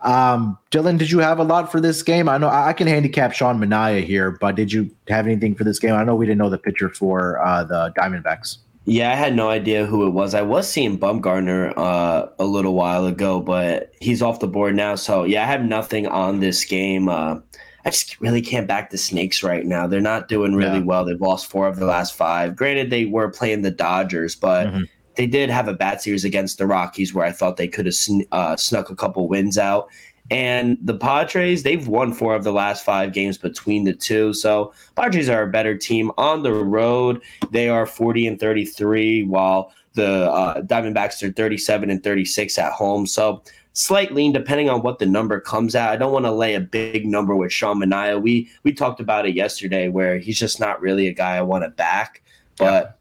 Um, 0.02 0.58
Dylan, 0.70 0.98
did 0.98 1.10
you 1.10 1.20
have 1.20 1.38
a 1.38 1.44
lot 1.44 1.70
for 1.70 1.80
this 1.80 2.02
game? 2.02 2.28
I 2.28 2.38
know 2.38 2.48
I 2.48 2.72
can 2.72 2.88
handicap 2.88 3.32
Sean 3.32 3.58
Manaea 3.58 4.02
here, 4.02 4.32
but 4.32 4.56
did 4.56 4.72
you 4.72 4.90
have 5.08 5.26
anything 5.26 5.54
for 5.54 5.64
this 5.64 5.78
game? 5.78 5.94
I 5.94 6.02
know 6.02 6.16
we 6.16 6.26
didn't 6.26 6.38
know 6.38 6.50
the 6.50 6.58
pitcher 6.58 6.88
for 6.88 7.44
uh, 7.44 7.64
the 7.64 7.92
Diamondbacks. 7.96 8.58
Yeah, 8.84 9.12
I 9.12 9.14
had 9.14 9.36
no 9.36 9.48
idea 9.48 9.86
who 9.86 10.06
it 10.08 10.10
was. 10.10 10.34
I 10.34 10.42
was 10.42 10.68
seeing 10.68 10.98
Bumgarner 10.98 11.72
uh, 11.76 12.26
a 12.40 12.44
little 12.44 12.74
while 12.74 13.06
ago, 13.06 13.40
but 13.40 13.92
he's 14.00 14.22
off 14.22 14.40
the 14.40 14.48
board 14.48 14.74
now. 14.74 14.96
So 14.96 15.22
yeah, 15.22 15.44
I 15.44 15.46
have 15.46 15.62
nothing 15.62 16.08
on 16.08 16.40
this 16.40 16.64
game. 16.64 17.08
Uh, 17.08 17.36
I 17.84 17.90
just 17.90 18.20
really 18.20 18.42
can't 18.42 18.68
back 18.68 18.90
the 18.90 18.98
Snakes 18.98 19.42
right 19.42 19.66
now. 19.66 19.86
They're 19.86 20.00
not 20.00 20.28
doing 20.28 20.54
really 20.54 20.78
yeah. 20.78 20.84
well. 20.84 21.04
They've 21.04 21.20
lost 21.20 21.50
four 21.50 21.66
of 21.66 21.76
the 21.76 21.86
last 21.86 22.14
five. 22.14 22.54
Granted, 22.54 22.90
they 22.90 23.06
were 23.06 23.30
playing 23.30 23.62
the 23.62 23.70
Dodgers, 23.70 24.36
but 24.36 24.68
mm-hmm. 24.68 24.82
they 25.16 25.26
did 25.26 25.50
have 25.50 25.68
a 25.68 25.74
bad 25.74 26.00
series 26.00 26.24
against 26.24 26.58
the 26.58 26.66
Rockies 26.66 27.12
where 27.12 27.26
I 27.26 27.32
thought 27.32 27.56
they 27.56 27.68
could 27.68 27.86
have 27.86 27.94
sn- 27.94 28.26
uh, 28.30 28.56
snuck 28.56 28.90
a 28.90 28.96
couple 28.96 29.26
wins 29.28 29.58
out. 29.58 29.88
And 30.30 30.78
the 30.80 30.96
Padres, 30.96 31.62
they've 31.62 31.86
won 31.88 32.12
four 32.14 32.34
of 32.34 32.44
the 32.44 32.52
last 32.52 32.84
five 32.84 33.12
games 33.12 33.36
between 33.36 33.84
the 33.84 33.92
two. 33.92 34.32
So 34.32 34.72
Padres 34.94 35.28
are 35.28 35.42
a 35.42 35.50
better 35.50 35.76
team 35.76 36.10
on 36.16 36.42
the 36.42 36.52
road. 36.52 37.20
They 37.50 37.68
are 37.68 37.84
40 37.84 38.28
and 38.28 38.40
33, 38.40 39.24
while 39.24 39.72
the 39.94 40.30
uh, 40.30 40.62
Diamondbacks 40.62 41.22
are 41.22 41.32
37 41.32 41.90
and 41.90 42.02
36 42.02 42.58
at 42.58 42.72
home. 42.72 43.06
So 43.06 43.42
slight 43.72 44.12
lean 44.12 44.32
depending 44.32 44.68
on 44.68 44.82
what 44.82 44.98
the 44.98 45.06
number 45.06 45.40
comes 45.40 45.74
at. 45.74 45.90
I 45.90 45.96
don't 45.96 46.12
want 46.12 46.24
to 46.24 46.32
lay 46.32 46.54
a 46.54 46.60
big 46.60 47.06
number 47.06 47.34
with 47.34 47.52
Sean 47.52 47.78
Manaea. 47.78 48.20
We 48.20 48.50
we 48.62 48.72
talked 48.72 49.00
about 49.00 49.26
it 49.26 49.34
yesterday 49.34 49.88
where 49.88 50.18
he's 50.18 50.38
just 50.38 50.60
not 50.60 50.80
really 50.80 51.06
a 51.06 51.12
guy 51.12 51.36
I 51.36 51.42
want 51.42 51.64
to 51.64 51.70
back. 51.70 52.22
But 52.58 52.98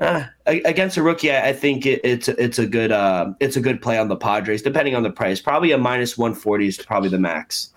yeah. 0.00 0.28
uh, 0.46 0.52
against 0.64 0.96
a 0.96 1.02
rookie, 1.02 1.30
I, 1.30 1.48
I 1.48 1.52
think 1.52 1.86
it, 1.86 2.00
it's 2.04 2.28
it's 2.28 2.58
a 2.58 2.66
good 2.66 2.92
uh, 2.92 3.32
it's 3.40 3.56
a 3.56 3.60
good 3.60 3.80
play 3.80 3.98
on 3.98 4.08
the 4.08 4.16
Padres 4.16 4.62
depending 4.62 4.94
on 4.94 5.02
the 5.02 5.10
price. 5.10 5.40
Probably 5.40 5.72
a 5.72 5.78
minus 5.78 6.18
one 6.18 6.34
forty 6.34 6.66
is 6.66 6.76
probably 6.78 7.08
the 7.08 7.18
max. 7.18 7.72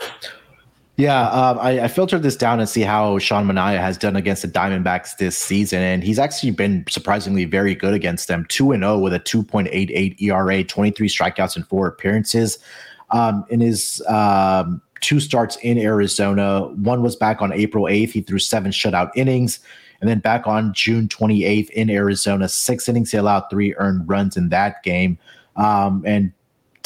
Yeah, 0.97 1.29
um, 1.29 1.59
I, 1.59 1.81
I, 1.81 1.87
filtered 1.89 2.23
this 2.23 2.35
down 2.35 2.59
and 2.59 2.67
see 2.67 2.81
how 2.81 3.19
Sean 3.19 3.45
Manaea 3.45 3.79
has 3.79 3.99
done 3.99 4.15
against 4.15 4.41
the 4.41 4.47
Diamondbacks 4.47 5.17
this 5.17 5.37
season, 5.37 5.79
and 5.79 6.03
he's 6.03 6.17
actually 6.17 6.49
been 6.49 6.83
surprisingly 6.89 7.45
very 7.45 7.75
good 7.75 7.93
against 7.93 8.27
them. 8.27 8.45
Two 8.49 8.71
and 8.71 8.81
zero 8.81 8.93
oh 8.93 8.99
with 8.99 9.13
a 9.13 9.19
two 9.19 9.43
point 9.43 9.67
eight 9.71 9.91
eight 9.93 10.19
ERA, 10.19 10.63
twenty 10.63 10.89
three 10.89 11.07
strikeouts 11.07 11.55
in 11.55 11.61
four 11.65 11.85
appearances. 11.87 12.57
Um, 13.11 13.45
in 13.49 13.59
his 13.59 14.01
um, 14.07 14.81
two 15.01 15.19
starts 15.19 15.55
in 15.57 15.77
Arizona, 15.77 16.61
one 16.61 17.03
was 17.03 17.15
back 17.15 17.43
on 17.43 17.53
April 17.53 17.87
eighth. 17.87 18.13
He 18.13 18.21
threw 18.21 18.39
seven 18.39 18.71
shutout 18.71 19.11
innings, 19.15 19.59
and 20.01 20.09
then 20.09 20.17
back 20.17 20.47
on 20.47 20.73
June 20.73 21.07
twenty 21.07 21.45
eighth 21.45 21.69
in 21.69 21.91
Arizona, 21.91 22.49
six 22.49 22.89
innings. 22.89 23.11
He 23.11 23.19
allowed 23.19 23.43
three 23.51 23.75
earned 23.75 24.09
runs 24.09 24.35
in 24.35 24.49
that 24.49 24.81
game. 24.81 25.19
Um, 25.57 26.03
and 26.07 26.33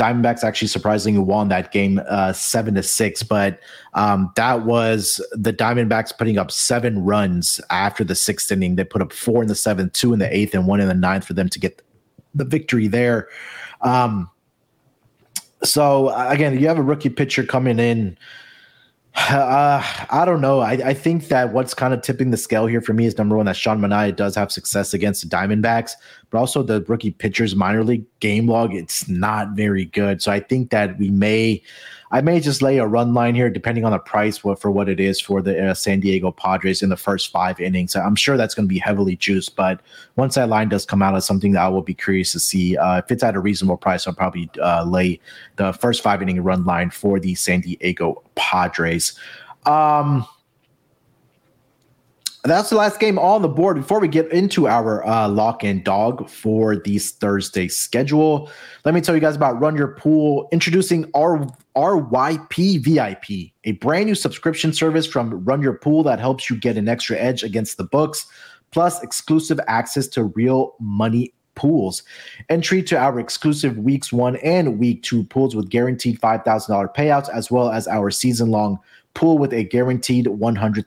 Diamondbacks 0.01 0.43
actually 0.43 0.67
surprisingly 0.67 1.19
won 1.19 1.49
that 1.49 1.71
game 1.71 2.01
uh, 2.07 2.33
seven 2.33 2.73
to 2.73 2.81
six, 2.81 3.21
but 3.21 3.59
um, 3.93 4.31
that 4.35 4.65
was 4.65 5.23
the 5.31 5.53
Diamondbacks 5.53 6.17
putting 6.17 6.39
up 6.39 6.49
seven 6.49 7.03
runs 7.03 7.61
after 7.69 8.03
the 8.03 8.15
sixth 8.15 8.51
inning. 8.51 8.77
They 8.77 8.83
put 8.83 9.03
up 9.03 9.13
four 9.13 9.43
in 9.43 9.47
the 9.47 9.53
seventh, 9.53 9.93
two 9.93 10.11
in 10.11 10.17
the 10.17 10.35
eighth, 10.35 10.55
and 10.55 10.65
one 10.65 10.81
in 10.81 10.87
the 10.87 10.95
ninth 10.95 11.25
for 11.25 11.33
them 11.33 11.49
to 11.49 11.59
get 11.59 11.83
the 12.33 12.45
victory 12.45 12.87
there. 12.87 13.27
Um, 13.81 14.27
so 15.63 16.09
again, 16.29 16.59
you 16.59 16.67
have 16.67 16.79
a 16.79 16.83
rookie 16.83 17.09
pitcher 17.09 17.43
coming 17.43 17.77
in 17.77 18.17
uh, 19.15 19.83
I 20.09 20.23
don't 20.25 20.41
know. 20.41 20.61
I, 20.61 20.71
I 20.71 20.93
think 20.93 21.27
that 21.27 21.51
what's 21.51 21.73
kind 21.73 21.93
of 21.93 22.01
tipping 22.01 22.31
the 22.31 22.37
scale 22.37 22.65
here 22.65 22.81
for 22.81 22.93
me 22.93 23.05
is 23.05 23.17
number 23.17 23.35
one 23.35 23.45
that 23.45 23.57
Sean 23.57 23.79
Manaea 23.79 24.15
does 24.15 24.35
have 24.35 24.51
success 24.51 24.93
against 24.93 25.21
the 25.21 25.35
Diamondbacks, 25.35 25.91
but 26.29 26.37
also 26.37 26.63
the 26.63 26.81
rookie 26.83 27.11
pitchers 27.11 27.55
minor 27.55 27.83
league 27.83 28.05
game 28.19 28.47
log. 28.47 28.73
It's 28.73 29.09
not 29.09 29.49
very 29.49 29.85
good. 29.85 30.21
So 30.21 30.31
I 30.31 30.39
think 30.39 30.69
that 30.71 30.97
we 30.97 31.09
may 31.09 31.61
I 32.13 32.19
may 32.19 32.41
just 32.41 32.61
lay 32.61 32.77
a 32.77 32.85
run 32.85 33.13
line 33.13 33.35
here, 33.35 33.49
depending 33.49 33.85
on 33.85 33.93
the 33.93 33.99
price 33.99 34.37
for 34.37 34.69
what 34.69 34.89
it 34.89 34.99
is 34.99 35.21
for 35.21 35.41
the 35.41 35.69
uh, 35.69 35.73
San 35.73 36.01
Diego 36.01 36.31
Padres 36.31 36.81
in 36.81 36.89
the 36.89 36.97
first 36.97 37.31
five 37.31 37.59
innings. 37.61 37.95
I'm 37.95 38.17
sure 38.17 38.35
that's 38.35 38.53
going 38.53 38.67
to 38.67 38.73
be 38.73 38.79
heavily 38.79 39.15
juiced, 39.15 39.55
but 39.55 39.79
once 40.17 40.35
that 40.35 40.49
line 40.49 40.67
does 40.67 40.85
come 40.85 41.01
out, 41.01 41.15
it's 41.15 41.25
something 41.25 41.53
that 41.53 41.61
I 41.61 41.69
will 41.69 41.81
be 41.81 41.93
curious 41.93 42.33
to 42.33 42.39
see. 42.39 42.75
Uh, 42.75 42.97
if 42.97 43.11
it's 43.11 43.23
at 43.23 43.35
a 43.35 43.39
reasonable 43.39 43.77
price, 43.77 44.07
I'll 44.07 44.13
probably 44.13 44.49
uh, 44.61 44.83
lay 44.83 45.21
the 45.55 45.71
first 45.71 46.03
five 46.03 46.21
inning 46.21 46.43
run 46.43 46.65
line 46.65 46.89
for 46.89 47.17
the 47.17 47.33
San 47.35 47.61
Diego 47.61 48.21
Padres. 48.35 49.17
Um, 49.65 50.27
that's 52.43 52.71
the 52.71 52.75
last 52.75 52.99
game 52.99 53.19
on 53.19 53.41
the 53.41 53.47
board. 53.47 53.77
Before 53.77 53.99
we 53.99 54.07
get 54.07 54.31
into 54.31 54.67
our 54.67 55.05
uh, 55.05 55.27
lock 55.27 55.63
and 55.63 55.83
dog 55.83 56.27
for 56.27 56.75
these 56.75 57.11
Thursday 57.11 57.67
schedule, 57.67 58.49
let 58.83 58.95
me 58.95 59.01
tell 59.01 59.13
you 59.13 59.21
guys 59.21 59.35
about 59.35 59.61
Run 59.61 59.75
Your 59.75 59.89
Pool, 59.89 60.49
introducing 60.51 61.09
our 61.15 61.45
RYP 61.75 62.83
VIP, 62.83 63.51
a 63.65 63.73
brand 63.73 64.07
new 64.07 64.15
subscription 64.15 64.73
service 64.73 65.05
from 65.05 65.43
Run 65.45 65.61
Your 65.61 65.73
Pool 65.73 66.01
that 66.03 66.19
helps 66.19 66.49
you 66.49 66.55
get 66.55 66.77
an 66.77 66.89
extra 66.89 67.17
edge 67.17 67.43
against 67.43 67.77
the 67.77 67.83
books, 67.83 68.25
plus 68.71 69.03
exclusive 69.03 69.59
access 69.67 70.07
to 70.07 70.23
real 70.23 70.73
money 70.79 71.33
pools. 71.53 72.01
Entry 72.49 72.81
to 72.81 72.97
our 72.97 73.19
exclusive 73.19 73.77
weeks 73.77 74.11
one 74.11 74.37
and 74.37 74.79
week 74.79 75.03
two 75.03 75.23
pools 75.25 75.55
with 75.55 75.69
guaranteed 75.69 76.19
$5,000 76.19 76.95
payouts, 76.95 77.29
as 77.29 77.51
well 77.51 77.69
as 77.69 77.87
our 77.87 78.09
season 78.09 78.49
long 78.49 78.79
pool 79.13 79.37
with 79.37 79.53
a 79.53 79.63
guaranteed 79.63 80.25
$100,000 80.25 80.85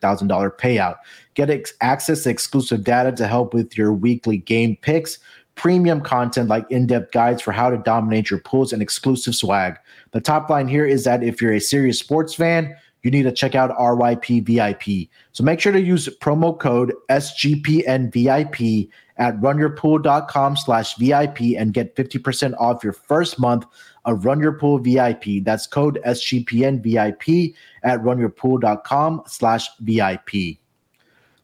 payout. 0.58 0.96
Get 1.34 1.50
ex- 1.50 1.74
access 1.80 2.22
to 2.24 2.30
exclusive 2.30 2.84
data 2.84 3.12
to 3.12 3.26
help 3.26 3.54
with 3.54 3.76
your 3.76 3.92
weekly 3.92 4.38
game 4.38 4.76
picks, 4.80 5.18
premium 5.54 6.00
content 6.00 6.48
like 6.48 6.68
in 6.70 6.86
depth 6.86 7.12
guides 7.12 7.42
for 7.42 7.52
how 7.52 7.70
to 7.70 7.76
dominate 7.78 8.30
your 8.30 8.40
pools, 8.40 8.72
and 8.72 8.82
exclusive 8.82 9.34
swag. 9.34 9.76
The 10.12 10.20
top 10.20 10.48
line 10.48 10.68
here 10.68 10.86
is 10.86 11.04
that 11.04 11.22
if 11.22 11.40
you're 11.40 11.52
a 11.52 11.60
serious 11.60 11.98
sports 11.98 12.34
fan, 12.34 12.76
you 13.04 13.10
need 13.10 13.22
to 13.24 13.32
check 13.32 13.54
out 13.54 13.76
RYP 13.76 14.42
VIP. 14.42 15.08
So 15.32 15.44
make 15.44 15.60
sure 15.60 15.72
to 15.72 15.80
use 15.80 16.08
promo 16.20 16.58
code 16.58 16.92
SGPNVIP 17.10 18.88
at 19.16 19.40
runyourpool.com 19.40 20.56
slash 20.56 20.96
VIP 20.96 21.40
and 21.56 21.72
get 21.72 21.94
50% 21.94 22.54
off 22.58 22.82
your 22.82 22.92
first 22.92 23.38
month 23.38 23.66
of 24.04 24.24
Run 24.24 24.40
Your 24.40 24.52
Pool 24.52 24.78
VIP. 24.78 25.44
That's 25.44 25.66
code 25.66 26.00
SGPNVIP 26.04 27.54
at 27.82 28.00
runyourpool.com 28.00 29.22
slash 29.26 29.68
VIP. 29.80 30.58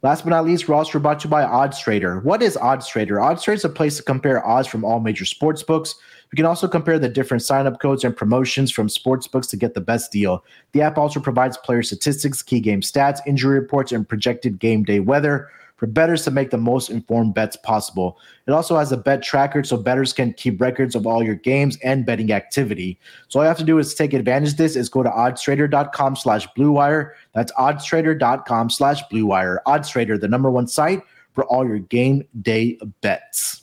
Last 0.03 0.25
but 0.25 0.31
not 0.31 0.47
least, 0.47 0.67
we're 0.67 0.83
brought 0.99 1.21
to 1.21 1.25
you 1.25 1.31
by 1.31 1.43
Odds 1.43 1.79
Trader. 1.79 2.21
What 2.21 2.43
is 2.43 2.57
Odds 2.57 2.89
Trader? 2.89 3.21
Odds 3.21 3.43
Trader 3.43 3.57
is 3.57 3.67
a 3.67 3.69
place 3.69 3.99
to 3.99 4.03
compare 4.03 4.45
odds 4.47 4.67
from 4.67 4.83
all 4.83 4.99
major 4.99 5.27
sports 5.27 5.63
books. 5.63 5.95
You 6.33 6.37
can 6.37 6.47
also 6.47 6.69
compare 6.69 6.99
the 6.99 7.09
different 7.09 7.43
sign-up 7.43 7.81
codes 7.81 8.05
and 8.05 8.17
promotions 8.17 8.71
from 8.71 8.89
sports 8.89 9.27
books 9.27 9.49
to 9.49 9.57
get 9.57 9.75
the 9.75 9.81
best 9.81 10.13
deal. 10.13 10.45
The 10.73 10.83
app 10.83 10.97
also 10.97 11.19
provides 11.19 11.57
player 11.57 11.83
statistics, 11.83 12.43
key 12.43 12.61
game 12.61 12.83
stats, 12.83 13.19
injury 13.27 13.59
reports, 13.59 13.91
and 13.91 14.09
projected 14.09 14.61
game 14.61 14.85
day 14.85 15.01
weather 15.01 15.49
for 15.81 15.87
bettors 15.87 16.23
to 16.25 16.31
make 16.31 16.51
the 16.51 16.59
most 16.59 16.91
informed 16.91 17.33
bets 17.33 17.57
possible. 17.57 18.19
It 18.47 18.53
also 18.53 18.77
has 18.77 18.93
a 18.93 18.99
bet 18.99 19.23
tracker 19.23 19.65
so 19.65 19.79
bettors 19.79 20.13
can 20.13 20.35
keep 20.35 20.61
records 20.61 20.95
of 20.95 21.07
all 21.07 21.23
your 21.23 21.37
games 21.37 21.79
and 21.83 22.05
betting 22.05 22.33
activity. 22.33 23.01
So 23.29 23.41
all 23.41 23.47
you 23.47 23.49
have 23.49 23.57
to 23.59 23.65
do 23.65 23.79
is 23.79 23.95
take 23.95 24.13
advantage 24.13 24.51
of 24.51 24.57
this 24.59 24.77
is 24.77 24.91
go 24.91 25.03
to 25.03 25.09
oddstrader.com 25.09 26.17
slash 26.17 26.47
bluewire. 26.57 27.13
That's 27.35 27.51
oddstrader.com 27.53 28.69
slash 28.69 29.03
bluewire. 29.11 29.57
Oddstrader, 29.67 30.21
the 30.21 30.29
number 30.29 30.51
one 30.51 30.69
site 30.69 31.01
for 31.33 31.45
all 31.47 31.67
your 31.67 31.79
game 31.79 32.29
day 32.43 32.79
bets. 33.01 33.63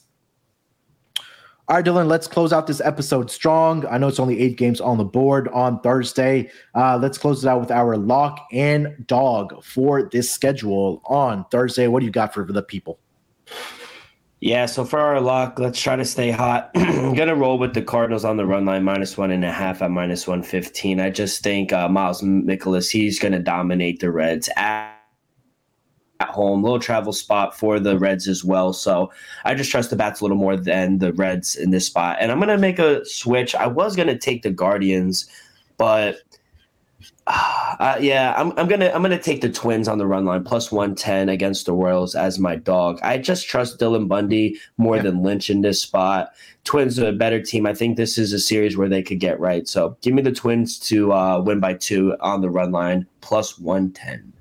All 1.69 1.75
right, 1.75 1.83
Dylan, 1.83 2.07
let's 2.07 2.27
close 2.27 2.53
out 2.53 2.65
this 2.65 2.79
episode 2.79 3.29
strong. 3.29 3.85
I 3.87 3.97
know 3.97 4.07
it's 4.07 4.21
only 4.21 4.39
eight 4.39 4.55
games 4.55 4.79
on 4.79 4.97
the 4.97 5.03
board 5.03 5.49
on 5.49 5.81
Thursday. 5.81 6.49
Uh, 6.73 6.97
let's 6.97 7.17
close 7.17 7.43
it 7.43 7.49
out 7.49 7.59
with 7.59 7.71
our 7.71 7.97
lock 7.97 8.47
and 8.53 9.05
dog 9.05 9.61
for 9.65 10.03
this 10.03 10.31
schedule 10.31 11.01
on 11.07 11.43
Thursday. 11.51 11.87
What 11.87 11.99
do 11.99 12.05
you 12.05 12.11
got 12.11 12.33
for 12.33 12.45
the 12.45 12.63
people? 12.63 12.99
Yeah, 14.39 14.65
so 14.65 14.85
for 14.85 14.99
our 14.99 15.19
lock, 15.19 15.59
let's 15.59 15.81
try 15.81 15.97
to 15.97 16.05
stay 16.05 16.31
hot. 16.31 16.71
I'm 16.75 17.15
gonna 17.15 17.35
roll 17.35 17.57
with 17.57 17.73
the 17.73 17.81
Cardinals 17.81 18.23
on 18.23 18.37
the 18.37 18.45
run 18.45 18.63
line, 18.65 18.85
minus 18.85 19.17
one 19.17 19.31
and 19.31 19.43
a 19.43 19.51
half 19.51 19.81
at 19.81 19.91
minus 19.91 20.25
one 20.25 20.43
fifteen. 20.43 21.01
I 21.01 21.09
just 21.09 21.43
think 21.43 21.73
uh, 21.73 21.89
Miles 21.89 22.21
Mikolas, 22.21 22.89
he's 22.89 23.19
gonna 23.19 23.39
dominate 23.39 23.99
the 23.99 24.09
Reds. 24.09 24.47
At- 24.55 24.96
at 26.19 26.29
home, 26.29 26.63
little 26.63 26.79
travel 26.79 27.13
spot 27.13 27.57
for 27.57 27.79
the 27.79 27.97
Reds 27.97 28.27
as 28.27 28.43
well. 28.43 28.73
So 28.73 29.11
I 29.45 29.53
just 29.53 29.71
trust 29.71 29.89
the 29.89 29.95
bats 29.95 30.21
a 30.21 30.23
little 30.23 30.37
more 30.37 30.57
than 30.57 30.99
the 30.99 31.13
Reds 31.13 31.55
in 31.55 31.71
this 31.71 31.85
spot. 31.85 32.17
And 32.19 32.31
I'm 32.31 32.39
going 32.39 32.49
to 32.49 32.57
make 32.57 32.79
a 32.79 33.05
switch. 33.05 33.55
I 33.55 33.67
was 33.67 33.95
going 33.95 34.07
to 34.07 34.17
take 34.17 34.43
the 34.43 34.51
Guardians, 34.51 35.29
but 35.77 36.17
uh, 37.27 37.97
yeah, 37.99 38.33
I'm, 38.37 38.53
I'm 38.57 38.67
gonna 38.67 38.89
I'm 38.93 39.01
gonna 39.01 39.21
take 39.21 39.41
the 39.41 39.49
Twins 39.49 39.87
on 39.87 39.97
the 39.97 40.07
run 40.07 40.25
line 40.25 40.43
plus 40.43 40.71
one 40.71 40.95
ten 40.95 41.29
against 41.29 41.65
the 41.65 41.73
Royals 41.73 42.15
as 42.15 42.39
my 42.39 42.55
dog. 42.55 42.99
I 43.03 43.17
just 43.17 43.47
trust 43.47 43.79
Dylan 43.79 44.07
Bundy 44.07 44.57
more 44.77 44.95
yeah. 44.95 45.03
than 45.03 45.23
Lynch 45.23 45.49
in 45.49 45.61
this 45.61 45.81
spot. 45.81 46.29
Twins 46.63 46.97
are 46.99 47.09
a 47.09 47.13
better 47.13 47.41
team. 47.41 47.65
I 47.65 47.73
think 47.73 47.97
this 47.97 48.17
is 48.17 48.33
a 48.33 48.39
series 48.39 48.77
where 48.77 48.89
they 48.89 49.03
could 49.03 49.19
get 49.19 49.39
right. 49.39 49.67
So 49.67 49.97
give 50.01 50.13
me 50.13 50.21
the 50.21 50.31
Twins 50.31 50.79
to 50.79 51.13
uh, 51.13 51.41
win 51.41 51.59
by 51.59 51.73
two 51.75 52.15
on 52.21 52.41
the 52.41 52.49
run 52.49 52.71
line 52.71 53.05
plus 53.21 53.59
one 53.59 53.91
ten 53.91 54.33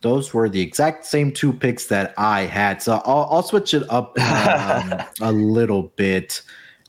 those 0.00 0.32
were 0.32 0.48
the 0.48 0.60
exact 0.60 1.04
same 1.04 1.32
two 1.32 1.52
picks 1.52 1.86
that 1.86 2.14
I 2.16 2.42
had. 2.42 2.82
So 2.82 3.00
I'll, 3.04 3.28
I'll 3.30 3.42
switch 3.42 3.74
it 3.74 3.82
up 3.90 4.18
um, 4.20 5.02
a 5.20 5.32
little 5.32 5.92
bit. 5.96 6.42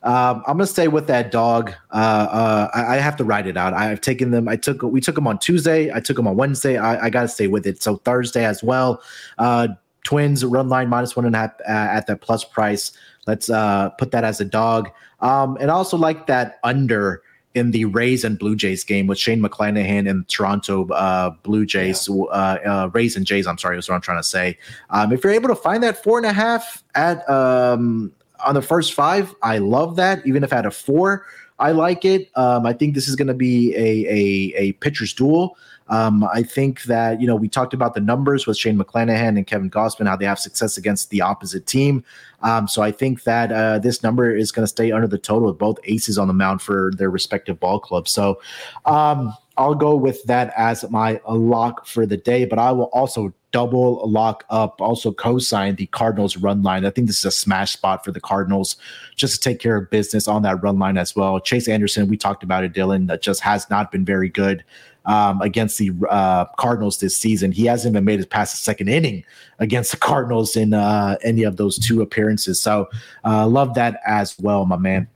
Um, 0.03 0.43
I'm 0.47 0.57
gonna 0.57 0.67
stay 0.67 0.87
with 0.87 1.07
that 1.07 1.31
dog. 1.31 1.73
Uh, 1.91 1.95
uh, 1.95 2.69
I, 2.73 2.95
I, 2.95 2.97
have 2.97 3.15
to 3.17 3.23
write 3.23 3.47
it 3.47 3.57
out. 3.57 3.73
I've 3.73 3.99
taken 3.99 4.31
them. 4.31 4.47
I 4.47 4.55
took 4.55 4.83
we 4.83 5.01
took 5.01 5.15
them 5.15 5.27
on 5.27 5.39
Tuesday. 5.39 5.91
I 5.91 5.99
took 5.99 6.15
them 6.15 6.27
on 6.27 6.35
Wednesday. 6.37 6.77
I, 6.77 7.05
I 7.05 7.09
got 7.09 7.23
to 7.23 7.27
stay 7.27 7.47
with 7.47 7.65
it. 7.65 7.81
So 7.81 7.97
Thursday 7.97 8.45
as 8.45 8.63
well. 8.63 9.01
Uh, 9.39 9.69
twins 10.03 10.45
run 10.45 10.69
line 10.69 10.87
minus 10.87 11.15
one 11.15 11.25
and 11.25 11.35
a 11.35 11.39
half 11.39 11.51
uh, 11.67 11.71
at 11.71 12.07
that 12.07 12.21
plus 12.21 12.43
price. 12.43 12.91
Let's 13.25 13.49
uh, 13.49 13.89
put 13.91 14.11
that 14.11 14.23
as 14.23 14.39
a 14.39 14.45
dog. 14.45 14.89
Um, 15.19 15.57
and 15.59 15.71
also 15.71 15.97
like 15.97 16.27
that 16.27 16.59
under 16.63 17.23
in 17.57 17.71
the 17.71 17.85
Rays 17.85 18.23
and 18.23 18.37
Blue 18.37 18.55
Jays 18.55 18.83
game 18.83 19.07
with 19.07 19.17
Shane 19.17 19.41
McClanahan 19.41 20.09
and 20.09 20.27
Toronto 20.27 20.87
uh, 20.89 21.31
Blue 21.43 21.65
Jays, 21.65 22.07
yeah. 22.07 22.23
uh, 22.25 22.57
uh, 22.65 22.89
Rays 22.93 23.17
and 23.17 23.25
Jays. 23.25 23.47
I'm 23.47 23.57
sorry, 23.57 23.75
that's 23.75 23.89
what 23.89 23.95
I'm 23.95 24.01
trying 24.01 24.19
to 24.19 24.23
say. 24.23 24.57
Um, 24.91 25.11
if 25.11 25.23
you're 25.23 25.33
able 25.33 25.49
to 25.49 25.55
find 25.55 25.81
that 25.83 26.03
four 26.03 26.17
and 26.17 26.25
a 26.25 26.33
half 26.33 26.83
at 26.95 27.27
um, 27.29 28.11
on 28.45 28.53
the 28.53 28.61
first 28.61 28.93
five, 28.93 29.33
I 29.41 29.57
love 29.57 29.95
that. 29.95 30.25
Even 30.25 30.43
if 30.43 30.53
at 30.53 30.65
a 30.65 30.71
four, 30.71 31.25
I 31.59 31.71
like 31.71 32.05
it. 32.05 32.29
Um, 32.35 32.65
I 32.65 32.73
think 32.73 32.93
this 32.93 33.07
is 33.07 33.15
going 33.15 33.27
to 33.27 33.33
be 33.33 33.75
a, 33.75 34.05
a 34.07 34.53
a 34.57 34.71
pitcher's 34.73 35.13
duel. 35.13 35.57
Um, 35.89 36.23
I 36.33 36.43
think 36.43 36.83
that, 36.83 37.21
you 37.21 37.27
know, 37.27 37.35
we 37.35 37.47
talked 37.47 37.73
about 37.73 37.93
the 37.93 38.01
numbers 38.01 38.45
with 38.45 38.57
Shane 38.57 38.77
McClanahan 38.77 39.37
and 39.37 39.47
Kevin 39.47 39.69
Gausman, 39.69 40.07
how 40.07 40.15
they 40.15 40.25
have 40.25 40.39
success 40.39 40.77
against 40.77 41.09
the 41.09 41.21
opposite 41.21 41.65
team. 41.65 42.03
Um, 42.43 42.67
so 42.67 42.81
I 42.81 42.91
think 42.91 43.23
that 43.23 43.51
uh, 43.51 43.79
this 43.79 44.03
number 44.03 44.35
is 44.35 44.51
going 44.51 44.63
to 44.63 44.67
stay 44.67 44.91
under 44.91 45.07
the 45.07 45.17
total 45.17 45.47
with 45.47 45.57
both 45.57 45.79
aces 45.85 46.17
on 46.17 46.27
the 46.27 46.33
mound 46.33 46.61
for 46.61 46.91
their 46.97 47.09
respective 47.09 47.59
ball 47.59 47.79
clubs. 47.79 48.11
So 48.11 48.41
um, 48.85 49.33
I'll 49.57 49.75
go 49.75 49.95
with 49.95 50.23
that 50.25 50.53
as 50.55 50.87
my 50.89 51.19
lock 51.27 51.85
for 51.85 52.05
the 52.05 52.17
day, 52.17 52.45
but 52.45 52.59
I 52.59 52.71
will 52.71 52.89
also 52.93 53.33
double 53.51 54.07
lock 54.07 54.45
up, 54.49 54.79
also 54.81 55.11
co-sign 55.11 55.75
the 55.75 55.87
Cardinals 55.87 56.37
run 56.37 56.61
line. 56.61 56.85
I 56.85 56.89
think 56.89 57.07
this 57.07 57.19
is 57.19 57.25
a 57.25 57.31
smash 57.31 57.73
spot 57.73 58.05
for 58.05 58.11
the 58.11 58.19
Cardinals 58.19 58.75
just 59.15 59.35
to 59.35 59.49
take 59.49 59.59
care 59.59 59.77
of 59.77 59.89
business 59.89 60.27
on 60.27 60.43
that 60.43 60.61
run 60.61 60.77
line 60.77 60.97
as 60.97 61.15
well. 61.15 61.39
Chase 61.39 61.67
Anderson, 61.67 62.07
we 62.07 62.17
talked 62.17 62.43
about 62.43 62.63
it, 62.63 62.73
Dylan, 62.73 63.07
that 63.07 63.21
just 63.21 63.41
has 63.41 63.69
not 63.69 63.91
been 63.91 64.05
very 64.05 64.29
good 64.29 64.63
um, 65.05 65.41
against 65.41 65.77
the 65.77 65.91
uh, 66.09 66.45
Cardinals 66.57 66.99
this 66.99 67.17
season. 67.17 67.51
He 67.51 67.65
hasn't 67.65 67.93
even 67.93 68.05
made 68.05 68.19
it 68.19 68.29
past 68.29 68.53
the 68.53 68.57
second 68.57 68.89
inning 68.89 69.23
against 69.59 69.91
the 69.91 69.97
Cardinals 69.97 70.55
in 70.55 70.73
uh, 70.73 71.17
any 71.23 71.43
of 71.43 71.57
those 71.57 71.79
two 71.79 72.01
appearances. 72.01 72.61
So 72.61 72.89
uh, 73.25 73.47
love 73.47 73.73
that 73.75 74.01
as 74.05 74.37
well, 74.37 74.65
my 74.65 74.77
man. 74.77 75.07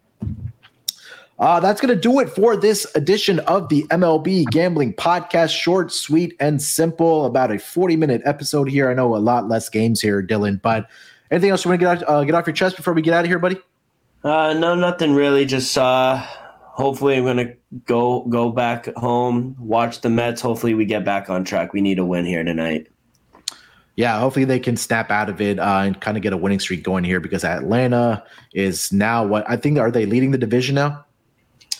Uh, 1.41 1.59
that's 1.59 1.81
going 1.81 1.93
to 1.93 1.99
do 1.99 2.19
it 2.19 2.29
for 2.29 2.55
this 2.55 2.85
edition 2.93 3.39
of 3.41 3.67
the 3.69 3.81
MLB 3.85 4.45
Gambling 4.51 4.93
Podcast. 4.93 5.49
Short, 5.49 5.91
sweet, 5.91 6.35
and 6.39 6.61
simple. 6.61 7.25
About 7.25 7.51
a 7.51 7.57
40 7.57 7.95
minute 7.95 8.21
episode 8.25 8.69
here. 8.69 8.91
I 8.91 8.93
know 8.93 9.15
a 9.15 9.17
lot 9.17 9.49
less 9.49 9.67
games 9.67 9.99
here, 9.99 10.21
Dylan, 10.21 10.61
but 10.61 10.87
anything 11.31 11.49
else 11.49 11.65
you 11.65 11.69
want 11.69 11.81
to 11.81 11.85
get, 11.85 12.03
out, 12.03 12.09
uh, 12.09 12.23
get 12.25 12.35
off 12.35 12.45
your 12.45 12.53
chest 12.53 12.77
before 12.77 12.93
we 12.93 13.01
get 13.01 13.15
out 13.15 13.25
of 13.25 13.27
here, 13.27 13.39
buddy? 13.39 13.57
Uh, 14.23 14.53
no, 14.53 14.75
nothing 14.75 15.15
really. 15.15 15.45
Just 15.45 15.75
uh, 15.79 16.17
hopefully 16.17 17.17
I'm 17.17 17.25
gonna 17.25 17.55
go 17.87 18.21
go 18.25 18.51
back 18.51 18.93
home, 18.95 19.55
watch 19.57 20.01
the 20.01 20.11
Mets. 20.11 20.41
Hopefully 20.41 20.75
we 20.75 20.85
get 20.85 21.03
back 21.03 21.27
on 21.27 21.43
track. 21.43 21.73
We 21.73 21.81
need 21.81 21.97
a 21.97 22.05
win 22.05 22.23
here 22.23 22.43
tonight. 22.43 22.85
Yeah, 23.95 24.19
hopefully 24.19 24.45
they 24.45 24.59
can 24.59 24.77
snap 24.77 25.09
out 25.09 25.27
of 25.27 25.41
it 25.41 25.57
uh, 25.57 25.79
and 25.79 25.99
kind 25.99 26.17
of 26.17 26.23
get 26.23 26.33
a 26.33 26.37
winning 26.37 26.59
streak 26.59 26.83
going 26.83 27.03
here 27.03 27.19
because 27.19 27.43
Atlanta 27.43 28.23
is 28.53 28.93
now 28.93 29.25
what 29.25 29.43
I 29.49 29.57
think 29.57 29.79
are 29.79 29.89
they 29.89 30.05
leading 30.05 30.29
the 30.29 30.37
division 30.37 30.75
now? 30.75 31.03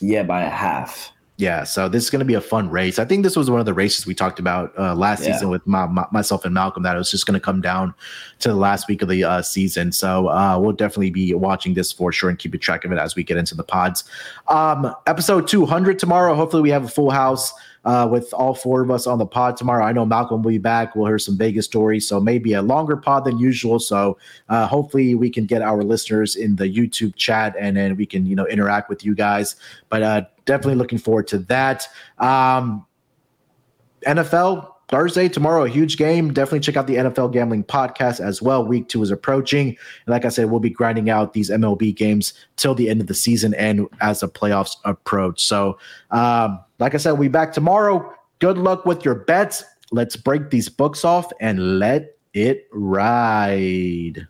Yeah, 0.02 0.24
by 0.24 0.44
a 0.44 0.50
half. 0.50 1.12
Yeah, 1.42 1.64
so 1.64 1.90
this 1.90 2.04
is 2.04 2.12
going 2.12 2.20
to 2.20 2.26
be 2.26 2.36
a 2.36 2.42
fun 2.42 2.70
race. 2.70 3.00
I 3.00 3.06
think 3.06 3.24
this 3.24 3.36
was 3.36 3.50
one 3.50 3.60
of 3.60 3.66
the 3.66 3.74
races 3.74 4.06
we 4.06 4.14
talked 4.14 4.38
about 4.38 4.78
uh, 4.78 4.94
last 4.94 5.24
yeah. 5.24 5.34
season 5.34 5.50
with 5.50 5.66
my, 5.66 5.88
my, 5.88 6.06
myself 6.12 6.46
and 6.46 6.54
Malcolm 6.54 6.84
that 6.84 6.96
it 6.96 7.00
was 7.00 7.10
just 7.10 7.26
going 7.26 7.34
to 7.34 7.44
come 7.44 7.62
down 7.62 7.96
to 8.40 8.50
the 8.50 8.56
last 8.56 8.88
week 8.88 9.02
of 9.02 9.10
the 9.10 9.24
uh, 9.24 9.42
season. 9.42 9.92
So 9.92 10.28
uh, 10.28 10.60
we'll 10.60 10.74
definitely 10.74 11.10
be 11.10 11.34
watching 11.34 11.74
this 11.74 11.92
for 11.92 12.12
sure 12.12 12.30
and 12.30 12.38
keeping 12.38 12.60
track 12.60 12.86
of 12.86 12.92
it 12.92 13.00
as 13.00 13.16
we 13.16 13.24
get 13.24 13.38
into 13.38 13.56
the 13.56 13.64
pods. 13.64 14.04
Um, 14.50 14.94
episode 15.08 15.48
200 15.48 15.98
tomorrow. 15.98 16.36
Hopefully, 16.36 16.62
we 16.62 16.70
have 16.70 16.84
a 16.84 16.90
full 16.90 17.10
house 17.10 17.52
uh, 17.86 18.08
with 18.10 18.34
all 18.34 18.54
four 18.54 18.82
of 18.82 18.92
us 18.92 19.08
on 19.08 19.18
the 19.18 19.26
pod 19.26 19.58
tomorrow. 19.58 19.84
I 19.84 19.92
know 19.92 20.06
Malcolm 20.06 20.42
will 20.44 20.52
be 20.52 20.58
back. 20.58 20.96
We'll 20.96 21.08
hear 21.08 21.20
some 21.20 21.38
Vegas 21.38 21.66
stories, 21.66 22.08
so 22.08 22.20
maybe 22.20 22.54
a 22.54 22.62
longer 22.62 22.98
pod 22.98 23.26
than 23.26 23.38
usual. 23.38 23.80
So 23.80 24.18
uh, 24.50 24.68
hopefully 24.68 25.16
we 25.16 25.30
can 25.30 25.46
get 25.46 25.62
our 25.62 25.84
listeners 25.84 26.36
in 26.36 26.56
the 26.56 26.66
YouTube 26.66 27.16
chat 27.16 27.56
and 27.60 27.78
then 27.78 27.96
we 27.96 28.06
can 28.06 28.26
you 28.26 28.36
know 28.36 28.48
interact 28.48 28.90
with 28.90 29.04
you 29.04 29.16
guys. 29.16 29.56
But 29.90 30.04
uh, 30.04 30.22
definitely 30.46 30.76
looking 30.76 31.00
forward 31.00 31.28
to 31.28 31.40
that. 31.40 31.88
Um, 32.20 32.86
NFL 34.06 34.68
Thursday, 34.92 35.30
tomorrow, 35.30 35.64
a 35.64 35.70
huge 35.70 35.96
game. 35.96 36.34
Definitely 36.34 36.60
check 36.60 36.76
out 36.76 36.86
the 36.86 36.96
NFL 36.96 37.32
Gambling 37.32 37.64
Podcast 37.64 38.20
as 38.20 38.42
well. 38.42 38.66
Week 38.66 38.90
two 38.90 39.02
is 39.02 39.10
approaching. 39.10 39.70
And 39.70 39.78
like 40.08 40.26
I 40.26 40.30
said, 40.30 40.52
we'll 40.52 40.60
be 40.60 40.70
grinding 40.70 41.10
out 41.10 41.32
these 41.32 41.50
MLB 41.50 41.96
games 41.96 42.34
till 42.58 42.76
the 42.76 42.90
end 42.90 43.00
of 43.00 43.08
the 43.08 43.14
season 43.14 43.54
and 43.54 43.88
as 44.02 44.20
the 44.20 44.28
playoffs 44.28 44.76
approach. 44.84 45.42
So, 45.42 45.80
um, 46.12 46.60
like 46.80 46.94
I 46.94 46.98
said, 46.98 47.14
we'll 47.14 47.22
be 47.22 47.28
back 47.30 47.54
tomorrow. 47.54 48.14
Good 48.40 48.58
luck 48.58 48.86
with 48.86 49.06
your 49.06 49.16
bets. 49.16 49.64
Let's 49.92 50.18
break 50.18 50.50
these 50.50 50.68
books 50.68 51.06
off 51.06 51.32
and 51.40 51.80
let 51.80 52.18
it 52.34 52.68
ride. 52.74 54.28